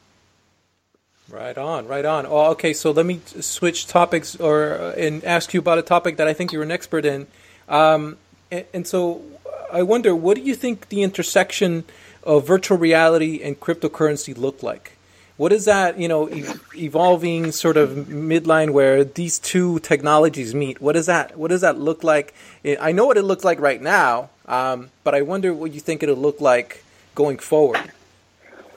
Right 1.29 1.59
on, 1.59 1.87
right 1.87 2.05
on. 2.05 2.25
Oh, 2.27 2.53
okay, 2.53 2.73
so 2.73 2.91
let 2.91 3.05
me 3.05 3.21
switch 3.27 3.87
topics 3.87 4.37
or 4.37 4.79
uh, 4.79 4.93
and 4.93 5.23
ask 5.25 5.53
you 5.53 5.61
about 5.61 5.79
a 5.79 5.83
topic 5.83 6.17
that 6.17 6.27
I 6.27 6.33
think 6.33 6.53
you're 6.53 6.63
an 6.63 6.71
expert 6.71 7.05
in. 7.05 7.27
Um, 7.69 8.17
and, 8.51 8.65
and 8.73 8.87
so 8.87 9.23
I 9.71 9.83
wonder, 9.83 10.15
what 10.15 10.37
do 10.37 10.43
you 10.43 10.55
think 10.55 10.89
the 10.89 11.03
intersection 11.03 11.85
of 12.23 12.47
virtual 12.47 12.79
reality 12.79 13.43
and 13.43 13.61
cryptocurrency 13.61 14.37
look 14.37 14.63
like? 14.63 14.93
what 15.39 15.53
is 15.53 15.65
that 15.65 15.99
you 15.99 16.09
know 16.09 16.29
e- 16.29 16.45
evolving 16.77 17.51
sort 17.53 17.79
of 17.79 17.91
midline 17.91 18.71
where 18.71 19.05
these 19.05 19.39
two 19.39 19.79
technologies 19.79 20.55
meet 20.55 20.81
what 20.83 20.93
does 20.93 21.07
that 21.07 21.39
what 21.39 21.49
does 21.49 21.63
that 21.63 21.79
look 21.79 22.05
like 22.05 22.35
i 22.81 22.93
know 22.93 23.07
what 23.07 23.17
it 23.17 23.23
looks 23.23 23.45
like 23.45 23.59
right 23.59 23.81
now 23.81 24.29
um, 24.47 24.91
but 25.05 25.15
i 25.15 25.23
wonder 25.23 25.55
what 25.55 25.73
you 25.73 25.81
think 25.81 26.03
it'll 26.03 26.17
look 26.17 26.41
like 26.41 26.85
going 27.15 27.39
forward 27.39 27.93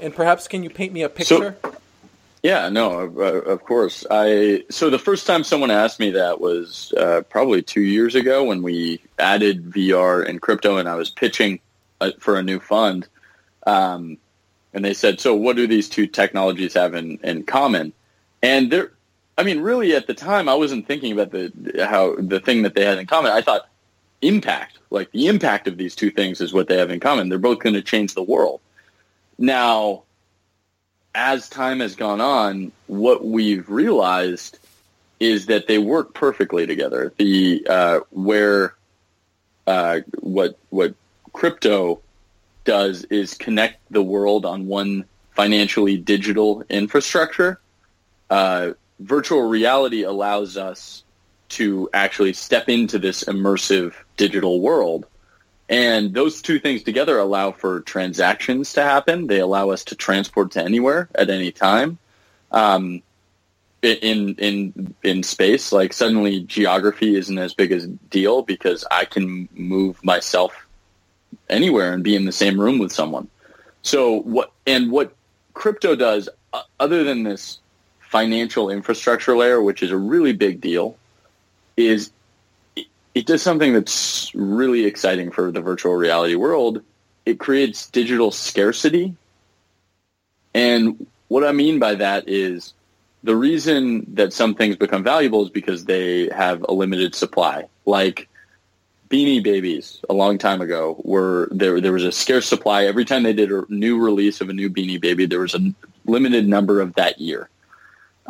and 0.01 0.13
perhaps 0.15 0.47
can 0.47 0.63
you 0.63 0.69
paint 0.69 0.93
me 0.93 1.03
a 1.03 1.09
picture 1.09 1.55
so, 1.61 1.75
yeah 2.43 2.69
no 2.69 2.99
of 2.99 3.63
course 3.63 4.05
i 4.11 4.63
so 4.69 4.89
the 4.89 4.99
first 4.99 5.27
time 5.27 5.43
someone 5.43 5.71
asked 5.71 5.99
me 5.99 6.11
that 6.11 6.41
was 6.41 6.93
uh, 6.97 7.21
probably 7.29 7.61
two 7.61 7.81
years 7.81 8.15
ago 8.15 8.43
when 8.43 8.61
we 8.61 8.99
added 9.19 9.71
vr 9.71 10.27
and 10.27 10.41
crypto 10.41 10.77
and 10.77 10.89
i 10.89 10.95
was 10.95 11.09
pitching 11.09 11.59
uh, 12.01 12.11
for 12.19 12.37
a 12.37 12.43
new 12.43 12.59
fund 12.59 13.07
um, 13.67 14.17
and 14.73 14.83
they 14.83 14.93
said, 14.93 15.19
"So 15.19 15.35
what 15.35 15.55
do 15.55 15.67
these 15.67 15.89
two 15.89 16.07
technologies 16.07 16.73
have 16.73 16.93
in, 16.93 17.19
in 17.23 17.43
common?" 17.43 17.93
And 18.41 18.71
there, 18.71 18.91
I 19.37 19.43
mean, 19.43 19.61
really, 19.61 19.95
at 19.95 20.07
the 20.07 20.13
time, 20.13 20.49
I 20.49 20.55
wasn't 20.55 20.87
thinking 20.87 21.11
about 21.11 21.31
the 21.31 21.85
how 21.87 22.15
the 22.17 22.39
thing 22.39 22.63
that 22.63 22.75
they 22.75 22.85
had 22.85 22.97
in 22.97 23.05
common. 23.05 23.31
I 23.31 23.41
thought 23.41 23.67
impact, 24.21 24.77
like 24.89 25.11
the 25.11 25.27
impact 25.27 25.67
of 25.67 25.77
these 25.77 25.95
two 25.95 26.11
things, 26.11 26.41
is 26.41 26.53
what 26.53 26.67
they 26.67 26.77
have 26.77 26.91
in 26.91 26.99
common. 26.99 27.29
They're 27.29 27.39
both 27.39 27.59
going 27.59 27.75
to 27.75 27.81
change 27.81 28.13
the 28.13 28.23
world. 28.23 28.61
Now, 29.41 30.03
as 31.15 31.49
time 31.49 31.79
has 31.79 31.95
gone 31.95 32.21
on, 32.21 32.71
what 32.85 33.25
we've 33.25 33.67
realized 33.67 34.59
is 35.19 35.47
that 35.47 35.67
they 35.67 35.79
work 35.79 36.13
perfectly 36.13 36.67
together. 36.67 37.11
The 37.17 37.65
uh, 37.67 37.99
where 38.11 38.75
uh, 39.65 40.01
what 40.19 40.59
what 40.69 40.93
crypto 41.33 42.01
does 42.65 43.03
is 43.05 43.33
connect 43.33 43.81
the 43.91 44.03
world 44.03 44.45
on 44.45 44.67
one 44.67 45.05
financially 45.31 45.97
digital 45.97 46.63
infrastructure. 46.69 47.59
Uh, 48.29 48.73
virtual 48.99 49.41
reality 49.41 50.03
allows 50.03 50.55
us 50.55 51.03
to 51.49 51.89
actually 51.95 52.33
step 52.33 52.69
into 52.69 52.99
this 52.99 53.23
immersive 53.23 53.93
digital 54.17 54.61
world. 54.61 55.07
And 55.71 56.13
those 56.13 56.41
two 56.41 56.59
things 56.59 56.83
together 56.83 57.17
allow 57.17 57.53
for 57.53 57.79
transactions 57.79 58.73
to 58.73 58.83
happen. 58.83 59.27
They 59.27 59.39
allow 59.39 59.69
us 59.69 59.85
to 59.85 59.95
transport 59.95 60.51
to 60.51 60.63
anywhere 60.63 61.07
at 61.15 61.29
any 61.29 61.53
time. 61.53 61.97
Um, 62.51 63.01
in 63.81 64.35
in 64.35 64.93
in 65.01 65.23
space, 65.23 65.71
like 65.71 65.93
suddenly 65.93 66.41
geography 66.41 67.15
isn't 67.15 67.37
as 67.37 67.53
big 67.53 67.71
a 67.71 67.87
deal 67.87 68.43
because 68.43 68.85
I 68.91 69.05
can 69.05 69.47
move 69.53 70.03
myself 70.03 70.53
anywhere 71.49 71.93
and 71.93 72.03
be 72.03 72.15
in 72.15 72.25
the 72.25 72.31
same 72.31 72.59
room 72.59 72.77
with 72.77 72.91
someone. 72.91 73.29
So 73.81 74.21
what 74.21 74.51
and 74.67 74.91
what 74.91 75.15
crypto 75.53 75.95
does, 75.95 76.29
uh, 76.53 76.61
other 76.79 77.03
than 77.03 77.23
this 77.23 77.59
financial 78.01 78.69
infrastructure 78.69 79.35
layer, 79.37 79.61
which 79.61 79.81
is 79.81 79.91
a 79.91 79.97
really 79.97 80.33
big 80.33 80.61
deal, 80.61 80.97
is 81.77 82.11
it, 83.13 83.25
does 83.25 83.41
something 83.41 83.73
that's 83.73 84.33
really 84.33 84.85
exciting 84.85 85.31
for 85.31 85.51
the 85.51 85.61
virtual 85.61 85.93
reality 85.93 86.35
world. 86.35 86.81
It 87.25 87.39
creates 87.39 87.89
digital 87.89 88.31
scarcity. 88.31 89.15
And 90.53 91.07
what 91.27 91.43
I 91.43 91.51
mean 91.51 91.79
by 91.79 91.95
that 91.95 92.27
is 92.27 92.73
the 93.23 93.35
reason 93.35 94.05
that 94.15 94.33
some 94.33 94.55
things 94.55 94.75
become 94.75 95.03
valuable 95.03 95.43
is 95.43 95.49
because 95.49 95.85
they 95.85 96.29
have 96.29 96.65
a 96.67 96.73
limited 96.73 97.15
supply. 97.15 97.67
Like 97.85 98.27
Beanie 99.09 99.43
Babies 99.43 99.99
a 100.09 100.13
long 100.13 100.37
time 100.37 100.61
ago 100.61 100.99
were 101.03 101.49
there. 101.51 101.79
There 101.81 101.93
was 101.93 102.05
a 102.05 102.11
scarce 102.11 102.47
supply 102.47 102.85
every 102.85 103.05
time 103.05 103.23
they 103.23 103.33
did 103.33 103.51
a 103.51 103.65
new 103.69 103.99
release 103.99 104.41
of 104.41 104.49
a 104.49 104.53
new 104.53 104.69
Beanie 104.69 104.99
Baby. 104.99 105.25
There 105.25 105.41
was 105.41 105.53
a 105.53 105.73
limited 106.05 106.47
number 106.47 106.81
of 106.81 106.95
that 106.95 107.19
year, 107.19 107.49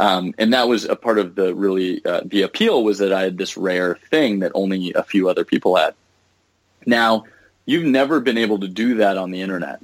um, 0.02 0.34
and 0.40 0.52
that 0.54 0.68
was 0.68 0.86
a 0.86 0.96
part 0.96 1.20
of 1.20 1.36
the 1.36 1.54
really 1.54 2.04
uh, 2.04 2.22
the 2.26 2.42
appeal 2.42 2.84
was 2.84 2.98
that 2.98 3.14
I 3.14 3.22
had 3.22 3.38
this 3.38 3.56
rare 3.56 4.00
thing 4.10 4.40
that 4.40 4.52
only 4.56 4.94
a 4.94 5.04
few 5.04 5.30
other 5.30 5.46
people 5.46 5.76
had. 5.76 5.94
Now 6.88 7.26
you've 7.68 7.86
never 7.86 8.20
been 8.20 8.40
able 8.40 8.60
to 8.62 8.68
do 8.68 8.96
that 8.96 9.18
on 9.18 9.30
the 9.30 9.42
internet. 9.42 9.80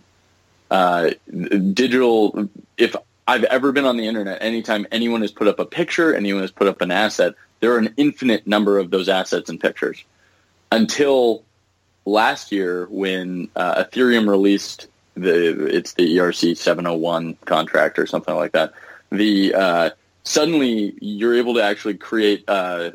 Uh, 0.71 1.11
digital. 1.71 2.49
If 2.77 2.95
I've 3.27 3.43
ever 3.43 3.71
been 3.71 3.85
on 3.85 3.95
the 3.95 4.07
internet, 4.07 4.41
anytime 4.41 4.87
anyone 4.91 5.21
has 5.21 5.31
put 5.31 5.47
up 5.47 5.59
a 5.59 5.65
picture, 5.65 6.15
anyone 6.15 6.41
has 6.41 6.51
put 6.51 6.67
up 6.67 6.81
an 6.81 6.89
asset, 6.89 7.35
there 7.59 7.73
are 7.73 7.77
an 7.77 7.93
infinite 7.95 8.47
number 8.47 8.79
of 8.79 8.89
those 8.89 9.09
assets 9.09 9.51
and 9.51 9.59
pictures 9.59 10.03
until 10.71 11.43
last 12.05 12.51
year 12.51 12.87
when 12.89 13.49
uh, 13.55 13.83
Ethereum 13.83 14.27
released 14.27 14.87
the 15.13 15.67
it's 15.67 15.93
the 15.93 16.17
ERC 16.17 16.57
701 16.57 17.35
contract 17.45 17.99
or 17.99 18.07
something 18.07 18.33
like 18.33 18.53
that. 18.53 18.73
The 19.11 19.53
uh, 19.53 19.89
suddenly 20.27 20.93
you're 20.99 21.35
able 21.35 21.53
to 21.53 21.63
actually 21.63 21.95
create 21.95 22.43
uh, 22.47 22.91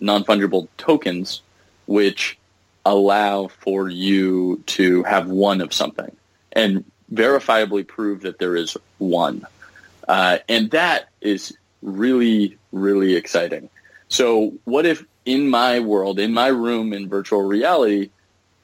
non 0.00 0.24
fungible 0.24 0.68
tokens, 0.78 1.42
which 1.86 2.38
allow 2.84 3.48
for 3.48 3.88
you 3.88 4.62
to 4.66 5.02
have 5.04 5.28
one 5.28 5.60
of 5.60 5.72
something 5.72 6.10
and 6.52 6.84
verifiably 7.12 7.86
prove 7.86 8.22
that 8.22 8.38
there 8.38 8.56
is 8.56 8.76
one, 8.98 9.46
uh, 10.08 10.38
and 10.48 10.70
that 10.70 11.08
is 11.20 11.56
really 11.82 12.56
really 12.72 13.14
exciting. 13.14 13.68
So 14.08 14.54
what 14.64 14.86
if 14.86 15.04
in 15.24 15.48
my 15.48 15.80
world, 15.80 16.18
in 16.18 16.32
my 16.32 16.48
room 16.48 16.92
in 16.92 17.08
virtual 17.08 17.42
reality, 17.42 18.10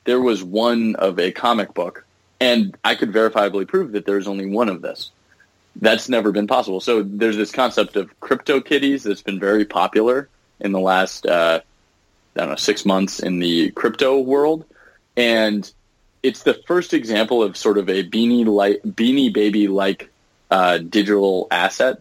there 0.05 0.21
was 0.21 0.43
one 0.43 0.97
of 0.97 1.19
a 1.19 1.31
comic 1.31 1.75
book, 1.75 2.05
and 2.41 2.77
I 2.85 2.95
could 2.95 3.13
verifiably 3.13 3.69
prove 3.69 3.93
that 3.93 4.07
there's 4.07 4.27
only 4.27 4.47
one 4.47 4.69
of 4.69 4.81
this. 4.81 5.11
That's 5.77 6.09
never 6.09 6.33
been 6.33 6.47
possible. 6.47 6.81
So 6.81 7.03
there's 7.03 7.37
this 7.37 7.53
concept 7.53 7.97
of 7.97 8.19
CryptoKitties 8.21 9.05
that's 9.05 9.23
been 9.23 9.39
very 9.39 9.65
popular 9.65 10.29
in 10.61 10.73
the 10.73 10.81
last, 10.81 11.25
uh, 11.27 11.61
I 12.37 12.41
don't 12.41 12.49
know, 12.51 12.57
six 12.57 12.85
months 12.85 13.21
in 13.21 13.39
the 13.39 13.71
crypto 13.71 14.19
world, 14.19 14.65
and 15.17 15.71
it's 16.23 16.43
the 16.43 16.55
first 16.67 16.95
example 16.95 17.43
of 17.43 17.57
sort 17.57 17.79
of 17.79 17.89
a 17.89 18.03
beanie 18.03 18.45
like 18.47 18.83
beanie 18.83 19.33
baby 19.33 19.69
like 19.69 20.11
uh, 20.51 20.79
digital 20.79 21.47
asset 21.51 22.01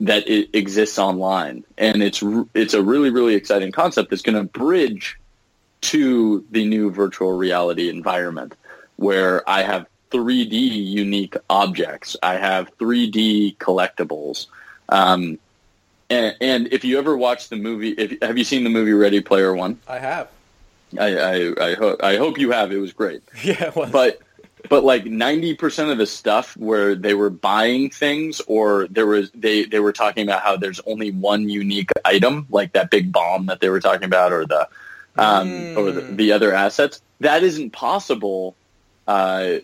that 0.00 0.28
exists 0.56 0.98
online, 0.98 1.64
and 1.76 2.02
it's 2.02 2.22
it's 2.54 2.74
a 2.74 2.82
really 2.82 3.10
really 3.10 3.34
exciting 3.34 3.72
concept 3.72 4.10
that's 4.10 4.22
going 4.22 4.36
to 4.36 4.44
bridge 4.44 5.18
to 5.82 6.44
the 6.50 6.64
new 6.64 6.90
virtual 6.90 7.32
reality 7.32 7.88
environment 7.88 8.54
where 8.96 9.48
I 9.48 9.62
have 9.62 9.86
3D 10.10 10.52
unique 10.52 11.36
objects, 11.48 12.16
I 12.22 12.34
have 12.34 12.76
3D 12.78 13.56
collectibles. 13.58 14.46
Um, 14.88 15.38
and, 16.08 16.36
and, 16.40 16.72
if 16.72 16.84
you 16.84 16.98
ever 16.98 17.16
watch 17.16 17.48
the 17.48 17.56
movie, 17.56 17.90
if, 17.90 18.20
have 18.22 18.36
you 18.36 18.44
seen 18.44 18.64
the 18.64 18.70
movie 18.70 18.92
Ready 18.92 19.20
Player 19.20 19.54
One? 19.54 19.78
I 19.86 19.98
have. 19.98 20.28
I 20.98 21.16
I, 21.16 21.70
I, 21.70 21.74
ho- 21.74 21.96
I 22.02 22.16
hope 22.16 22.38
you 22.38 22.50
have. 22.50 22.72
It 22.72 22.78
was 22.78 22.92
great. 22.92 23.22
Yeah, 23.44 23.66
it 23.66 23.76
was. 23.76 23.90
but 23.90 24.20
but 24.68 24.84
like 24.84 25.04
90% 25.04 25.90
of 25.90 25.98
the 25.98 26.06
stuff 26.06 26.56
where 26.56 26.94
they 26.94 27.14
were 27.14 27.30
buying 27.30 27.90
things 27.90 28.40
or 28.46 28.86
there 28.88 29.06
was 29.06 29.30
they 29.32 29.64
they 29.64 29.80
were 29.80 29.92
talking 29.92 30.22
about 30.24 30.42
how 30.42 30.56
there's 30.56 30.80
only 30.86 31.10
one 31.12 31.48
unique 31.48 31.90
item 32.04 32.46
like 32.50 32.72
that 32.72 32.90
big 32.90 33.12
bomb 33.12 33.46
that 33.46 33.60
they 33.60 33.68
were 33.68 33.80
talking 33.80 34.04
about 34.04 34.32
or 34.32 34.44
the 34.46 34.68
um, 35.16 35.48
mm. 35.48 35.76
or 35.76 35.90
the, 35.90 36.00
the, 36.02 36.32
other 36.32 36.54
assets 36.54 37.02
that 37.18 37.42
isn't 37.42 37.70
possible 37.70 38.54
uh, 39.08 39.56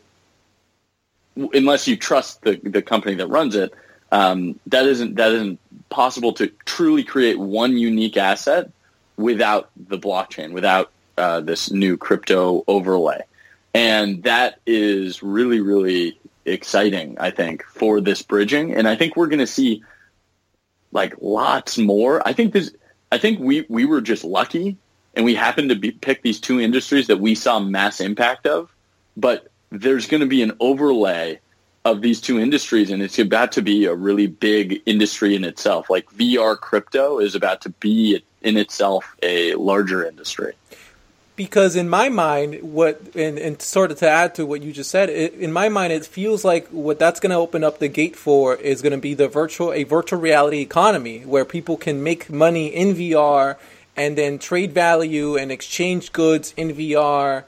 unless 1.37 1.87
you 1.87 1.97
trust 1.97 2.43
the 2.43 2.57
the 2.63 2.83
company 2.83 3.15
that 3.15 3.27
runs 3.29 3.55
it 3.55 3.73
um, 4.13 4.59
that 4.67 4.87
isn't 4.87 5.17
that 5.17 5.33
isn't 5.33 5.61
possible 5.89 6.33
to 6.33 6.49
truly 6.65 7.05
create 7.05 7.39
one 7.39 7.77
unique 7.77 8.17
asset 8.17 8.71
without 9.17 9.71
the 9.77 9.99
blockchain 9.99 10.53
without 10.53 10.91
uh, 11.19 11.41
this 11.41 11.71
new 11.71 11.97
crypto 11.97 12.65
overlay 12.67 13.21
and 13.77 14.23
that 14.23 14.59
is 14.65 15.23
really, 15.23 15.61
really 15.61 16.19
exciting, 16.47 17.15
I 17.21 17.31
think, 17.31 17.63
for 17.65 18.01
this 18.01 18.23
bridging. 18.23 18.75
And 18.75 18.89
I 18.89 18.97
think 18.97 19.17
we're 19.17 19.27
going 19.27 19.41
to 19.41 19.47
see 19.47 19.85
like 20.93 21.13
lots 21.21 21.77
more. 21.77 22.27
I 22.27 22.33
think 22.33 22.55
this, 22.55 22.75
I 23.13 23.19
think 23.19 23.39
we, 23.39 23.67
we 23.69 23.85
were 23.85 24.01
just 24.01 24.25
lucky 24.25 24.79
and 25.15 25.27
we 25.27 25.35
happened 25.35 25.69
to 25.69 25.75
be, 25.75 25.91
pick 25.91 26.23
these 26.23 26.41
two 26.41 26.59
industries 26.59 27.09
that 27.09 27.21
we 27.21 27.35
saw 27.35 27.59
mass 27.59 28.01
impact 28.01 28.47
of, 28.47 28.75
but 29.15 29.51
there's 29.81 30.07
going 30.07 30.21
to 30.21 30.27
be 30.27 30.43
an 30.43 30.53
overlay 30.61 31.39
of 31.85 32.01
these 32.01 32.21
two 32.21 32.41
industries 32.41 32.91
and 32.91 33.01
it's 33.03 33.19
about 33.19 33.53
to 33.53 33.63
be 33.63 33.85
a 33.85 33.95
really 33.95 34.27
big 34.27 34.83
industry 34.87 35.37
in 35.37 35.45
itself. 35.45 35.89
Like 35.89 36.11
VR 36.11 36.59
crypto 36.59 37.21
is 37.21 37.35
about 37.35 37.61
to 37.63 37.71
be 37.71 38.23
in 38.43 38.57
itself 38.57 39.17
a 39.23 39.55
larger 39.55 40.05
industry 40.05 40.55
because 41.37 41.77
in 41.77 41.89
my 41.89 42.09
mind, 42.09 42.63
what 42.63 43.01
and, 43.15 43.39
and 43.39 43.61
sort 43.61 43.91
of 43.91 43.99
to 43.99 44.09
add 44.09 44.35
to 44.35 44.47
what 44.47 44.63
you 44.63 44.73
just 44.73 44.91
said, 44.91 45.11
it, 45.11 45.35
in 45.35 45.53
my 45.53 45.69
mind, 45.69 45.93
it 45.93 46.05
feels 46.05 46.45
like 46.45 46.67
what 46.69 46.99
that's 46.99 47.21
going 47.21 47.31
to 47.31 47.37
open 47.37 47.63
up 47.63 47.79
the 47.79 47.89
gate 47.89 48.17
for 48.17 48.57
is 48.57 48.83
going 48.83 48.93
to 48.93 48.99
be 48.99 49.15
the 49.15 49.29
virtual 49.29 49.73
a 49.73 49.85
virtual 49.85 50.19
reality 50.19 50.61
economy 50.61 51.21
where 51.21 51.45
people 51.45 51.77
can 51.77 52.03
make 52.03 52.31
money 52.31 52.69
in 52.69 52.95
VR 52.95 53.57
and 53.95 54.17
then 54.19 54.39
trade 54.39 54.73
value 54.73 55.37
and 55.37 55.53
exchange 55.53 56.13
goods 56.13 56.53
in 56.57 56.75
VR, 56.75 57.45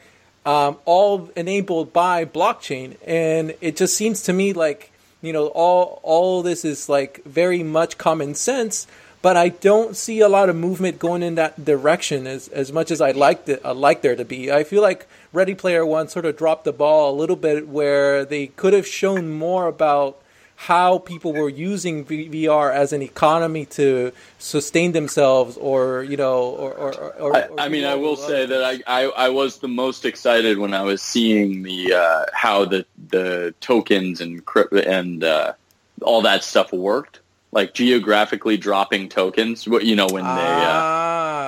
um, 0.48 0.78
all 0.86 1.30
enabled 1.36 1.92
by 1.92 2.24
blockchain. 2.24 2.96
And 3.06 3.54
it 3.60 3.76
just 3.76 3.94
seems 3.94 4.22
to 4.22 4.32
me 4.32 4.54
like 4.54 4.90
you 5.20 5.32
know 5.32 5.48
all 5.48 6.00
all 6.02 6.42
this 6.42 6.64
is 6.64 6.88
like 6.88 7.22
very 7.24 7.62
much 7.62 7.98
common 7.98 8.34
sense 8.34 8.86
but 9.20 9.36
I 9.36 9.48
don't 9.48 9.96
see 9.96 10.20
a 10.20 10.28
lot 10.28 10.48
of 10.48 10.54
movement 10.54 11.00
going 11.00 11.22
in 11.24 11.34
that 11.34 11.64
direction 11.64 12.26
as 12.26 12.48
as 12.48 12.72
much 12.72 12.90
as 12.90 13.00
I'd 13.00 13.16
like 13.16 13.46
I'd 13.48 13.76
like 13.76 14.00
there 14.00 14.16
to 14.16 14.24
be. 14.24 14.50
I 14.50 14.64
feel 14.64 14.80
like 14.80 15.06
Ready 15.32 15.54
Player 15.54 15.84
One 15.84 16.08
sort 16.08 16.24
of 16.24 16.36
dropped 16.36 16.64
the 16.64 16.72
ball 16.72 17.12
a 17.12 17.18
little 17.20 17.36
bit 17.36 17.68
where 17.68 18.24
they 18.24 18.46
could 18.46 18.72
have 18.72 18.86
shown 18.86 19.28
more 19.28 19.66
about 19.66 20.16
how 20.60 20.98
people 20.98 21.32
were 21.32 21.48
using 21.48 22.04
VR 22.04 22.74
as 22.74 22.92
an 22.92 23.00
economy 23.00 23.64
to 23.64 24.10
sustain 24.40 24.90
themselves, 24.90 25.56
or 25.56 26.02
you 26.02 26.16
know, 26.16 26.42
or. 26.42 26.72
or, 26.72 27.14
or, 27.14 27.36
I, 27.36 27.66
I 27.66 27.68
mean, 27.68 27.84
I 27.84 27.94
will 27.94 28.16
say 28.16 28.44
that 28.44 28.64
I, 28.64 28.80
I, 28.88 29.04
I 29.04 29.28
was 29.28 29.58
the 29.58 29.68
most 29.68 30.04
excited 30.04 30.58
when 30.58 30.74
I 30.74 30.82
was 30.82 31.00
seeing 31.00 31.62
the 31.62 31.94
uh, 31.94 32.24
how 32.32 32.64
the 32.64 32.84
the 33.08 33.54
tokens 33.60 34.20
and 34.20 34.42
and 34.72 35.22
uh, 35.22 35.52
all 36.02 36.22
that 36.22 36.42
stuff 36.42 36.72
worked 36.72 37.20
like 37.52 37.72
geographically 37.72 38.56
dropping 38.56 39.08
tokens. 39.08 39.66
You 39.66 39.96
know 39.96 40.08
when 40.08 40.24
they 40.24 40.30
uh, 40.30 40.97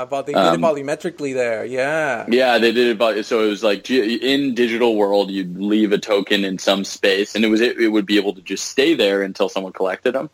about 0.03 0.27
they 0.27 0.33
did 0.33 0.41
um, 0.41 0.63
it 0.63 0.67
volumetrically 0.67 1.35
there. 1.35 1.65
Yeah, 1.65 2.27
yeah, 2.29 2.59
they 2.59 2.73
did 2.73 2.89
it. 2.89 2.93
About, 2.93 3.25
so 3.25 3.45
it 3.45 3.49
was 3.49 3.63
like 3.63 3.91
in 3.91 4.55
digital 4.55 4.97
world, 4.97 5.31
you'd 5.31 5.59
leave 5.59 5.93
a 5.93 5.99
token 5.99 6.45
in 6.45 6.59
some 6.59 6.85
space, 6.85 7.35
and 7.35 7.45
it 7.45 7.49
was 7.49 7.61
it, 7.61 7.79
it 7.79 7.89
would 7.89 8.07
be 8.07 8.17
able 8.17 8.35
to 8.35 8.41
just 8.43 8.67
stay 8.67 8.95
there 8.95 9.23
until 9.23 9.49
someone 9.49 9.73
collected 9.73 10.13
them. 10.13 10.31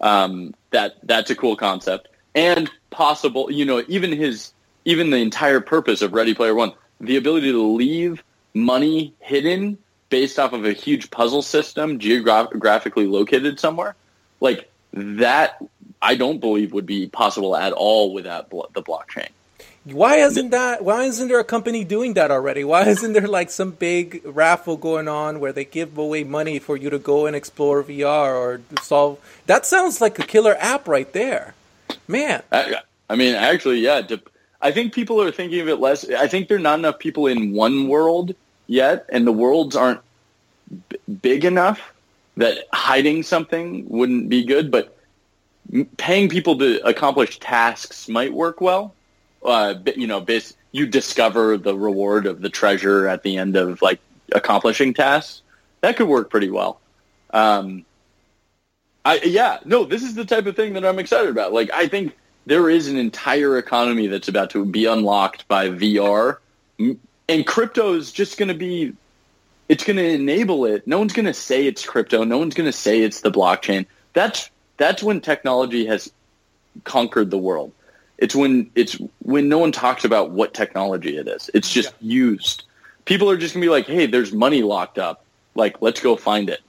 Um, 0.00 0.54
that 0.70 0.96
that's 1.02 1.30
a 1.30 1.36
cool 1.36 1.56
concept 1.56 2.08
and 2.34 2.70
possible. 2.90 3.50
You 3.50 3.64
know, 3.64 3.84
even 3.88 4.12
his 4.12 4.52
even 4.84 5.10
the 5.10 5.18
entire 5.18 5.60
purpose 5.60 6.02
of 6.02 6.12
Ready 6.12 6.34
Player 6.34 6.54
One, 6.54 6.72
the 7.00 7.16
ability 7.16 7.52
to 7.52 7.62
leave 7.62 8.22
money 8.54 9.14
hidden 9.20 9.78
based 10.10 10.38
off 10.38 10.52
of 10.52 10.64
a 10.64 10.72
huge 10.72 11.10
puzzle 11.10 11.42
system 11.42 11.98
geographically 11.98 13.06
located 13.06 13.58
somewhere. 13.58 13.96
Like 14.40 14.70
that 14.94 15.62
I 16.00 16.14
don't 16.14 16.38
believe 16.38 16.72
would 16.72 16.86
be 16.86 17.08
possible 17.08 17.56
at 17.56 17.72
all 17.72 18.14
without 18.14 18.50
the 18.50 18.82
blockchain. 18.82 19.28
Why 19.84 20.16
isn't 20.16 20.50
that? 20.50 20.82
Why 20.82 21.04
isn't 21.04 21.28
there 21.28 21.40
a 21.40 21.44
company 21.44 21.84
doing 21.84 22.14
that 22.14 22.30
already? 22.30 22.64
Why 22.64 22.88
isn't 22.88 23.12
there 23.12 23.28
like 23.28 23.50
some 23.50 23.72
big 23.72 24.22
raffle 24.24 24.78
going 24.78 25.08
on 25.08 25.40
where 25.40 25.52
they 25.52 25.66
give 25.66 25.98
away 25.98 26.24
money 26.24 26.58
for 26.58 26.76
you 26.76 26.88
to 26.88 26.98
go 26.98 27.26
and 27.26 27.36
explore 27.36 27.82
VR 27.82 28.34
or 28.34 28.60
solve? 28.82 29.18
That 29.46 29.66
sounds 29.66 30.00
like 30.00 30.18
a 30.18 30.22
killer 30.22 30.56
app 30.58 30.88
right 30.88 31.12
there, 31.12 31.54
man. 32.08 32.42
I, 32.50 32.76
I 33.10 33.16
mean, 33.16 33.34
actually, 33.34 33.80
yeah. 33.80 34.00
I 34.62 34.72
think 34.72 34.94
people 34.94 35.20
are 35.20 35.30
thinking 35.30 35.60
of 35.60 35.68
it 35.68 35.76
less. 35.76 36.08
I 36.08 36.28
think 36.28 36.48
there 36.48 36.56
are 36.56 36.60
not 36.60 36.78
enough 36.78 36.98
people 36.98 37.26
in 37.26 37.52
one 37.52 37.88
world 37.88 38.34
yet, 38.66 39.04
and 39.10 39.26
the 39.26 39.32
worlds 39.32 39.76
aren't 39.76 40.00
b- 40.88 40.98
big 41.20 41.44
enough 41.44 41.93
that 42.36 42.66
hiding 42.72 43.22
something 43.22 43.88
wouldn't 43.88 44.28
be 44.28 44.44
good, 44.44 44.70
but 44.70 44.96
paying 45.96 46.28
people 46.28 46.58
to 46.58 46.84
accomplish 46.86 47.38
tasks 47.38 48.08
might 48.08 48.32
work 48.32 48.60
well. 48.60 48.94
Uh, 49.44 49.74
you 49.96 50.06
know, 50.06 50.24
you 50.72 50.86
discover 50.86 51.56
the 51.56 51.76
reward 51.76 52.26
of 52.26 52.40
the 52.40 52.48
treasure 52.48 53.06
at 53.06 53.22
the 53.22 53.36
end 53.36 53.56
of 53.56 53.80
like 53.82 54.00
accomplishing 54.32 54.94
tasks. 54.94 55.42
That 55.82 55.96
could 55.96 56.08
work 56.08 56.30
pretty 56.30 56.50
well. 56.50 56.80
Um, 57.30 57.84
I, 59.04 59.20
yeah, 59.22 59.58
no, 59.64 59.84
this 59.84 60.02
is 60.02 60.14
the 60.14 60.24
type 60.24 60.46
of 60.46 60.56
thing 60.56 60.72
that 60.74 60.84
I'm 60.84 60.98
excited 60.98 61.30
about. 61.30 61.52
Like, 61.52 61.70
I 61.72 61.86
think 61.86 62.16
there 62.46 62.70
is 62.70 62.88
an 62.88 62.96
entire 62.96 63.58
economy 63.58 64.06
that's 64.06 64.28
about 64.28 64.50
to 64.50 64.64
be 64.64 64.86
unlocked 64.86 65.46
by 65.46 65.68
VR, 65.68 66.38
and 66.78 67.46
crypto 67.46 67.94
is 67.94 68.12
just 68.12 68.38
going 68.38 68.48
to 68.48 68.54
be 68.54 68.94
it's 69.68 69.84
going 69.84 69.96
to 69.96 70.08
enable 70.08 70.66
it. 70.66 70.86
No 70.86 70.98
one's 70.98 71.12
going 71.12 71.26
to 71.26 71.34
say 71.34 71.66
it's 71.66 71.84
crypto. 71.84 72.24
No 72.24 72.38
one's 72.38 72.54
going 72.54 72.68
to 72.68 72.76
say 72.76 73.00
it's 73.00 73.20
the 73.20 73.30
blockchain. 73.30 73.86
That's 74.12 74.50
that's 74.76 75.02
when 75.02 75.20
technology 75.20 75.86
has 75.86 76.10
conquered 76.84 77.30
the 77.30 77.38
world. 77.38 77.72
It's 78.18 78.34
when 78.34 78.70
it's 78.74 78.98
when 79.20 79.48
no 79.48 79.58
one 79.58 79.72
talks 79.72 80.04
about 80.04 80.30
what 80.30 80.54
technology 80.54 81.16
it 81.16 81.28
is. 81.28 81.50
It's 81.54 81.70
just 81.70 81.94
yeah. 82.00 82.14
used. 82.14 82.64
People 83.04 83.30
are 83.30 83.36
just 83.36 83.54
going 83.54 83.62
to 83.62 83.66
be 83.66 83.70
like, 83.70 83.86
"Hey, 83.86 84.06
there's 84.06 84.32
money 84.32 84.62
locked 84.62 84.98
up. 84.98 85.24
Like, 85.54 85.80
let's 85.82 86.00
go 86.00 86.16
find 86.16 86.48
it." 86.48 86.60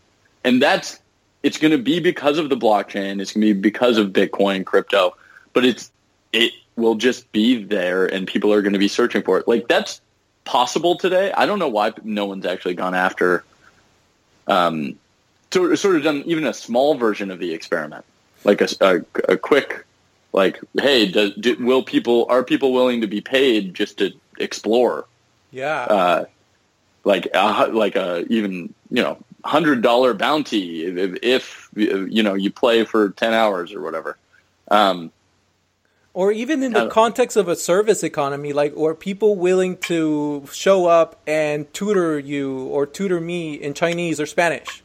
And 0.43 0.61
that's 0.61 0.99
it's 1.43 1.57
going 1.57 1.71
to 1.71 1.77
be 1.77 1.99
because 1.99 2.39
of 2.39 2.49
the 2.49 2.57
blockchain. 2.57 3.21
It's 3.21 3.33
going 3.33 3.47
to 3.47 3.53
be 3.53 3.59
because 3.59 3.97
of 3.97 4.09
Bitcoin, 4.09 4.65
crypto. 4.65 5.15
But 5.53 5.65
it's 5.65 5.91
it 6.33 6.53
will 6.75 6.95
just 6.95 7.31
be 7.31 7.63
there, 7.63 8.05
and 8.05 8.27
people 8.27 8.51
are 8.51 8.61
going 8.61 8.73
to 8.73 8.79
be 8.79 8.87
searching 8.87 9.21
for 9.21 9.37
it. 9.39 9.47
Like 9.47 9.67
that's 9.67 10.01
possible 10.45 10.95
today. 10.95 11.31
I 11.31 11.45
don't 11.45 11.59
know 11.59 11.67
why 11.67 11.93
no 12.03 12.25
one's 12.25 12.45
actually 12.45 12.75
gone 12.75 12.95
after, 12.95 13.43
um, 14.47 14.97
to, 15.51 15.75
sort 15.75 15.97
of 15.97 16.03
done 16.03 16.23
even 16.25 16.45
a 16.45 16.53
small 16.53 16.95
version 16.95 17.31
of 17.31 17.39
the 17.39 17.53
experiment, 17.53 18.05
like 18.43 18.61
a, 18.61 18.67
a, 18.81 19.33
a 19.33 19.37
quick, 19.37 19.85
like, 20.31 20.59
hey, 20.79 21.11
does, 21.11 21.33
do, 21.35 21.57
will 21.59 21.83
people 21.83 22.27
are 22.29 22.43
people 22.43 22.73
willing 22.73 23.01
to 23.01 23.07
be 23.07 23.21
paid 23.21 23.73
just 23.73 23.97
to 23.97 24.11
explore? 24.39 25.05
Yeah. 25.51 25.81
Uh, 25.81 26.25
like 27.03 27.27
a, 27.33 27.67
like 27.71 27.95
a 27.95 28.25
even 28.29 28.73
you 28.89 29.01
know 29.01 29.17
hundred 29.43 29.81
dollar 29.81 30.13
bounty 30.13 30.83
if, 30.85 31.19
if, 31.21 31.69
you 31.75 32.23
know 32.23 32.33
you 32.33 32.51
play 32.51 32.83
for 32.83 33.09
ten 33.11 33.33
hours 33.33 33.73
or 33.73 33.81
whatever. 33.81 34.17
Um, 34.69 35.11
or 36.15 36.31
even 36.31 36.63
in 36.63 36.71
the 36.71 36.87
context 36.87 37.35
of 37.35 37.49
a 37.49 37.55
service 37.57 38.01
economy 38.01 38.53
like 38.53 38.73
or 38.75 38.95
people 38.95 39.35
willing 39.35 39.75
to 39.77 40.47
show 40.51 40.87
up 40.87 41.21
and 41.27 41.71
tutor 41.73 42.17
you 42.17 42.63
or 42.67 42.87
tutor 42.87 43.19
me 43.19 43.53
in 43.53 43.75
chinese 43.75 44.19
or 44.19 44.25
spanish. 44.25 44.81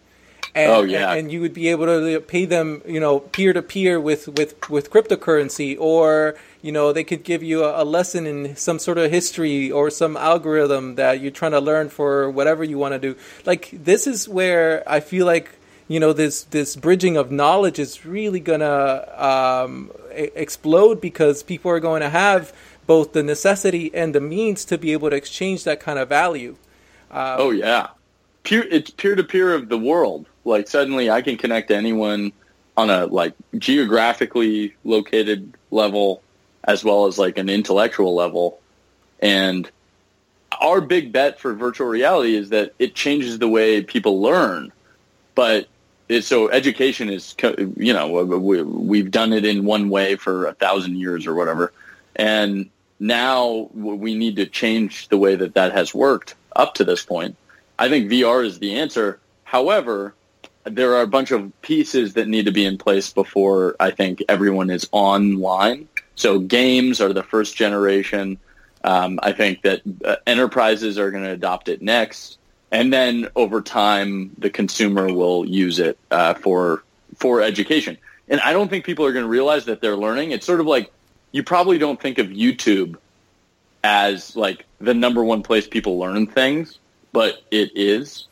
And, 0.52 0.72
oh 0.72 0.82
yeah. 0.82 1.10
and, 1.10 1.20
and 1.20 1.32
you 1.32 1.40
would 1.40 1.54
be 1.54 1.68
able 1.68 1.86
to 1.86 2.20
pay 2.20 2.44
them 2.44 2.82
you 2.84 2.98
know 2.98 3.20
peer 3.20 3.52
to 3.52 3.62
peer 3.62 4.00
with 4.00 4.26
with 4.26 4.68
with 4.68 4.90
cryptocurrency. 4.90 5.76
Or 5.78 6.34
you 6.60 6.72
know 6.72 6.92
they 6.92 7.04
could 7.04 7.22
give 7.22 7.44
you 7.44 7.62
a, 7.62 7.84
a 7.84 7.84
lesson 7.84 8.26
in 8.26 8.56
some 8.56 8.80
sort 8.80 8.98
of 8.98 9.12
history 9.12 9.70
or 9.70 9.90
some 9.90 10.16
algorithm 10.16 10.96
that 10.96 11.20
you're 11.20 11.30
trying 11.30 11.52
to 11.52 11.60
learn 11.60 11.88
for 11.88 12.28
whatever 12.28 12.64
you 12.64 12.78
want 12.78 12.94
to 12.94 12.98
do. 12.98 13.14
Like 13.46 13.70
this 13.72 14.08
is 14.08 14.28
where 14.28 14.82
i 14.88 14.98
feel 14.98 15.24
like 15.24 15.50
you 15.86 16.00
know 16.00 16.12
this 16.12 16.44
this 16.44 16.74
bridging 16.74 17.16
of 17.16 17.30
knowledge 17.30 17.78
is 17.78 18.04
really 18.04 18.40
gonna 18.40 19.06
um, 19.16 19.90
explode 20.12 21.00
because 21.00 21.42
people 21.42 21.70
are 21.70 21.80
going 21.80 22.00
to 22.02 22.10
have 22.10 22.52
both 22.86 23.12
the 23.12 23.22
necessity 23.22 23.94
and 23.94 24.14
the 24.14 24.20
means 24.20 24.64
to 24.66 24.78
be 24.78 24.92
able 24.92 25.10
to 25.10 25.16
exchange 25.16 25.64
that 25.64 25.80
kind 25.80 25.98
of 25.98 26.08
value. 26.08 26.56
Um, 27.10 27.36
oh 27.38 27.50
yeah, 27.50 27.88
peer 28.42 28.66
it's 28.70 28.90
peer 28.90 29.14
to 29.14 29.24
peer 29.24 29.54
of 29.54 29.68
the 29.68 29.78
world. 29.78 30.26
Like 30.44 30.68
suddenly, 30.68 31.10
I 31.10 31.22
can 31.22 31.36
connect 31.36 31.68
to 31.68 31.76
anyone 31.76 32.32
on 32.76 32.90
a 32.90 33.06
like 33.06 33.34
geographically 33.58 34.74
located 34.84 35.54
level 35.70 36.22
as 36.64 36.84
well 36.84 37.06
as 37.06 37.18
like 37.18 37.38
an 37.38 37.48
intellectual 37.48 38.14
level. 38.14 38.60
And 39.20 39.70
our 40.60 40.80
big 40.80 41.12
bet 41.12 41.40
for 41.40 41.54
virtual 41.54 41.88
reality 41.88 42.36
is 42.36 42.50
that 42.50 42.74
it 42.78 42.94
changes 42.94 43.38
the 43.38 43.48
way 43.48 43.82
people 43.82 44.20
learn. 44.20 44.72
But 45.34 45.68
so 46.20 46.50
education 46.50 47.08
is, 47.08 47.34
you 47.76 47.92
know, 47.92 48.24
we, 48.24 48.62
we've 48.62 49.10
done 49.10 49.32
it 49.32 49.44
in 49.44 49.64
one 49.64 49.90
way 49.90 50.16
for 50.16 50.46
a 50.46 50.54
thousand 50.54 50.96
years 50.96 51.26
or 51.26 51.34
whatever. 51.34 51.72
And 52.16 52.70
now 52.98 53.70
we 53.72 54.14
need 54.14 54.36
to 54.36 54.46
change 54.46 55.08
the 55.08 55.16
way 55.16 55.36
that 55.36 55.54
that 55.54 55.72
has 55.72 55.94
worked 55.94 56.34
up 56.54 56.74
to 56.74 56.84
this 56.84 57.04
point. 57.04 57.36
I 57.78 57.88
think 57.88 58.10
VR 58.10 58.44
is 58.44 58.58
the 58.58 58.76
answer. 58.76 59.20
However, 59.44 60.14
there 60.64 60.94
are 60.94 61.02
a 61.02 61.06
bunch 61.06 61.30
of 61.30 61.52
pieces 61.62 62.14
that 62.14 62.28
need 62.28 62.44
to 62.44 62.52
be 62.52 62.64
in 62.64 62.76
place 62.76 63.12
before 63.12 63.76
I 63.80 63.90
think 63.90 64.22
everyone 64.28 64.70
is 64.70 64.88
online. 64.92 65.88
So 66.16 66.38
games 66.38 67.00
are 67.00 67.12
the 67.12 67.22
first 67.22 67.56
generation. 67.56 68.38
Um, 68.84 69.18
I 69.22 69.32
think 69.32 69.62
that 69.62 69.80
uh, 70.04 70.16
enterprises 70.26 70.98
are 70.98 71.10
going 71.10 71.24
to 71.24 71.30
adopt 71.30 71.68
it 71.68 71.80
next, 71.80 72.38
and 72.70 72.92
then 72.92 73.28
over 73.34 73.60
time, 73.60 74.30
the 74.38 74.50
consumer 74.50 75.12
will 75.12 75.44
use 75.44 75.78
it 75.78 75.98
uh, 76.10 76.34
for 76.34 76.84
for 77.16 77.42
education. 77.42 77.98
And 78.28 78.40
I 78.40 78.52
don't 78.52 78.68
think 78.68 78.84
people 78.84 79.04
are 79.04 79.12
going 79.12 79.24
to 79.24 79.28
realize 79.30 79.64
that 79.64 79.80
they're 79.80 79.96
learning. 79.96 80.30
It's 80.30 80.46
sort 80.46 80.60
of 80.60 80.66
like 80.66 80.92
you 81.32 81.42
probably 81.42 81.78
don't 81.78 82.00
think 82.00 82.18
of 82.18 82.28
YouTube 82.28 82.96
as 83.82 84.36
like 84.36 84.64
the 84.80 84.94
number 84.94 85.24
one 85.24 85.42
place 85.42 85.66
people 85.66 85.98
learn 85.98 86.26
things, 86.26 86.78
but 87.12 87.42
it 87.50 87.72
is. 87.74 88.26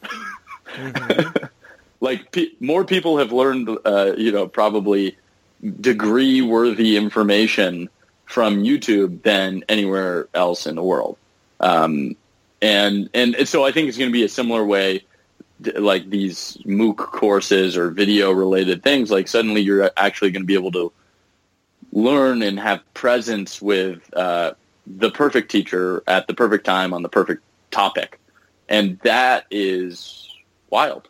Mm-hmm. 0.75 1.45
like 2.01 2.31
pe- 2.31 2.51
more 2.61 2.85
people 2.85 3.19
have 3.19 3.33
learned, 3.33 3.69
uh, 3.85 4.15
you 4.17 4.31
know, 4.31 4.47
probably 4.47 5.17
degree 5.81 6.43
worthy 6.43 6.97
information 6.97 7.89
from 8.27 8.63
YouTube 8.63 9.23
than 9.23 9.65
anywhere 9.69 10.29
else 10.35 10.67
in 10.67 10.77
the 10.77 10.83
world. 10.83 11.17
Um, 11.61 12.15
and, 12.63 13.09
and 13.15 13.49
so 13.49 13.65
I 13.65 13.73
think 13.73 13.89
it's 13.89 13.99
going 13.99 14.11
to 14.11 14.13
be 14.13 14.25
a 14.25 14.29
similar 14.29 14.65
way, 14.65 15.05
like 15.77 16.09
these 16.11 16.59
MOOC 16.65 16.97
courses 16.97 17.77
or 17.77 17.91
video 17.91 18.31
related 18.31 18.83
things. 18.83 19.11
Like 19.11 19.29
suddenly 19.29 19.61
you're 19.61 19.91
actually 19.97 20.31
going 20.31 20.43
to 20.43 20.47
be 20.47 20.55
able 20.55 20.73
to 20.73 20.93
learn 21.93 22.43
and 22.43 22.59
have 22.61 22.83
presence 22.95 23.61
with 23.63 24.13
uh, 24.15 24.53
the 24.87 25.11
perfect 25.11 25.51
teacher 25.51 26.03
at 26.07 26.27
the 26.27 26.35
perfect 26.35 26.65
time 26.65 26.93
on 26.93 27.03
the 27.03 27.09
perfect 27.09 27.43
topic, 27.71 28.19
and 28.69 28.99
that 29.01 29.47
is 29.51 30.31
wild. 30.71 31.09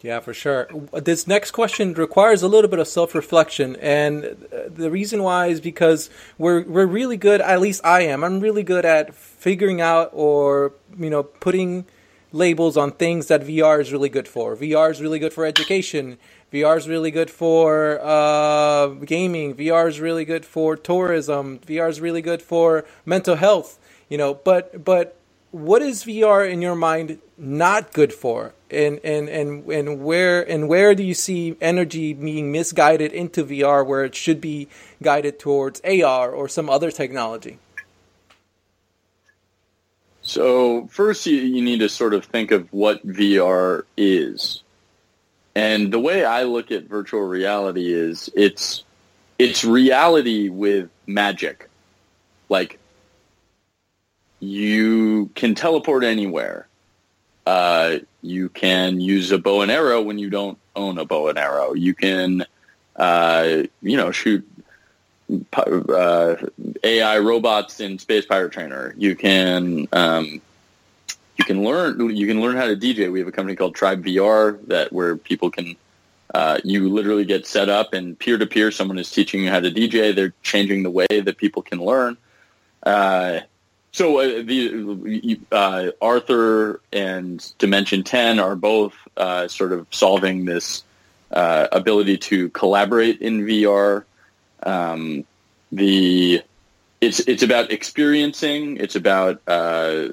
Yeah, 0.00 0.20
for 0.20 0.32
sure. 0.32 0.68
This 0.92 1.26
next 1.26 1.50
question 1.50 1.92
requires 1.94 2.42
a 2.42 2.48
little 2.48 2.70
bit 2.70 2.78
of 2.78 2.86
self-reflection, 2.86 3.76
and 3.76 4.46
the 4.68 4.90
reason 4.92 5.24
why 5.24 5.48
is 5.48 5.60
because 5.60 6.08
we're 6.38 6.62
we're 6.62 6.86
really 6.86 7.16
good. 7.16 7.40
At 7.40 7.60
least 7.60 7.80
I 7.84 8.02
am. 8.02 8.22
I'm 8.22 8.38
really 8.38 8.62
good 8.62 8.84
at 8.84 9.12
figuring 9.12 9.80
out 9.80 10.10
or 10.12 10.72
you 10.96 11.10
know 11.10 11.24
putting 11.24 11.84
labels 12.30 12.76
on 12.76 12.92
things 12.92 13.26
that 13.26 13.42
VR 13.42 13.80
is 13.80 13.92
really 13.92 14.08
good 14.08 14.28
for. 14.28 14.54
VR 14.54 14.90
is 14.92 15.00
really 15.00 15.18
good 15.18 15.32
for 15.32 15.44
education. 15.44 16.18
VR 16.52 16.78
is 16.78 16.88
really 16.88 17.10
good 17.10 17.30
for 17.30 18.00
uh, 18.00 18.86
gaming. 19.04 19.54
VR 19.56 19.88
is 19.88 19.98
really 19.98 20.24
good 20.24 20.46
for 20.46 20.76
tourism. 20.76 21.58
VR 21.66 21.88
is 21.88 22.00
really 22.00 22.22
good 22.22 22.40
for 22.40 22.84
mental 23.04 23.34
health. 23.34 23.80
You 24.08 24.16
know, 24.16 24.34
but 24.34 24.84
but 24.84 25.17
what 25.50 25.82
is 25.82 26.04
VR 26.04 26.50
in 26.50 26.62
your 26.62 26.74
mind 26.74 27.18
not 27.36 27.92
good 27.92 28.12
for? 28.12 28.54
And 28.70 29.00
and 29.02 29.28
and 29.28 29.66
and 29.70 30.04
where 30.04 30.42
and 30.42 30.68
where 30.68 30.94
do 30.94 31.02
you 31.02 31.14
see 31.14 31.56
energy 31.60 32.12
being 32.12 32.52
misguided 32.52 33.12
into 33.12 33.44
VR 33.44 33.86
where 33.86 34.04
it 34.04 34.14
should 34.14 34.40
be 34.40 34.68
guided 35.02 35.38
towards 35.38 35.80
AR 35.80 36.30
or 36.30 36.48
some 36.48 36.68
other 36.68 36.90
technology? 36.90 37.58
So 40.20 40.86
first, 40.88 41.24
you, 41.24 41.36
you 41.36 41.62
need 41.62 41.78
to 41.78 41.88
sort 41.88 42.12
of 42.12 42.26
think 42.26 42.50
of 42.50 42.70
what 42.70 43.06
VR 43.06 43.84
is, 43.96 44.62
and 45.54 45.90
the 45.90 45.98
way 45.98 46.26
I 46.26 46.42
look 46.42 46.70
at 46.70 46.84
virtual 46.84 47.22
reality 47.22 47.90
is 47.90 48.28
it's 48.36 48.84
it's 49.38 49.64
reality 49.64 50.50
with 50.50 50.90
magic, 51.06 51.70
like 52.50 52.78
you 54.40 55.30
can 55.34 55.54
teleport 55.54 56.04
anywhere. 56.04 56.68
Uh, 57.46 57.98
you 58.22 58.48
can 58.50 59.00
use 59.00 59.30
a 59.30 59.38
bow 59.38 59.62
and 59.62 59.70
arrow 59.70 60.02
when 60.02 60.18
you 60.18 60.30
don't 60.30 60.58
own 60.76 60.98
a 60.98 61.04
bow 61.04 61.28
and 61.28 61.38
arrow. 61.38 61.72
You 61.72 61.94
can, 61.94 62.44
uh, 62.96 63.62
you 63.80 63.96
know, 63.96 64.10
shoot 64.12 64.46
uh, 65.54 66.36
AI 66.84 67.18
robots 67.18 67.80
in 67.80 67.98
Space 67.98 68.26
Pirate 68.26 68.52
Trainer. 68.52 68.94
You 68.96 69.16
can 69.16 69.88
um, 69.92 70.40
you 71.36 71.44
can 71.44 71.64
learn 71.64 72.16
you 72.16 72.26
can 72.26 72.40
learn 72.40 72.56
how 72.56 72.66
to 72.66 72.76
DJ. 72.76 73.10
We 73.10 73.18
have 73.20 73.28
a 73.28 73.32
company 73.32 73.56
called 73.56 73.74
Tribe 73.74 74.04
VR 74.04 74.58
that 74.66 74.92
where 74.92 75.16
people 75.16 75.50
can 75.50 75.76
uh, 76.34 76.58
you 76.64 76.88
literally 76.88 77.24
get 77.24 77.46
set 77.46 77.68
up 77.68 77.94
and 77.94 78.18
peer 78.18 78.36
to 78.36 78.46
peer. 78.46 78.70
Someone 78.70 78.98
is 78.98 79.10
teaching 79.10 79.42
you 79.42 79.50
how 79.50 79.60
to 79.60 79.70
DJ. 79.70 80.14
They're 80.14 80.34
changing 80.42 80.82
the 80.82 80.90
way 80.90 81.06
that 81.08 81.38
people 81.38 81.62
can 81.62 81.78
learn. 81.78 82.16
So 83.98 84.20
uh, 84.20 84.42
the 84.44 85.40
uh, 85.50 85.90
Arthur 86.00 86.80
and 86.92 87.44
Dimension 87.58 88.04
Ten 88.04 88.38
are 88.38 88.54
both 88.54 88.94
uh, 89.16 89.48
sort 89.48 89.72
of 89.72 89.88
solving 89.90 90.44
this 90.44 90.84
uh, 91.32 91.66
ability 91.72 92.18
to 92.18 92.48
collaborate 92.50 93.20
in 93.20 93.40
VR. 93.40 94.04
Um, 94.62 95.24
the 95.72 96.42
it's 97.00 97.18
it's 97.26 97.42
about 97.42 97.72
experiencing. 97.72 98.76
It's 98.76 98.94
about 98.94 99.42
uh, 99.48 100.10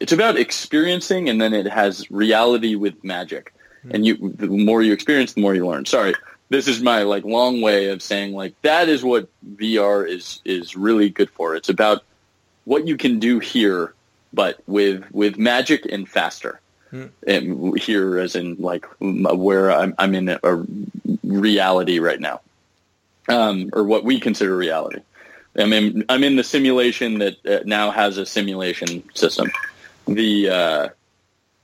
it's 0.00 0.12
about 0.12 0.38
experiencing, 0.38 1.28
and 1.28 1.38
then 1.38 1.52
it 1.52 1.66
has 1.66 2.10
reality 2.10 2.76
with 2.76 3.04
magic. 3.04 3.52
Mm-hmm. 3.80 3.90
And 3.94 4.06
you, 4.06 4.32
the 4.36 4.46
more 4.46 4.80
you 4.80 4.94
experience, 4.94 5.34
the 5.34 5.42
more 5.42 5.54
you 5.54 5.66
learn. 5.66 5.84
Sorry, 5.84 6.14
this 6.48 6.66
is 6.66 6.80
my 6.80 7.02
like 7.02 7.24
long 7.24 7.60
way 7.60 7.90
of 7.90 8.00
saying 8.00 8.32
like 8.32 8.54
that 8.62 8.88
is 8.88 9.04
what 9.04 9.28
VR 9.56 10.08
is 10.08 10.40
is 10.46 10.74
really 10.78 11.10
good 11.10 11.28
for. 11.28 11.54
It's 11.54 11.68
about 11.68 12.04
what 12.64 12.86
you 12.86 12.96
can 12.96 13.18
do 13.18 13.38
here, 13.38 13.94
but 14.32 14.60
with 14.66 15.04
with 15.12 15.38
magic 15.38 15.86
and 15.90 16.08
faster. 16.08 16.60
Hmm. 16.90 17.06
And 17.26 17.78
here, 17.78 18.18
as 18.18 18.36
in 18.36 18.56
like 18.58 18.86
where 19.00 19.72
I'm, 19.72 19.94
I'm 19.98 20.14
in 20.14 20.28
a 20.28 20.66
reality 21.24 21.98
right 21.98 22.20
now, 22.20 22.40
um, 23.28 23.70
or 23.72 23.84
what 23.84 24.04
we 24.04 24.20
consider 24.20 24.56
reality. 24.56 25.00
I'm 25.56 25.72
in 25.72 26.04
I'm 26.08 26.24
in 26.24 26.36
the 26.36 26.44
simulation 26.44 27.18
that 27.18 27.46
uh, 27.46 27.62
now 27.64 27.90
has 27.90 28.18
a 28.18 28.26
simulation 28.26 29.02
system. 29.14 29.50
The 30.06 30.48
uh, 30.48 30.88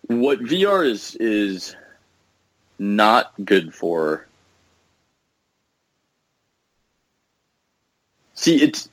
what 0.09 0.41
VR 0.41 0.87
is 0.87 1.17
is 1.17 1.75
not 2.79 3.33
good 3.45 3.75
for. 3.75 4.27
See, 8.35 8.57
it's 8.63 8.89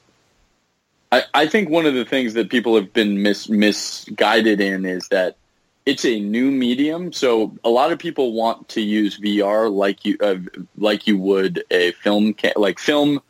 I, 1.16 1.24
I 1.34 1.48
think 1.48 1.70
one 1.70 1.86
of 1.86 1.94
the 1.94 2.04
things 2.04 2.34
that 2.34 2.50
people 2.50 2.76
have 2.76 2.92
been 2.92 3.22
mis, 3.22 3.48
misguided 3.48 4.60
in 4.60 4.86
is 4.86 5.08
that 5.10 5.38
it's 5.86 6.04
a 6.04 6.20
new 6.20 6.52
medium. 6.52 7.14
So 7.14 7.56
a 7.64 7.70
lot 7.70 7.94
of 7.94 8.00
people 8.00 8.34
want 8.34 8.68
to 8.70 8.82
use 8.82 9.20
VR 9.20 9.72
like 9.72 10.04
you 10.04 10.18
uh, 10.20 10.38
like 10.78 11.08
you 11.08 11.18
would 11.18 11.64
a 11.72 11.94
film 11.94 12.34
ca- 12.34 12.54
like 12.58 12.80
film 12.80 13.22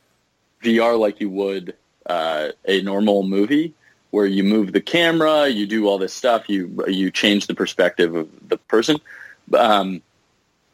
VR 0.63 0.97
like 0.97 1.19
you 1.19 1.29
would 1.29 1.75
uh, 2.07 2.49
a 2.65 2.81
normal 2.81 3.23
movie 3.23 3.73
where 4.09 4.25
you 4.25 4.43
move 4.43 4.71
the 4.71 4.81
camera, 4.81 5.47
you 5.47 5.67
do 5.67 5.87
all 5.87 5.99
this 5.99 6.13
stuff, 6.13 6.49
you 6.49 6.83
you 6.87 7.11
change 7.11 7.45
the 7.45 7.53
perspective 7.53 8.15
of 8.15 8.49
the 8.49 8.57
person, 8.57 8.97
um, 9.53 10.01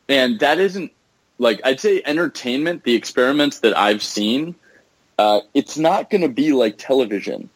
and 0.08 0.40
that 0.40 0.60
isn't 0.60 0.94
like 1.40 1.60
I'd 1.66 1.82
say 1.82 2.02
entertainment. 2.06 2.86
The 2.86 2.96
experiments 2.96 3.60
that 3.60 3.76
I've 3.78 4.04
seen 4.04 4.56
uh, 5.22 5.42
it's 5.54 5.78
not 5.78 6.10
going 6.10 6.22
to 6.22 6.30
be 6.30 6.52
like 6.52 6.80
television. 6.80 7.48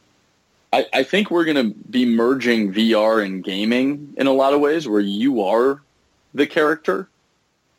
I, 0.72 0.86
I 0.94 1.02
think 1.02 1.32
we're 1.32 1.46
going 1.46 1.72
to 1.72 1.76
be 1.90 2.06
merging 2.06 2.72
VR 2.72 3.26
and 3.26 3.44
gaming 3.44 4.14
in 4.18 4.28
a 4.28 4.34
lot 4.34 4.54
of 4.54 4.62
ways 4.62 4.88
where 4.88 5.02
you 5.02 5.42
are 5.42 5.82
the 6.36 6.46
character 6.46 7.10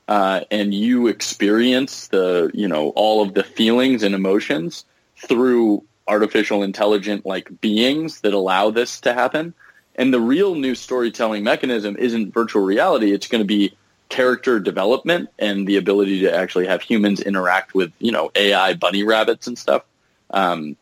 uh, 0.08 0.40
and 0.50 0.74
you 0.74 1.06
experience 1.06 2.08
the, 2.08 2.50
you 2.52 2.66
know, 2.66 2.88
all 2.96 3.22
of 3.22 3.34
the 3.34 3.44
feelings 3.44 4.02
and 4.02 4.12
emotions 4.12 4.84
through 5.18 5.84
artificial 6.08 6.64
intelligent 6.64 7.24
like 7.24 7.48
beings 7.60 8.22
that 8.22 8.34
allow 8.34 8.70
this 8.70 9.00
to 9.02 9.14
happen. 9.14 9.54
And 9.94 10.12
the 10.12 10.20
real 10.20 10.56
new 10.56 10.74
storytelling 10.74 11.44
mechanism 11.44 11.96
isn't 11.96 12.34
virtual 12.34 12.64
reality. 12.64 13.12
It's 13.12 13.28
going 13.28 13.42
to 13.42 13.46
be 13.46 13.76
character 14.08 14.60
development 14.60 15.28
and 15.38 15.66
the 15.66 15.76
ability 15.76 16.20
to 16.20 16.34
actually 16.34 16.66
have 16.66 16.82
humans 16.82 17.20
interact 17.20 17.74
with 17.74 17.92
you 17.98 18.12
know 18.12 18.30
AI 18.34 18.74
bunny 18.74 19.02
rabbits 19.02 19.46
and 19.46 19.58
stuff. 19.58 19.84
Um, 20.30 20.76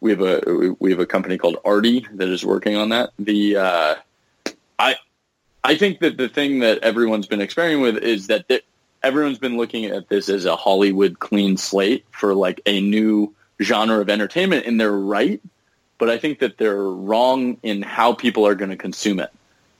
we 0.00 0.10
have 0.10 0.20
a 0.20 0.74
we 0.80 0.90
have 0.90 1.00
a 1.00 1.06
company 1.06 1.38
called 1.38 1.58
Arty 1.64 2.06
that 2.14 2.28
is 2.28 2.44
working 2.44 2.76
on 2.76 2.88
that. 2.88 3.10
The 3.18 3.56
uh, 3.56 3.94
I 4.78 4.96
I 5.62 5.76
think 5.76 6.00
that 6.00 6.16
the 6.16 6.28
thing 6.28 6.58
that 6.60 6.78
everyone's 6.78 7.26
been 7.26 7.40
experimenting 7.40 7.82
with 7.82 7.98
is 7.98 8.26
that 8.26 8.48
th- 8.48 8.64
everyone's 9.02 9.38
been 9.38 9.56
looking 9.56 9.84
at 9.86 10.08
this 10.08 10.28
as 10.28 10.44
a 10.44 10.56
Hollywood 10.56 11.20
clean 11.20 11.56
slate 11.56 12.04
for 12.10 12.34
like 12.34 12.60
a 12.66 12.80
new 12.80 13.32
genre 13.60 14.00
of 14.00 14.10
entertainment, 14.10 14.66
and 14.66 14.80
they're 14.80 14.90
right. 14.90 15.40
But 15.98 16.10
I 16.10 16.18
think 16.18 16.40
that 16.40 16.58
they're 16.58 16.82
wrong 16.82 17.58
in 17.62 17.82
how 17.82 18.12
people 18.12 18.44
are 18.44 18.56
going 18.56 18.70
to 18.70 18.76
consume 18.76 19.20
it. 19.20 19.30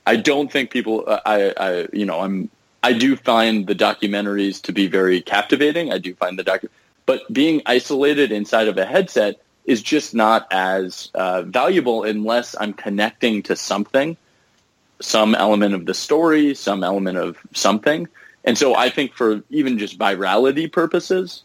I 0.06 0.16
don't 0.16 0.50
think 0.50 0.70
people. 0.70 1.04
I, 1.08 1.52
I, 1.56 1.88
you 1.92 2.04
know, 2.04 2.20
I'm. 2.20 2.50
I 2.82 2.92
do 2.92 3.14
find 3.14 3.66
the 3.66 3.74
documentaries 3.74 4.60
to 4.62 4.72
be 4.72 4.88
very 4.88 5.20
captivating. 5.20 5.92
I 5.92 5.98
do 5.98 6.14
find 6.14 6.36
the 6.36 6.42
docu, 6.42 6.68
but 7.06 7.32
being 7.32 7.62
isolated 7.66 8.32
inside 8.32 8.66
of 8.66 8.76
a 8.76 8.84
headset 8.84 9.40
is 9.64 9.80
just 9.82 10.14
not 10.14 10.48
as 10.50 11.10
uh, 11.14 11.42
valuable 11.42 12.02
unless 12.02 12.56
I'm 12.58 12.72
connecting 12.72 13.44
to 13.44 13.54
something, 13.54 14.16
some 15.00 15.36
element 15.36 15.74
of 15.74 15.86
the 15.86 15.94
story, 15.94 16.54
some 16.54 16.82
element 16.82 17.18
of 17.18 17.38
something. 17.54 18.08
And 18.44 18.58
so 18.58 18.74
I 18.74 18.90
think 18.90 19.14
for 19.14 19.42
even 19.50 19.78
just 19.78 19.98
virality 19.98 20.70
purposes, 20.70 21.44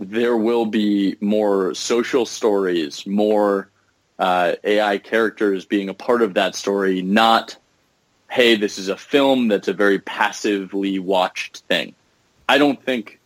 there 0.00 0.36
will 0.36 0.66
be 0.66 1.16
more 1.20 1.74
social 1.74 2.26
stories, 2.26 3.06
more 3.06 3.68
uh, 4.18 4.54
AI 4.64 4.98
characters 4.98 5.64
being 5.64 5.88
a 5.88 5.94
part 5.94 6.22
of 6.22 6.34
that 6.34 6.56
story, 6.56 7.02
not 7.02 7.56
hey, 8.30 8.56
this 8.56 8.78
is 8.78 8.88
a 8.88 8.96
film 8.96 9.48
that's 9.48 9.68
a 9.68 9.72
very 9.72 9.98
passively 9.98 10.98
watched 10.98 11.58
thing. 11.68 11.94
I 12.48 12.58
don't 12.58 12.82
think 12.82 13.20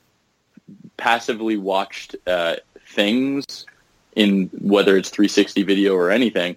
passively 0.96 1.56
watched 1.56 2.16
uh, 2.26 2.56
things 2.86 3.66
in 4.14 4.50
whether 4.60 4.96
it's 4.96 5.10
360 5.10 5.62
video 5.62 5.94
or 5.94 6.10
anything 6.10 6.56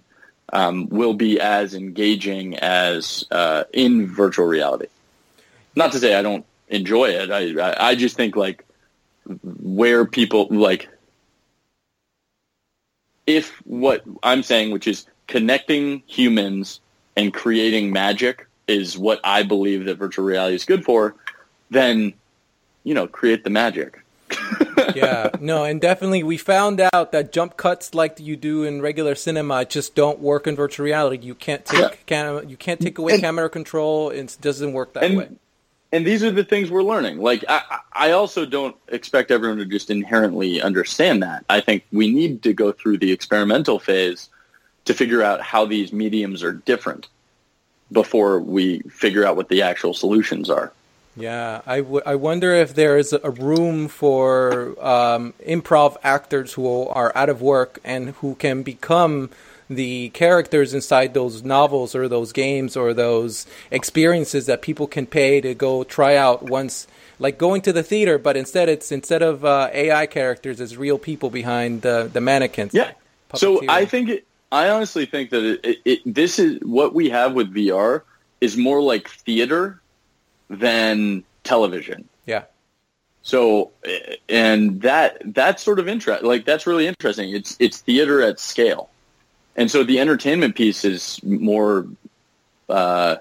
um, 0.51 0.87
will 0.89 1.13
be 1.13 1.39
as 1.39 1.73
engaging 1.73 2.57
as 2.57 3.25
uh, 3.31 3.63
in 3.73 4.07
virtual 4.07 4.45
reality. 4.45 4.87
Not 5.75 5.91
to 5.93 5.99
say 5.99 6.15
I 6.15 6.21
don't 6.21 6.45
enjoy 6.67 7.09
it. 7.09 7.31
I, 7.31 7.59
I, 7.61 7.89
I 7.89 7.95
just 7.95 8.15
think 8.15 8.35
like 8.35 8.65
where 9.61 10.05
people 10.05 10.47
like 10.51 10.89
if 13.25 13.51
what 13.65 14.03
I'm 14.21 14.43
saying, 14.43 14.71
which 14.71 14.87
is 14.87 15.05
connecting 15.27 16.03
humans 16.05 16.81
and 17.15 17.33
creating 17.33 17.91
magic 17.91 18.47
is 18.67 18.97
what 18.97 19.19
I 19.23 19.43
believe 19.43 19.85
that 19.85 19.95
virtual 19.95 20.25
reality 20.25 20.55
is 20.55 20.65
good 20.65 20.83
for, 20.83 21.15
then, 21.69 22.13
you 22.83 22.93
know, 22.93 23.07
create 23.07 23.43
the 23.43 23.49
magic. 23.49 23.99
yeah, 24.95 25.29
no, 25.39 25.63
and 25.63 25.79
definitely 25.79 26.23
we 26.23 26.37
found 26.37 26.81
out 26.81 27.11
that 27.11 27.31
jump 27.31 27.57
cuts 27.57 27.93
like 27.93 28.19
you 28.19 28.35
do 28.35 28.63
in 28.63 28.81
regular 28.81 29.15
cinema 29.15 29.65
just 29.65 29.95
don't 29.95 30.19
work 30.19 30.47
in 30.47 30.55
virtual 30.55 30.85
reality. 30.85 31.25
You 31.25 31.35
can't 31.35 31.63
take 31.65 31.79
yeah. 31.79 31.89
cam- 32.05 32.49
you 32.49 32.57
can't 32.57 32.79
take 32.79 32.97
away 32.97 33.13
and, 33.13 33.21
camera 33.21 33.49
control. 33.49 34.09
It 34.09 34.37
doesn't 34.41 34.73
work 34.73 34.93
that 34.93 35.03
and, 35.03 35.17
way. 35.17 35.29
And 35.91 36.07
these 36.07 36.23
are 36.23 36.31
the 36.31 36.43
things 36.43 36.71
we're 36.71 36.83
learning. 36.83 37.19
Like 37.19 37.45
I, 37.47 37.79
I 37.93 38.11
also 38.11 38.45
don't 38.45 38.75
expect 38.87 39.29
everyone 39.29 39.59
to 39.59 39.65
just 39.65 39.91
inherently 39.91 40.61
understand 40.61 41.21
that. 41.21 41.45
I 41.49 41.61
think 41.61 41.85
we 41.91 42.11
need 42.11 42.41
to 42.43 42.53
go 42.53 42.71
through 42.71 42.97
the 42.97 43.11
experimental 43.11 43.77
phase 43.79 44.29
to 44.85 44.93
figure 44.93 45.21
out 45.21 45.41
how 45.41 45.65
these 45.65 45.93
mediums 45.93 46.43
are 46.43 46.53
different 46.53 47.07
before 47.91 48.39
we 48.39 48.79
figure 48.81 49.25
out 49.25 49.35
what 49.35 49.49
the 49.49 49.61
actual 49.61 49.93
solutions 49.93 50.49
are. 50.49 50.73
Yeah, 51.15 51.61
I, 51.65 51.77
w- 51.77 52.01
I 52.05 52.15
wonder 52.15 52.53
if 52.53 52.73
there 52.73 52.97
is 52.97 53.13
a 53.13 53.29
room 53.29 53.87
for 53.87 54.75
um, 54.83 55.33
improv 55.45 55.97
actors 56.03 56.53
who 56.53 56.87
are 56.87 57.11
out 57.15 57.29
of 57.29 57.41
work 57.41 57.79
and 57.83 58.09
who 58.15 58.33
can 58.35 58.63
become 58.63 59.29
the 59.69 60.09
characters 60.09 60.73
inside 60.73 61.13
those 61.13 61.43
novels 61.43 61.95
or 61.95 62.07
those 62.07 62.31
games 62.31 62.75
or 62.75 62.93
those 62.93 63.45
experiences 63.71 64.47
that 64.47 64.61
people 64.61 64.87
can 64.87 65.05
pay 65.05 65.39
to 65.39 65.53
go 65.53 65.83
try 65.83 66.15
out 66.15 66.43
once 66.43 66.87
like 67.19 67.37
going 67.37 67.61
to 67.61 67.71
the 67.71 67.81
theater 67.81 68.17
but 68.17 68.35
instead 68.35 68.67
it's 68.67 68.91
instead 68.91 69.21
of 69.21 69.45
uh, 69.45 69.69
ai 69.71 70.05
characters 70.05 70.59
it's 70.59 70.75
real 70.75 70.99
people 70.99 71.29
behind 71.29 71.81
the, 71.81 72.09
the 72.11 72.19
mannequins. 72.19 72.73
Yeah. 72.73 72.91
So 73.35 73.61
i 73.69 73.85
think 73.85 74.09
it, 74.09 74.27
I 74.53 74.69
honestly 74.69 75.07
think 75.07 75.31
that 75.31 75.43
it, 75.43 75.59
it, 75.65 75.77
it, 75.83 76.13
this 76.13 76.37
is 76.37 76.59
what 76.61 76.93
we 76.93 77.09
have 77.09 77.33
with 77.33 77.51
VR 77.51 78.03
is 78.39 78.55
more 78.55 78.81
like 78.83 79.09
theater 79.09 79.81
than 80.47 81.23
television. 81.43 82.07
Yeah. 82.27 82.43
So, 83.23 83.71
and 84.29 84.79
that 84.83 85.17
that's 85.33 85.63
sort 85.63 85.79
of 85.79 85.87
interest, 85.87 86.23
like 86.23 86.45
that's 86.45 86.67
really 86.67 86.85
interesting. 86.85 87.33
It's 87.33 87.57
it's 87.59 87.79
theater 87.79 88.21
at 88.21 88.39
scale, 88.39 88.89
and 89.55 89.71
so 89.71 89.83
the 89.83 89.99
entertainment 89.99 90.55
piece 90.55 90.85
is 90.85 91.19
more. 91.23 91.87
Uh, 92.69 93.15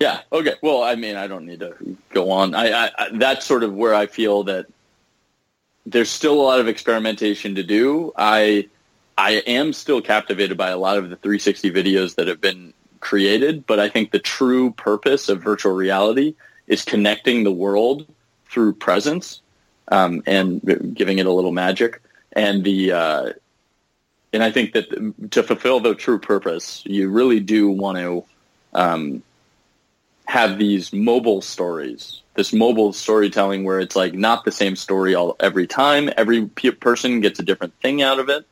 yeah. 0.00 0.20
Okay. 0.32 0.54
Well, 0.62 0.82
I 0.84 0.94
mean, 0.94 1.16
I 1.16 1.26
don't 1.26 1.44
need 1.44 1.60
to 1.60 1.74
go 2.10 2.30
on. 2.30 2.54
I, 2.54 2.70
I, 2.70 2.90
I 2.96 3.08
that's 3.12 3.44
sort 3.44 3.62
of 3.62 3.74
where 3.74 3.94
I 3.94 4.06
feel 4.06 4.44
that 4.44 4.66
there's 5.84 6.10
still 6.10 6.40
a 6.40 6.42
lot 6.42 6.60
of 6.60 6.68
experimentation 6.68 7.56
to 7.56 7.64
do. 7.64 8.12
I 8.16 8.68
I 9.18 9.42
am 9.48 9.72
still 9.72 10.00
captivated 10.00 10.56
by 10.56 10.70
a 10.70 10.78
lot 10.78 10.96
of 10.96 11.10
the 11.10 11.16
360 11.16 11.72
videos 11.72 12.14
that 12.14 12.28
have 12.28 12.40
been 12.40 12.72
created, 13.00 13.66
but 13.66 13.80
I 13.80 13.88
think 13.88 14.12
the 14.12 14.20
true 14.20 14.70
purpose 14.70 15.28
of 15.28 15.42
virtual 15.42 15.72
reality 15.72 16.36
is 16.68 16.84
connecting 16.84 17.42
the 17.42 17.50
world 17.50 18.06
through 18.48 18.74
presence 18.74 19.40
um, 19.88 20.22
and 20.24 20.94
giving 20.94 21.18
it 21.18 21.26
a 21.26 21.32
little 21.32 21.50
magic. 21.50 22.00
And 22.32 22.62
the 22.62 22.92
uh, 22.92 23.32
and 24.32 24.44
I 24.44 24.52
think 24.52 24.72
that 24.74 25.30
to 25.32 25.42
fulfill 25.42 25.80
the 25.80 25.96
true 25.96 26.20
purpose, 26.20 26.84
you 26.86 27.10
really 27.10 27.40
do 27.40 27.68
want 27.70 27.98
to 27.98 28.24
um, 28.72 29.22
have 30.26 30.58
these 30.58 30.92
mobile 30.92 31.42
stories, 31.42 32.22
this 32.34 32.52
mobile 32.52 32.92
storytelling 32.92 33.64
where 33.64 33.80
it's 33.80 33.96
like 33.96 34.14
not 34.14 34.44
the 34.44 34.52
same 34.52 34.76
story 34.76 35.16
all 35.16 35.34
every 35.40 35.66
time. 35.66 36.08
Every 36.16 36.46
person 36.46 37.20
gets 37.20 37.40
a 37.40 37.42
different 37.42 37.74
thing 37.80 38.00
out 38.00 38.20
of 38.20 38.28
it 38.28 38.46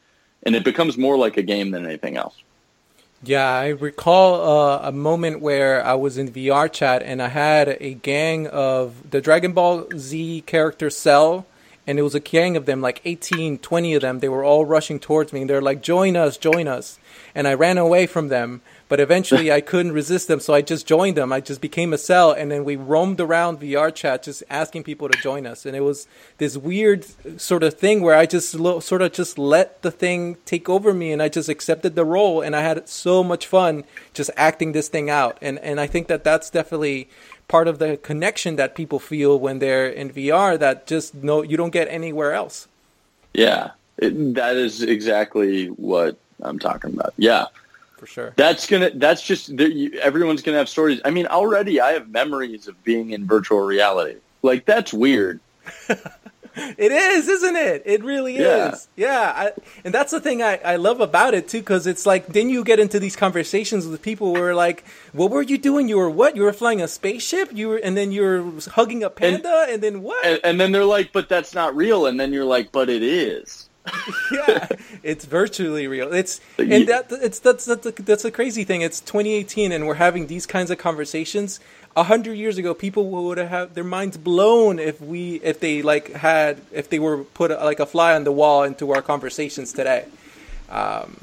and 0.47 0.55
it 0.55 0.65
becomes 0.65 0.97
more 0.97 1.19
like 1.19 1.37
a 1.37 1.43
game 1.43 1.73
than 1.73 1.85
anything 1.85 2.17
else. 2.17 2.41
Yeah, 3.23 3.51
I 3.51 3.69
recall 3.69 4.35
uh, 4.35 4.89
a 4.89 4.93
moment 4.93 5.41
where 5.41 5.85
I 5.85 5.95
was 5.95 6.17
in 6.17 6.31
VR 6.31 6.73
chat 6.73 7.03
and 7.03 7.21
I 7.21 7.29
had 7.29 7.77
a 7.81 7.95
gang 7.95 8.47
of 8.47 9.11
the 9.11 9.21
Dragon 9.21 9.53
Ball 9.53 9.89
Z 9.97 10.45
character 10.47 10.89
Cell, 10.89 11.47
and 11.87 11.99
it 11.99 12.03
was 12.03 12.15
a 12.15 12.21
gang 12.21 12.57
of 12.57 12.67
them, 12.67 12.81
like 12.81 13.01
18, 13.05 13.59
20 13.59 13.95
of 13.95 14.03
them. 14.03 14.21
They 14.21 14.29
were 14.29 14.45
all 14.45 14.65
rushing 14.65 15.01
towards 15.01 15.33
me, 15.33 15.41
and 15.41 15.51
they're 15.51 15.61
like, 15.61 15.83
"Join 15.83 16.15
us, 16.15 16.37
join 16.37 16.69
us!" 16.69 17.01
And 17.35 17.49
I 17.49 17.55
ran 17.55 17.79
away 17.79 18.07
from 18.07 18.29
them 18.29 18.61
but 18.89 19.01
eventually 19.01 19.51
I 19.51 19.61
couldn't 19.61 19.93
resist 19.93 20.29
them, 20.29 20.39
so 20.39 20.55
I 20.55 20.63
just 20.63 20.87
joined 20.87 21.17
them. 21.17 21.33
I 21.33 21.41
just 21.41 21.61
became 21.61 21.93
a 21.93 21.99
cell, 21.99 22.31
and 22.31 22.51
then 22.51 22.65
we 22.65 22.77
roamed 22.77 23.21
around 23.21 23.61
VR 23.61 23.93
chat, 23.93 24.23
just 24.23 24.45
asking 24.49 24.85
people 24.85 25.09
to 25.09 25.19
join 25.21 25.47
us. 25.47 25.67
And 25.67 25.75
it 25.75 25.81
was 25.81 26.07
this 26.39 26.57
weird 26.57 27.05
sort 27.41 27.65
of 27.65 27.75
thing 27.75 28.01
where 28.01 28.15
I 28.15 28.27
just 28.27 28.55
lo- 28.55 28.79
sort 28.79 29.03
of 29.03 29.13
just 29.13 29.39
let 29.39 29.83
the 29.83 29.91
thing 29.91 30.37
take 30.45 30.69
over 30.69 30.95
me, 30.95 31.11
and 31.13 31.21
I 31.21 31.29
just 31.29 31.49
accepted 31.49 31.97
the 31.97 32.05
role, 32.05 32.41
and 32.41 32.55
I 32.55 32.63
had 32.63 32.89
so 32.89 33.25
much 33.25 33.47
fun 33.47 33.85
just 34.15 34.31
acting 34.37 34.73
this 34.73 34.89
thing 34.89 35.11
out. 35.11 35.37
And 35.43 35.59
and 35.61 35.81
I 35.81 35.89
think 35.89 36.07
that 36.07 36.23
that's 36.23 36.49
definitely 36.49 37.09
part 37.49 37.67
of 37.67 37.79
the 37.79 37.97
connection 37.97 38.57
that 38.57 38.75
people 38.77 38.99
feel 38.99 39.39
when 39.39 39.59
they're 39.59 39.89
in 39.89 40.11
VR 40.11 40.59
that 40.59 40.87
just 40.87 41.15
no 41.15 41.43
you 41.43 41.57
don't 41.57 41.71
get 41.71 41.89
anywhere 41.89 42.33
else. 42.35 42.69
Yeah, 43.35 43.73
it, 43.99 44.35
that 44.35 44.57
is 44.57 44.83
exactly 44.83 45.67
what 45.67 46.17
I'm 46.41 46.61
talking 46.61 46.93
about. 46.95 47.13
Yeah 47.17 47.47
for 47.97 48.07
sure. 48.07 48.33
That's 48.37 48.67
gonna. 48.67 48.91
That's 48.95 49.23
just 49.23 49.51
everyone's 49.51 50.43
gonna 50.43 50.59
have 50.59 50.69
stories. 50.69 51.01
I 51.05 51.11
mean, 51.11 51.27
already 51.27 51.81
I 51.81 51.93
have 51.93 52.09
memories 52.09 52.69
of 52.69 52.83
being 52.85 53.11
in 53.11 53.27
virtual 53.27 53.61
reality. 53.61 54.19
Like 54.43 54.65
that's 54.65 54.93
weird. 54.93 55.41
it 55.89 56.93
is, 56.93 57.29
isn't 57.29 57.57
it? 57.57 57.83
It 57.85 58.05
really 58.05 58.39
yeah. 58.39 58.73
is. 58.73 58.89
Yeah, 58.97 59.33
I, 59.35 59.53
and 59.85 59.95
that's 59.95 60.11
the 60.11 60.21
thing 60.21 60.43
I, 60.43 60.59
I 60.65 60.77
love 60.77 61.01
about 61.01 61.35
it 61.35 61.49
too, 61.49 61.61
because 61.61 61.87
it's 61.87 62.07
like 62.07 62.27
then 62.29 62.51
you 62.51 62.65
get 62.65 62.79
into 62.79 62.99
these 62.99 63.17
conversations 63.17 63.87
with 63.87 64.03
people 64.03 64.35
who 64.35 64.43
are 64.43 64.55
like, 64.55 64.85
"What 65.13 65.31
were 65.31 65.43
you 65.43 65.59
doing? 65.59 65.89
You 65.89 65.99
were 65.99 66.11
what? 66.11 66.37
You 66.37 66.43
were 66.43 66.53
flying 66.53 66.81
a 66.81 66.89
spaceship? 66.89 67.51
You 67.53 67.69
were, 67.69 67.77
and 67.77 67.97
then 67.97 68.13
you're 68.13 68.45
hugging 68.69 69.03
a 69.05 69.11
panda, 69.11 69.65
and, 69.65 69.75
and 69.75 69.83
then 69.83 70.03
what? 70.03 70.25
And, 70.25 70.41
and 70.45 70.61
then 70.61 70.73
they're 70.73 70.85
like, 70.85 71.13
"But 71.13 71.29
that's 71.29 71.55
not 71.55 71.75
real," 71.77 72.07
and 72.07 72.19
then 72.19 72.33
you're 72.33 72.45
like, 72.45 72.73
"But 72.73 72.89
it 72.89 73.03
is." 73.03 73.69
yeah, 74.33 74.69
it's 75.03 75.25
virtually 75.25 75.87
real. 75.87 76.13
It's 76.13 76.41
and 76.59 76.89
that 76.89 77.07
it's 77.11 77.39
that's 77.39 77.65
that's 77.65 77.87
a, 77.87 77.93
that's 77.93 78.25
a 78.25 78.31
crazy 78.31 78.65
thing. 78.65 78.81
It's 78.83 79.01
2018, 79.01 79.73
and 79.73 79.87
we're 79.87 79.95
having 79.95 80.27
these 80.27 80.47
kinds 80.47 80.71
of 80.71 80.79
conversations. 80.79 81.61
A 81.97 82.05
hundred 82.05 82.35
years 82.35 82.59
ago, 82.59 82.75
people 82.75 83.09
would 83.09 83.39
have 83.39 83.75
their 83.75 83.85
minds 83.85 84.17
blown 84.17 84.79
if 84.79 85.01
we 85.01 85.37
if 85.37 85.61
they 85.61 85.83
like 85.83 86.13
had 86.13 86.61
if 86.73 86.91
they 86.91 86.99
were 86.99 87.25
put 87.25 87.51
like 87.51 87.81
a 87.81 87.87
fly 87.87 88.15
on 88.15 88.25
the 88.25 88.33
wall 88.33 88.63
into 88.63 88.93
our 88.93 89.03
conversations 89.03 89.73
today. 89.73 90.05
Um, 90.69 91.21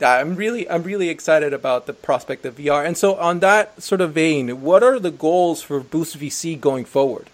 I'm 0.00 0.34
really 0.34 0.68
I'm 0.68 0.82
really 0.82 1.08
excited 1.08 1.52
about 1.52 1.86
the 1.86 1.92
prospect 1.92 2.44
of 2.44 2.56
VR. 2.56 2.84
And 2.84 2.96
so 2.96 3.16
on 3.16 3.40
that 3.40 3.82
sort 3.82 4.00
of 4.00 4.12
vein, 4.12 4.62
what 4.62 4.82
are 4.82 4.98
the 4.98 5.10
goals 5.10 5.62
for 5.62 5.80
Boost 5.80 6.18
VC 6.18 6.60
going 6.60 6.84
forward? 6.84 7.28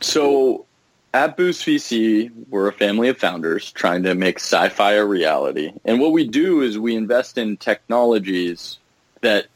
So 0.00 0.66
at 1.12 1.36
Boost 1.36 1.66
VC, 1.66 2.30
we're 2.48 2.68
a 2.68 2.72
family 2.72 3.08
of 3.08 3.18
founders 3.18 3.72
trying 3.72 4.04
to 4.04 4.14
make 4.14 4.38
sci-fi 4.38 4.92
a 4.92 5.04
reality. 5.04 5.72
And 5.84 6.00
what 6.00 6.12
we 6.12 6.26
do 6.26 6.62
is 6.62 6.78
we 6.78 6.94
invest 6.94 7.36
in 7.36 7.56
technologies 7.56 8.78
that 9.20 9.46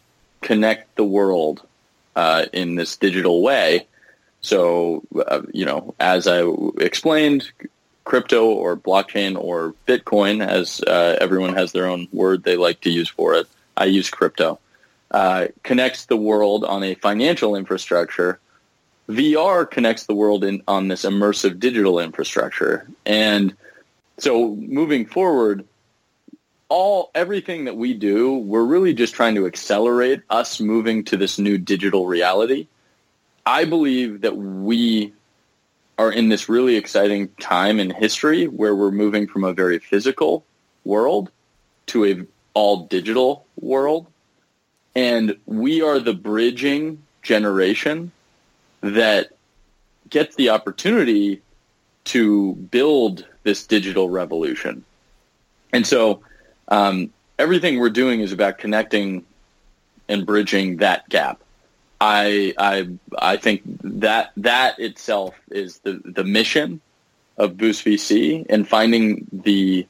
connect 0.40 0.96
the 0.96 1.04
world 1.04 1.66
uh, 2.16 2.46
in 2.52 2.74
this 2.74 2.96
digital 2.96 3.42
way. 3.42 3.86
So, 4.40 5.02
uh, 5.26 5.42
you 5.52 5.64
know, 5.64 5.94
as 5.98 6.26
I 6.26 6.44
explained, 6.78 7.50
crypto 8.04 8.46
or 8.46 8.76
blockchain 8.76 9.36
or 9.36 9.74
Bitcoin, 9.86 10.46
as 10.46 10.80
uh, 10.82 11.16
everyone 11.20 11.54
has 11.54 11.72
their 11.72 11.86
own 11.86 12.08
word 12.12 12.42
they 12.42 12.56
like 12.56 12.80
to 12.82 12.90
use 12.90 13.08
for 13.08 13.34
it. 13.34 13.46
I 13.76 13.86
use 13.86 14.10
crypto. 14.10 14.58
Uh, 15.10 15.46
connects 15.62 16.06
the 16.06 16.16
world 16.16 16.64
on 16.64 16.82
a 16.82 16.94
financial 16.96 17.56
infrastructure. 17.56 18.38
VR 19.08 19.70
connects 19.70 20.06
the 20.06 20.14
world 20.14 20.44
in, 20.44 20.62
on 20.66 20.88
this 20.88 21.04
immersive 21.04 21.58
digital 21.58 21.98
infrastructure. 21.98 22.88
And 23.04 23.54
so 24.18 24.54
moving 24.56 25.06
forward, 25.06 25.66
all 26.68 27.10
everything 27.14 27.66
that 27.66 27.76
we 27.76 27.94
do, 27.94 28.34
we're 28.34 28.64
really 28.64 28.94
just 28.94 29.14
trying 29.14 29.34
to 29.34 29.46
accelerate 29.46 30.22
us 30.30 30.60
moving 30.60 31.04
to 31.04 31.16
this 31.16 31.38
new 31.38 31.58
digital 31.58 32.06
reality. 32.06 32.66
I 33.44 33.64
believe 33.64 34.22
that 34.22 34.36
we 34.36 35.12
are 35.98 36.10
in 36.10 36.28
this 36.28 36.48
really 36.48 36.76
exciting 36.76 37.28
time 37.40 37.78
in 37.78 37.90
history 37.90 38.46
where 38.46 38.74
we're 38.74 38.90
moving 38.90 39.26
from 39.26 39.44
a 39.44 39.52
very 39.52 39.78
physical 39.78 40.44
world 40.84 41.30
to 41.86 42.04
a 42.04 42.26
all 42.54 42.86
digital 42.86 43.46
world. 43.60 44.06
And 44.94 45.36
we 45.46 45.82
are 45.82 45.98
the 45.98 46.14
bridging 46.14 47.02
generation 47.22 48.12
that 48.84 49.30
gets 50.10 50.36
the 50.36 50.50
opportunity 50.50 51.40
to 52.04 52.52
build 52.54 53.26
this 53.42 53.66
digital 53.66 54.10
revolution. 54.10 54.84
And 55.72 55.86
so 55.86 56.20
um, 56.68 57.10
everything 57.38 57.78
we're 57.78 57.88
doing 57.90 58.20
is 58.20 58.32
about 58.32 58.58
connecting 58.58 59.24
and 60.08 60.26
bridging 60.26 60.78
that 60.78 61.08
gap. 61.08 61.40
I 62.00 62.52
I 62.58 62.88
I 63.18 63.36
think 63.38 63.62
that 63.82 64.32
that 64.36 64.78
itself 64.78 65.34
is 65.50 65.78
the 65.78 66.02
the 66.04 66.24
mission 66.24 66.80
of 67.38 67.56
Boost 67.56 67.84
VC 67.84 68.44
and 68.50 68.68
finding 68.68 69.26
the 69.32 69.86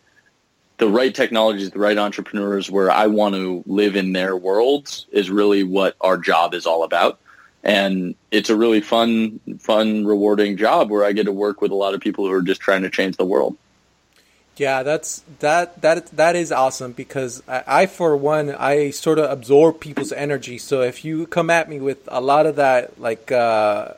the 0.77 0.89
right 0.89 1.15
technologies, 1.15 1.71
the 1.71 1.79
right 1.79 1.99
entrepreneurs 1.99 2.71
where 2.71 2.91
I 2.91 3.09
want 3.09 3.35
to 3.35 3.65
live 3.67 3.97
in 3.97 4.13
their 4.13 4.37
worlds 4.37 5.07
is 5.11 5.31
really 5.31 5.65
what 5.65 5.97
our 6.01 6.17
job 6.17 6.55
is 6.55 6.67
all 6.67 6.85
about. 6.85 7.19
And 7.65 8.15
it's 8.31 8.51
a 8.51 8.57
really 8.57 8.83
fun, 8.83 9.41
fun, 9.59 10.05
rewarding 10.05 10.59
job 10.59 10.91
where 10.91 11.03
I 11.03 11.13
get 11.13 11.25
to 11.25 11.33
work 11.33 11.63
with 11.63 11.73
a 11.73 11.75
lot 11.75 11.95
of 11.95 12.01
people 12.01 12.27
who 12.27 12.33
are 12.33 12.43
just 12.43 12.61
trying 12.61 12.83
to 12.83 12.91
change 12.91 13.17
the 13.17 13.25
world. 13.25 13.57
Yeah, 14.57 14.85
that's 14.85 15.25
that 15.41 15.81
that 15.83 16.07
that 16.17 16.37
is 16.37 16.53
awesome 16.53 16.93
because 16.93 17.43
I, 17.49 17.65
I, 17.67 17.87
for 17.87 18.17
one 18.17 18.55
I 18.55 18.91
sort 18.91 19.19
of 19.19 19.29
absorb 19.29 19.81
people's 19.81 20.13
energy. 20.13 20.59
So 20.59 20.83
if 20.83 21.05
you 21.05 21.27
come 21.27 21.51
at 21.51 21.69
me 21.69 21.81
with 21.81 22.07
a 22.07 22.21
lot 22.21 22.47
of 22.47 22.55
that 22.57 23.01
like 23.01 23.33
uh, 23.33 23.95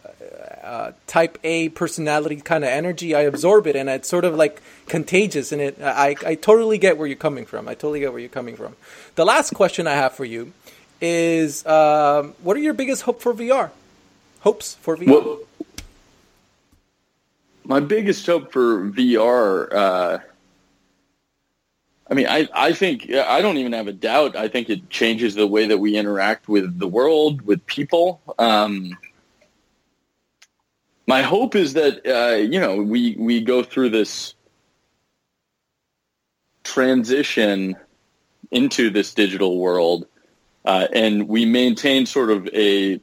uh, 0.64 0.92
type 1.06 1.38
A 1.44 1.68
personality 1.70 2.36
kind 2.36 2.64
of 2.64 2.70
energy, 2.70 3.14
I 3.14 3.22
absorb 3.22 3.66
it 3.66 3.76
and 3.76 3.90
it's 3.90 4.08
sort 4.08 4.24
of 4.24 4.34
like 4.34 4.62
contagious. 4.86 5.52
And 5.52 5.60
it 5.60 5.78
I 5.82 6.16
I 6.24 6.36
totally 6.36 6.78
get 6.78 6.96
where 6.96 7.06
you're 7.06 7.16
coming 7.16 7.44
from. 7.44 7.68
I 7.68 7.74
totally 7.74 8.00
get 8.00 8.12
where 8.12 8.20
you're 8.20 8.30
coming 8.30 8.56
from. 8.56 8.76
The 9.16 9.26
last 9.26 9.52
question 9.52 9.86
I 9.86 9.94
have 9.94 10.14
for 10.14 10.24
you 10.24 10.54
is 11.00 11.64
um, 11.66 12.34
what 12.42 12.56
are 12.56 12.60
your 12.60 12.74
biggest 12.74 13.02
hope 13.02 13.20
for 13.20 13.34
VR? 13.34 13.70
Hopes 14.40 14.74
for 14.76 14.96
VR. 14.96 15.06
Well, 15.06 15.40
my 17.64 17.80
biggest 17.80 18.24
hope 18.26 18.52
for 18.52 18.90
VR. 18.90 19.72
Uh, 19.72 20.18
I 22.08 22.14
mean, 22.14 22.26
I, 22.28 22.48
I 22.54 22.72
think 22.72 23.10
I 23.10 23.40
don't 23.40 23.56
even 23.56 23.72
have 23.72 23.88
a 23.88 23.92
doubt. 23.92 24.36
I 24.36 24.48
think 24.48 24.70
it 24.70 24.88
changes 24.88 25.34
the 25.34 25.46
way 25.46 25.66
that 25.66 25.78
we 25.78 25.96
interact 25.96 26.48
with 26.48 26.78
the 26.78 26.86
world, 26.86 27.42
with 27.42 27.66
people. 27.66 28.20
Um, 28.38 28.96
my 31.06 31.22
hope 31.22 31.56
is 31.56 31.72
that 31.74 32.06
uh, 32.06 32.36
you 32.36 32.60
know 32.60 32.76
we 32.76 33.16
we 33.18 33.40
go 33.40 33.62
through 33.62 33.90
this 33.90 34.34
transition 36.62 37.76
into 38.50 38.90
this 38.90 39.14
digital 39.14 39.58
world, 39.58 40.06
uh, 40.66 40.88
and 40.92 41.28
we 41.28 41.46
maintain 41.46 42.06
sort 42.06 42.30
of 42.30 42.48
a 42.48 43.00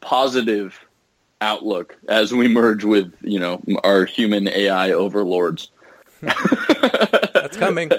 positive 0.00 0.78
outlook 1.40 1.96
as 2.08 2.32
we 2.34 2.48
merge 2.48 2.84
with 2.84 3.14
you 3.22 3.38
know 3.38 3.62
our 3.84 4.04
human 4.04 4.48
AI 4.48 4.90
overlords. 4.90 5.70
That's 6.20 7.56
coming. 7.56 7.90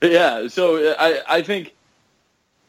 yeah. 0.00 0.48
So 0.48 0.94
I, 0.98 1.20
I 1.28 1.42
think, 1.42 1.74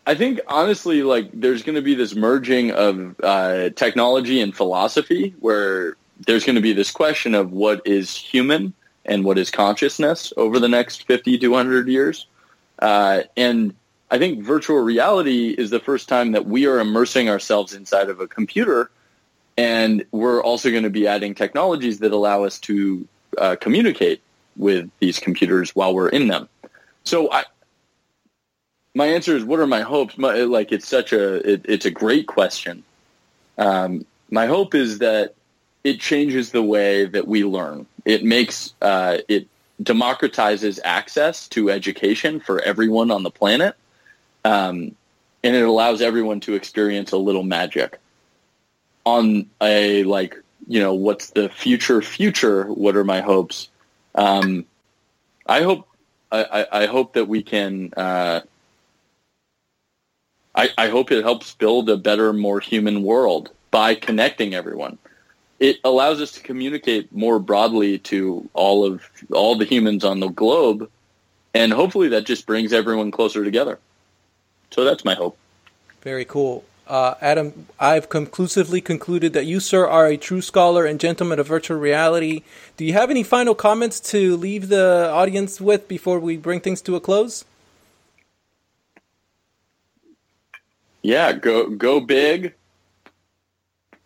I 0.06 0.16
think 0.16 0.42
honestly, 0.48 1.04
like 1.04 1.30
there's 1.34 1.64
going 1.64 1.76
to 1.76 1.82
be 1.82 1.96
this 1.96 2.16
merging 2.16 2.72
of 2.72 3.16
uh, 3.24 3.70
technology 3.70 4.42
and 4.42 4.56
philosophy, 4.56 5.34
where 5.40 5.96
there's 6.26 6.44
going 6.44 6.56
to 6.56 6.62
be 6.62 6.74
this 6.74 6.92
question 6.92 7.36
of 7.36 7.52
what 7.52 7.82
is 7.86 8.16
human 8.16 8.74
and 9.06 9.24
what 9.24 9.38
is 9.38 9.50
consciousness 9.50 10.34
over 10.38 10.60
the 10.60 10.68
next 10.68 11.08
50 11.08 11.38
to 11.40 11.48
100 11.48 11.88
years. 11.88 12.28
Uh, 12.80 13.22
and 13.38 13.74
I 14.12 14.20
think 14.20 14.44
virtual 14.44 14.80
reality 14.80 15.56
is 15.58 15.70
the 15.70 15.80
first 15.80 16.10
time 16.10 16.34
that 16.34 16.46
we 16.46 16.68
are 16.68 16.80
immersing 16.80 17.30
ourselves 17.30 17.74
inside 17.74 18.10
of 18.10 18.20
a 18.20 18.28
computer, 18.28 18.92
and 19.58 20.06
we're 20.12 20.44
also 20.44 20.70
going 20.70 20.84
to 20.84 20.90
be 20.90 21.08
adding 21.08 21.34
technologies 21.34 22.00
that 22.00 22.12
allow 22.12 22.44
us 22.44 22.60
to 22.60 23.08
uh, 23.38 23.56
communicate 23.56 24.22
with 24.58 24.90
these 25.00 25.18
computers 25.18 25.74
while 25.74 25.96
we're 25.96 26.10
in 26.10 26.28
them. 26.28 26.50
So 27.06 27.32
I, 27.32 27.46
my 28.94 29.06
answer 29.06 29.34
is, 29.38 29.46
what 29.46 29.62
are 29.62 29.68
my 29.68 29.82
hopes? 29.82 30.18
My, 30.18 30.34
like 30.42 30.74
it's 30.74 30.90
such 30.90 31.14
a, 31.14 31.36
it, 31.50 31.62
it's 31.64 31.86
a 31.86 31.92
great 31.92 32.28
question. 32.28 32.84
Um, 33.58 34.06
my 34.30 34.46
hope 34.46 34.76
is 34.76 35.00
that 35.00 35.36
it 35.86 36.02
changes 36.02 36.52
the 36.52 36.62
way 36.62 37.06
that 37.06 37.30
we 37.30 37.46
learn. 37.46 37.86
It 38.04 38.26
makes, 38.26 38.74
uh, 38.82 39.20
it 39.30 39.48
democratizes 39.82 40.80
access 40.84 41.48
to 41.50 41.72
education 41.72 42.42
for 42.42 42.62
everyone 42.62 43.10
on 43.10 43.24
the 43.24 43.32
planet. 43.32 43.76
Um, 44.44 44.96
and 45.44 45.56
it 45.56 45.64
allows 45.64 46.02
everyone 46.02 46.40
to 46.42 46.54
experience 46.54 47.12
a 47.12 47.18
little 47.18 47.44
magic 47.44 48.00
on 49.06 49.50
a 49.62 50.04
like 50.04 50.36
you 50.68 50.80
know 50.80 50.94
what's 50.94 51.32
the 51.32 51.50
future 51.50 52.02
future 52.04 52.66
what 52.66 52.96
are 52.96 53.04
my 53.04 53.22
hopes 53.22 53.70
um, 54.14 54.66
I 55.48 55.64
hope 55.64 55.88
I, 56.32 56.66
I, 56.72 56.86
hope 56.86 57.14
that 57.14 57.28
we 57.28 57.44
can. 57.44 57.94
Uh, 57.96 58.42
I, 60.56 60.70
I 60.78 60.88
hope 60.88 61.12
it 61.12 61.24
helps 61.24 61.54
build 61.56 61.90
a 61.90 61.98
better, 61.98 62.32
more 62.32 62.60
human 62.60 63.04
world 63.04 63.52
by 63.70 63.96
connecting 63.96 64.54
everyone. 64.54 64.98
It 65.60 65.80
allows 65.84 66.22
us 66.22 66.32
to 66.34 66.42
communicate 66.42 67.12
more 67.14 67.38
broadly 67.38 68.00
to 68.00 68.50
all 68.54 68.86
of 68.86 69.04
all 69.32 69.58
the 69.58 69.66
humans 69.66 70.06
on 70.06 70.22
the 70.22 70.30
globe, 70.30 70.90
and 71.54 71.74
hopefully 71.74 72.08
that 72.10 72.26
just 72.26 72.46
brings 72.46 72.72
everyone 72.72 73.12
closer 73.12 73.44
together. 73.44 73.78
So 74.72 74.84
that's 74.84 75.06
my 75.06 75.14
hope. 75.14 75.38
Very 76.02 76.26
cool. 76.26 76.64
Uh, 76.88 77.16
Adam, 77.22 77.68
I've 77.80 78.10
conclusively 78.10 78.82
concluded 78.82 79.34
that 79.34 79.46
you, 79.46 79.60
sir, 79.60 79.88
are 79.88 80.08
a 80.08 80.18
true 80.18 80.42
scholar 80.42 80.86
and 80.86 81.00
gentleman 81.00 81.40
of 81.40 81.48
virtual 81.48 81.78
reality. 81.78 82.44
Do 82.76 82.84
you 82.84 82.94
have 82.94 83.10
any 83.10 83.24
final 83.24 83.56
comments 83.56 84.00
to 84.12 84.36
leave 84.36 84.68
the 84.68 85.10
audience 85.10 85.62
with 85.62 85.88
before 85.88 86.20
we 86.20 86.36
bring 86.36 86.60
things 86.60 86.82
to 86.82 86.96
a 86.96 87.00
close? 87.00 87.46
Yeah, 91.02 91.34
go 91.34 91.70
go 91.70 92.00
big. 92.00 92.54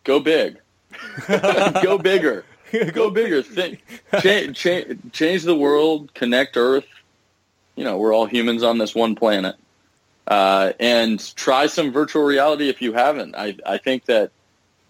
Go 0.04 0.20
big. 0.20 0.60
go 1.28 1.98
bigger. 1.98 2.46
Go 2.94 3.10
bigger. 3.10 3.42
Think, 3.42 3.82
change, 4.22 4.58
change, 4.58 5.00
change 5.12 5.44
the 5.44 5.56
world. 5.56 6.14
Connect 6.14 6.56
Earth. 6.56 6.86
You 7.76 7.84
know, 7.84 7.98
we're 7.98 8.14
all 8.14 8.26
humans 8.26 8.64
on 8.64 8.78
this 8.78 8.94
one 8.94 9.16
planet. 9.16 9.56
Uh, 10.28 10.74
and 10.80 11.36
try 11.36 11.68
some 11.68 11.92
virtual 11.92 12.24
reality 12.24 12.68
if 12.68 12.82
you 12.82 12.94
haven't. 12.94 13.36
I, 13.36 13.56
I 13.66 13.78
think 13.78 14.06
that 14.06 14.32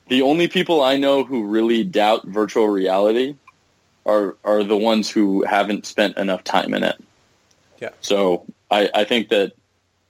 the 0.07 0.21
only 0.21 0.47
people 0.47 0.81
I 0.81 0.97
know 0.97 1.23
who 1.23 1.45
really 1.45 1.83
doubt 1.83 2.25
virtual 2.25 2.67
reality 2.67 3.35
are 4.05 4.35
are 4.43 4.63
the 4.63 4.77
ones 4.77 5.09
who 5.09 5.43
haven't 5.43 5.85
spent 5.85 6.17
enough 6.17 6.43
time 6.43 6.73
in 6.73 6.83
it. 6.83 7.03
Yeah. 7.81 7.89
So 8.01 8.45
I, 8.71 8.89
I 8.93 9.03
think 9.03 9.29
that 9.29 9.53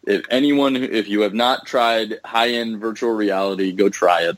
if 0.06 0.26
anyone, 0.30 0.76
if 0.76 1.08
you 1.08 1.22
have 1.22 1.34
not 1.34 1.66
tried 1.66 2.20
high 2.24 2.50
end 2.50 2.80
virtual 2.80 3.12
reality, 3.12 3.72
go 3.72 3.90
try 3.90 4.22
it. 4.22 4.38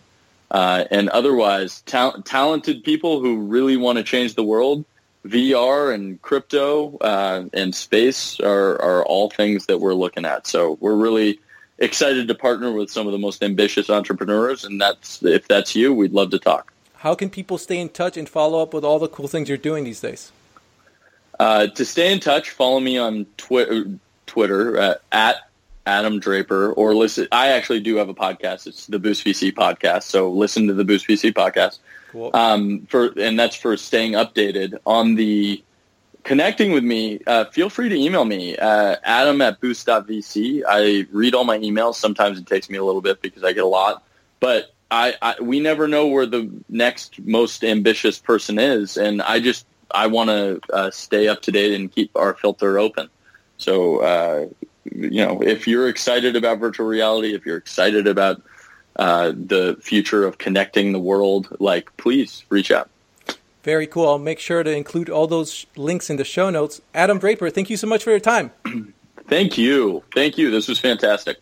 Uh, 0.50 0.86
and 0.92 1.10
otherwise, 1.10 1.82
ta- 1.82 2.16
talented 2.24 2.84
people 2.84 3.20
who 3.20 3.38
really 3.38 3.76
want 3.76 3.98
to 3.98 4.04
change 4.04 4.36
the 4.36 4.44
world, 4.44 4.86
VR 5.28 5.94
and 5.94 6.22
crypto 6.22 6.98
uh, 6.98 7.46
and 7.54 7.74
space 7.74 8.40
are, 8.40 8.82
are 8.82 9.06
all 9.06 9.30
things 9.30 9.66
that 9.68 9.80
we're 9.80 9.94
looking 9.94 10.26
at. 10.26 10.48
So 10.48 10.78
we're 10.80 10.96
really 10.96 11.40
excited 11.80 12.28
to 12.28 12.36
partner 12.36 12.72
with 12.72 12.90
some 12.90 13.08
of 13.08 13.14
the 13.14 13.20
most 13.20 13.44
ambitious 13.44 13.90
entrepreneurs, 13.90 14.64
and 14.64 14.80
that's 14.80 15.24
if 15.24 15.48
that's 15.48 15.76
you, 15.76 15.94
we'd 15.94 16.14
love 16.14 16.32
to 16.32 16.40
talk. 16.40 16.74
How 16.98 17.14
can 17.14 17.30
people 17.30 17.58
stay 17.58 17.80
in 17.80 17.90
touch 17.90 18.18
and 18.18 18.28
follow 18.28 18.62
up 18.62 18.74
with 18.74 18.84
all 18.84 19.00
the 19.00 19.08
cool 19.08 19.28
things 19.28 19.50
you're 19.50 19.58
doing 19.58 19.84
these 19.84 20.02
days? 20.02 20.32
Uh, 21.40 21.68
to 21.68 21.86
stay 21.86 22.12
in 22.12 22.20
touch, 22.20 22.50
follow 22.50 22.80
me 22.80 22.98
on 22.98 23.28
twi- 23.38 23.86
Twitter 24.26 24.80
uh, 24.80 24.96
at 25.12 25.48
Adam 25.86 26.20
Draper, 26.20 26.74
or 26.74 26.96
listen. 26.96 27.28
I 27.32 27.50
actually 27.50 27.80
do 27.80 27.96
have 27.98 28.10
a 28.10 28.16
podcast. 28.16 28.68
It's 28.68 28.88
the 28.88 29.00
Boost 29.00 29.24
VC 29.24 29.54
podcast. 29.54 30.04
So 30.04 30.32
listen 30.32 30.68
to 30.68 30.74
the 30.74 30.84
Boost 30.84 31.08
VC 31.08 31.32
podcast. 31.32 31.80
Cool. 32.18 32.32
Um, 32.34 32.88
for 32.90 33.14
and 33.20 33.40
that's 33.40 33.56
for 33.56 33.78
staying 33.78 34.14
updated 34.14 34.80
on 34.88 35.14
the 35.14 35.64
connecting 36.24 36.72
with 36.72 36.84
me. 36.84 37.20
Uh, 37.28 37.46
feel 37.46 37.70
free 37.70 37.90
to 37.90 37.96
email 37.96 38.26
me, 38.26 38.58
uh, 38.58 38.96
Adam 39.04 39.40
at 39.44 39.62
Boost.vc. 39.62 40.64
I 40.68 41.06
read 41.12 41.36
all 41.36 41.44
my 41.44 41.60
emails. 41.60 41.96
Sometimes 41.96 42.40
it 42.40 42.48
takes 42.48 42.72
me 42.72 42.78
a 42.80 42.84
little 42.84 43.02
bit 43.02 43.22
because 43.22 43.44
I 43.44 43.54
get 43.54 43.64
a 43.64 43.68
lot, 43.68 44.04
but 44.40 44.74
I, 44.90 45.14
I 45.22 45.36
we 45.40 45.60
never 45.60 45.88
know 45.88 46.08
where 46.08 46.26
the 46.26 46.50
next 46.70 47.20
most 47.20 47.64
ambitious 47.64 48.18
person 48.18 48.58
is, 48.58 48.98
and 48.98 49.22
I 49.22 49.40
just 49.40 49.68
I 49.92 50.08
want 50.08 50.32
to 50.32 50.60
uh, 50.74 50.90
stay 50.90 51.28
up 51.28 51.44
to 51.44 51.52
date 51.52 51.76
and 51.76 51.92
keep 51.92 52.10
our 52.16 52.34
filter 52.34 52.80
open. 52.80 53.10
So, 53.58 53.98
uh, 53.98 54.48
you 54.92 55.24
know, 55.24 55.44
if 55.44 55.68
you're 55.68 55.88
excited 55.88 56.36
about 56.36 56.58
virtual 56.58 56.88
reality, 56.88 57.36
if 57.36 57.46
you're 57.46 57.58
excited 57.58 58.08
about 58.08 58.42
uh, 58.98 59.32
the 59.36 59.78
future 59.82 60.26
of 60.26 60.38
connecting 60.38 60.92
the 60.92 61.00
world, 61.00 61.56
like, 61.60 61.96
please 61.98 62.44
reach 62.50 62.72
out. 62.72 62.90
Very 63.64 63.88
cool. 63.88 64.08
I'll 64.08 64.18
make 64.18 64.40
sure 64.40 64.64
to 64.64 64.72
include 64.72 65.10
all 65.10 65.28
those 65.28 65.66
links 65.76 66.10
in 66.10 66.16
the 66.16 66.24
show 66.24 66.50
notes. 66.50 66.82
Adam 66.94 67.20
Draper, 67.20 67.50
thank 67.50 67.70
you 67.70 67.78
so 67.78 67.86
much 67.86 68.04
for 68.04 68.12
your 68.12 68.20
time. 68.20 68.52
thank 69.28 69.58
you. 69.58 70.04
Thank 70.14 70.38
you. 70.38 70.50
This 70.52 70.68
was 70.68 70.80
fantastic. 70.80 71.38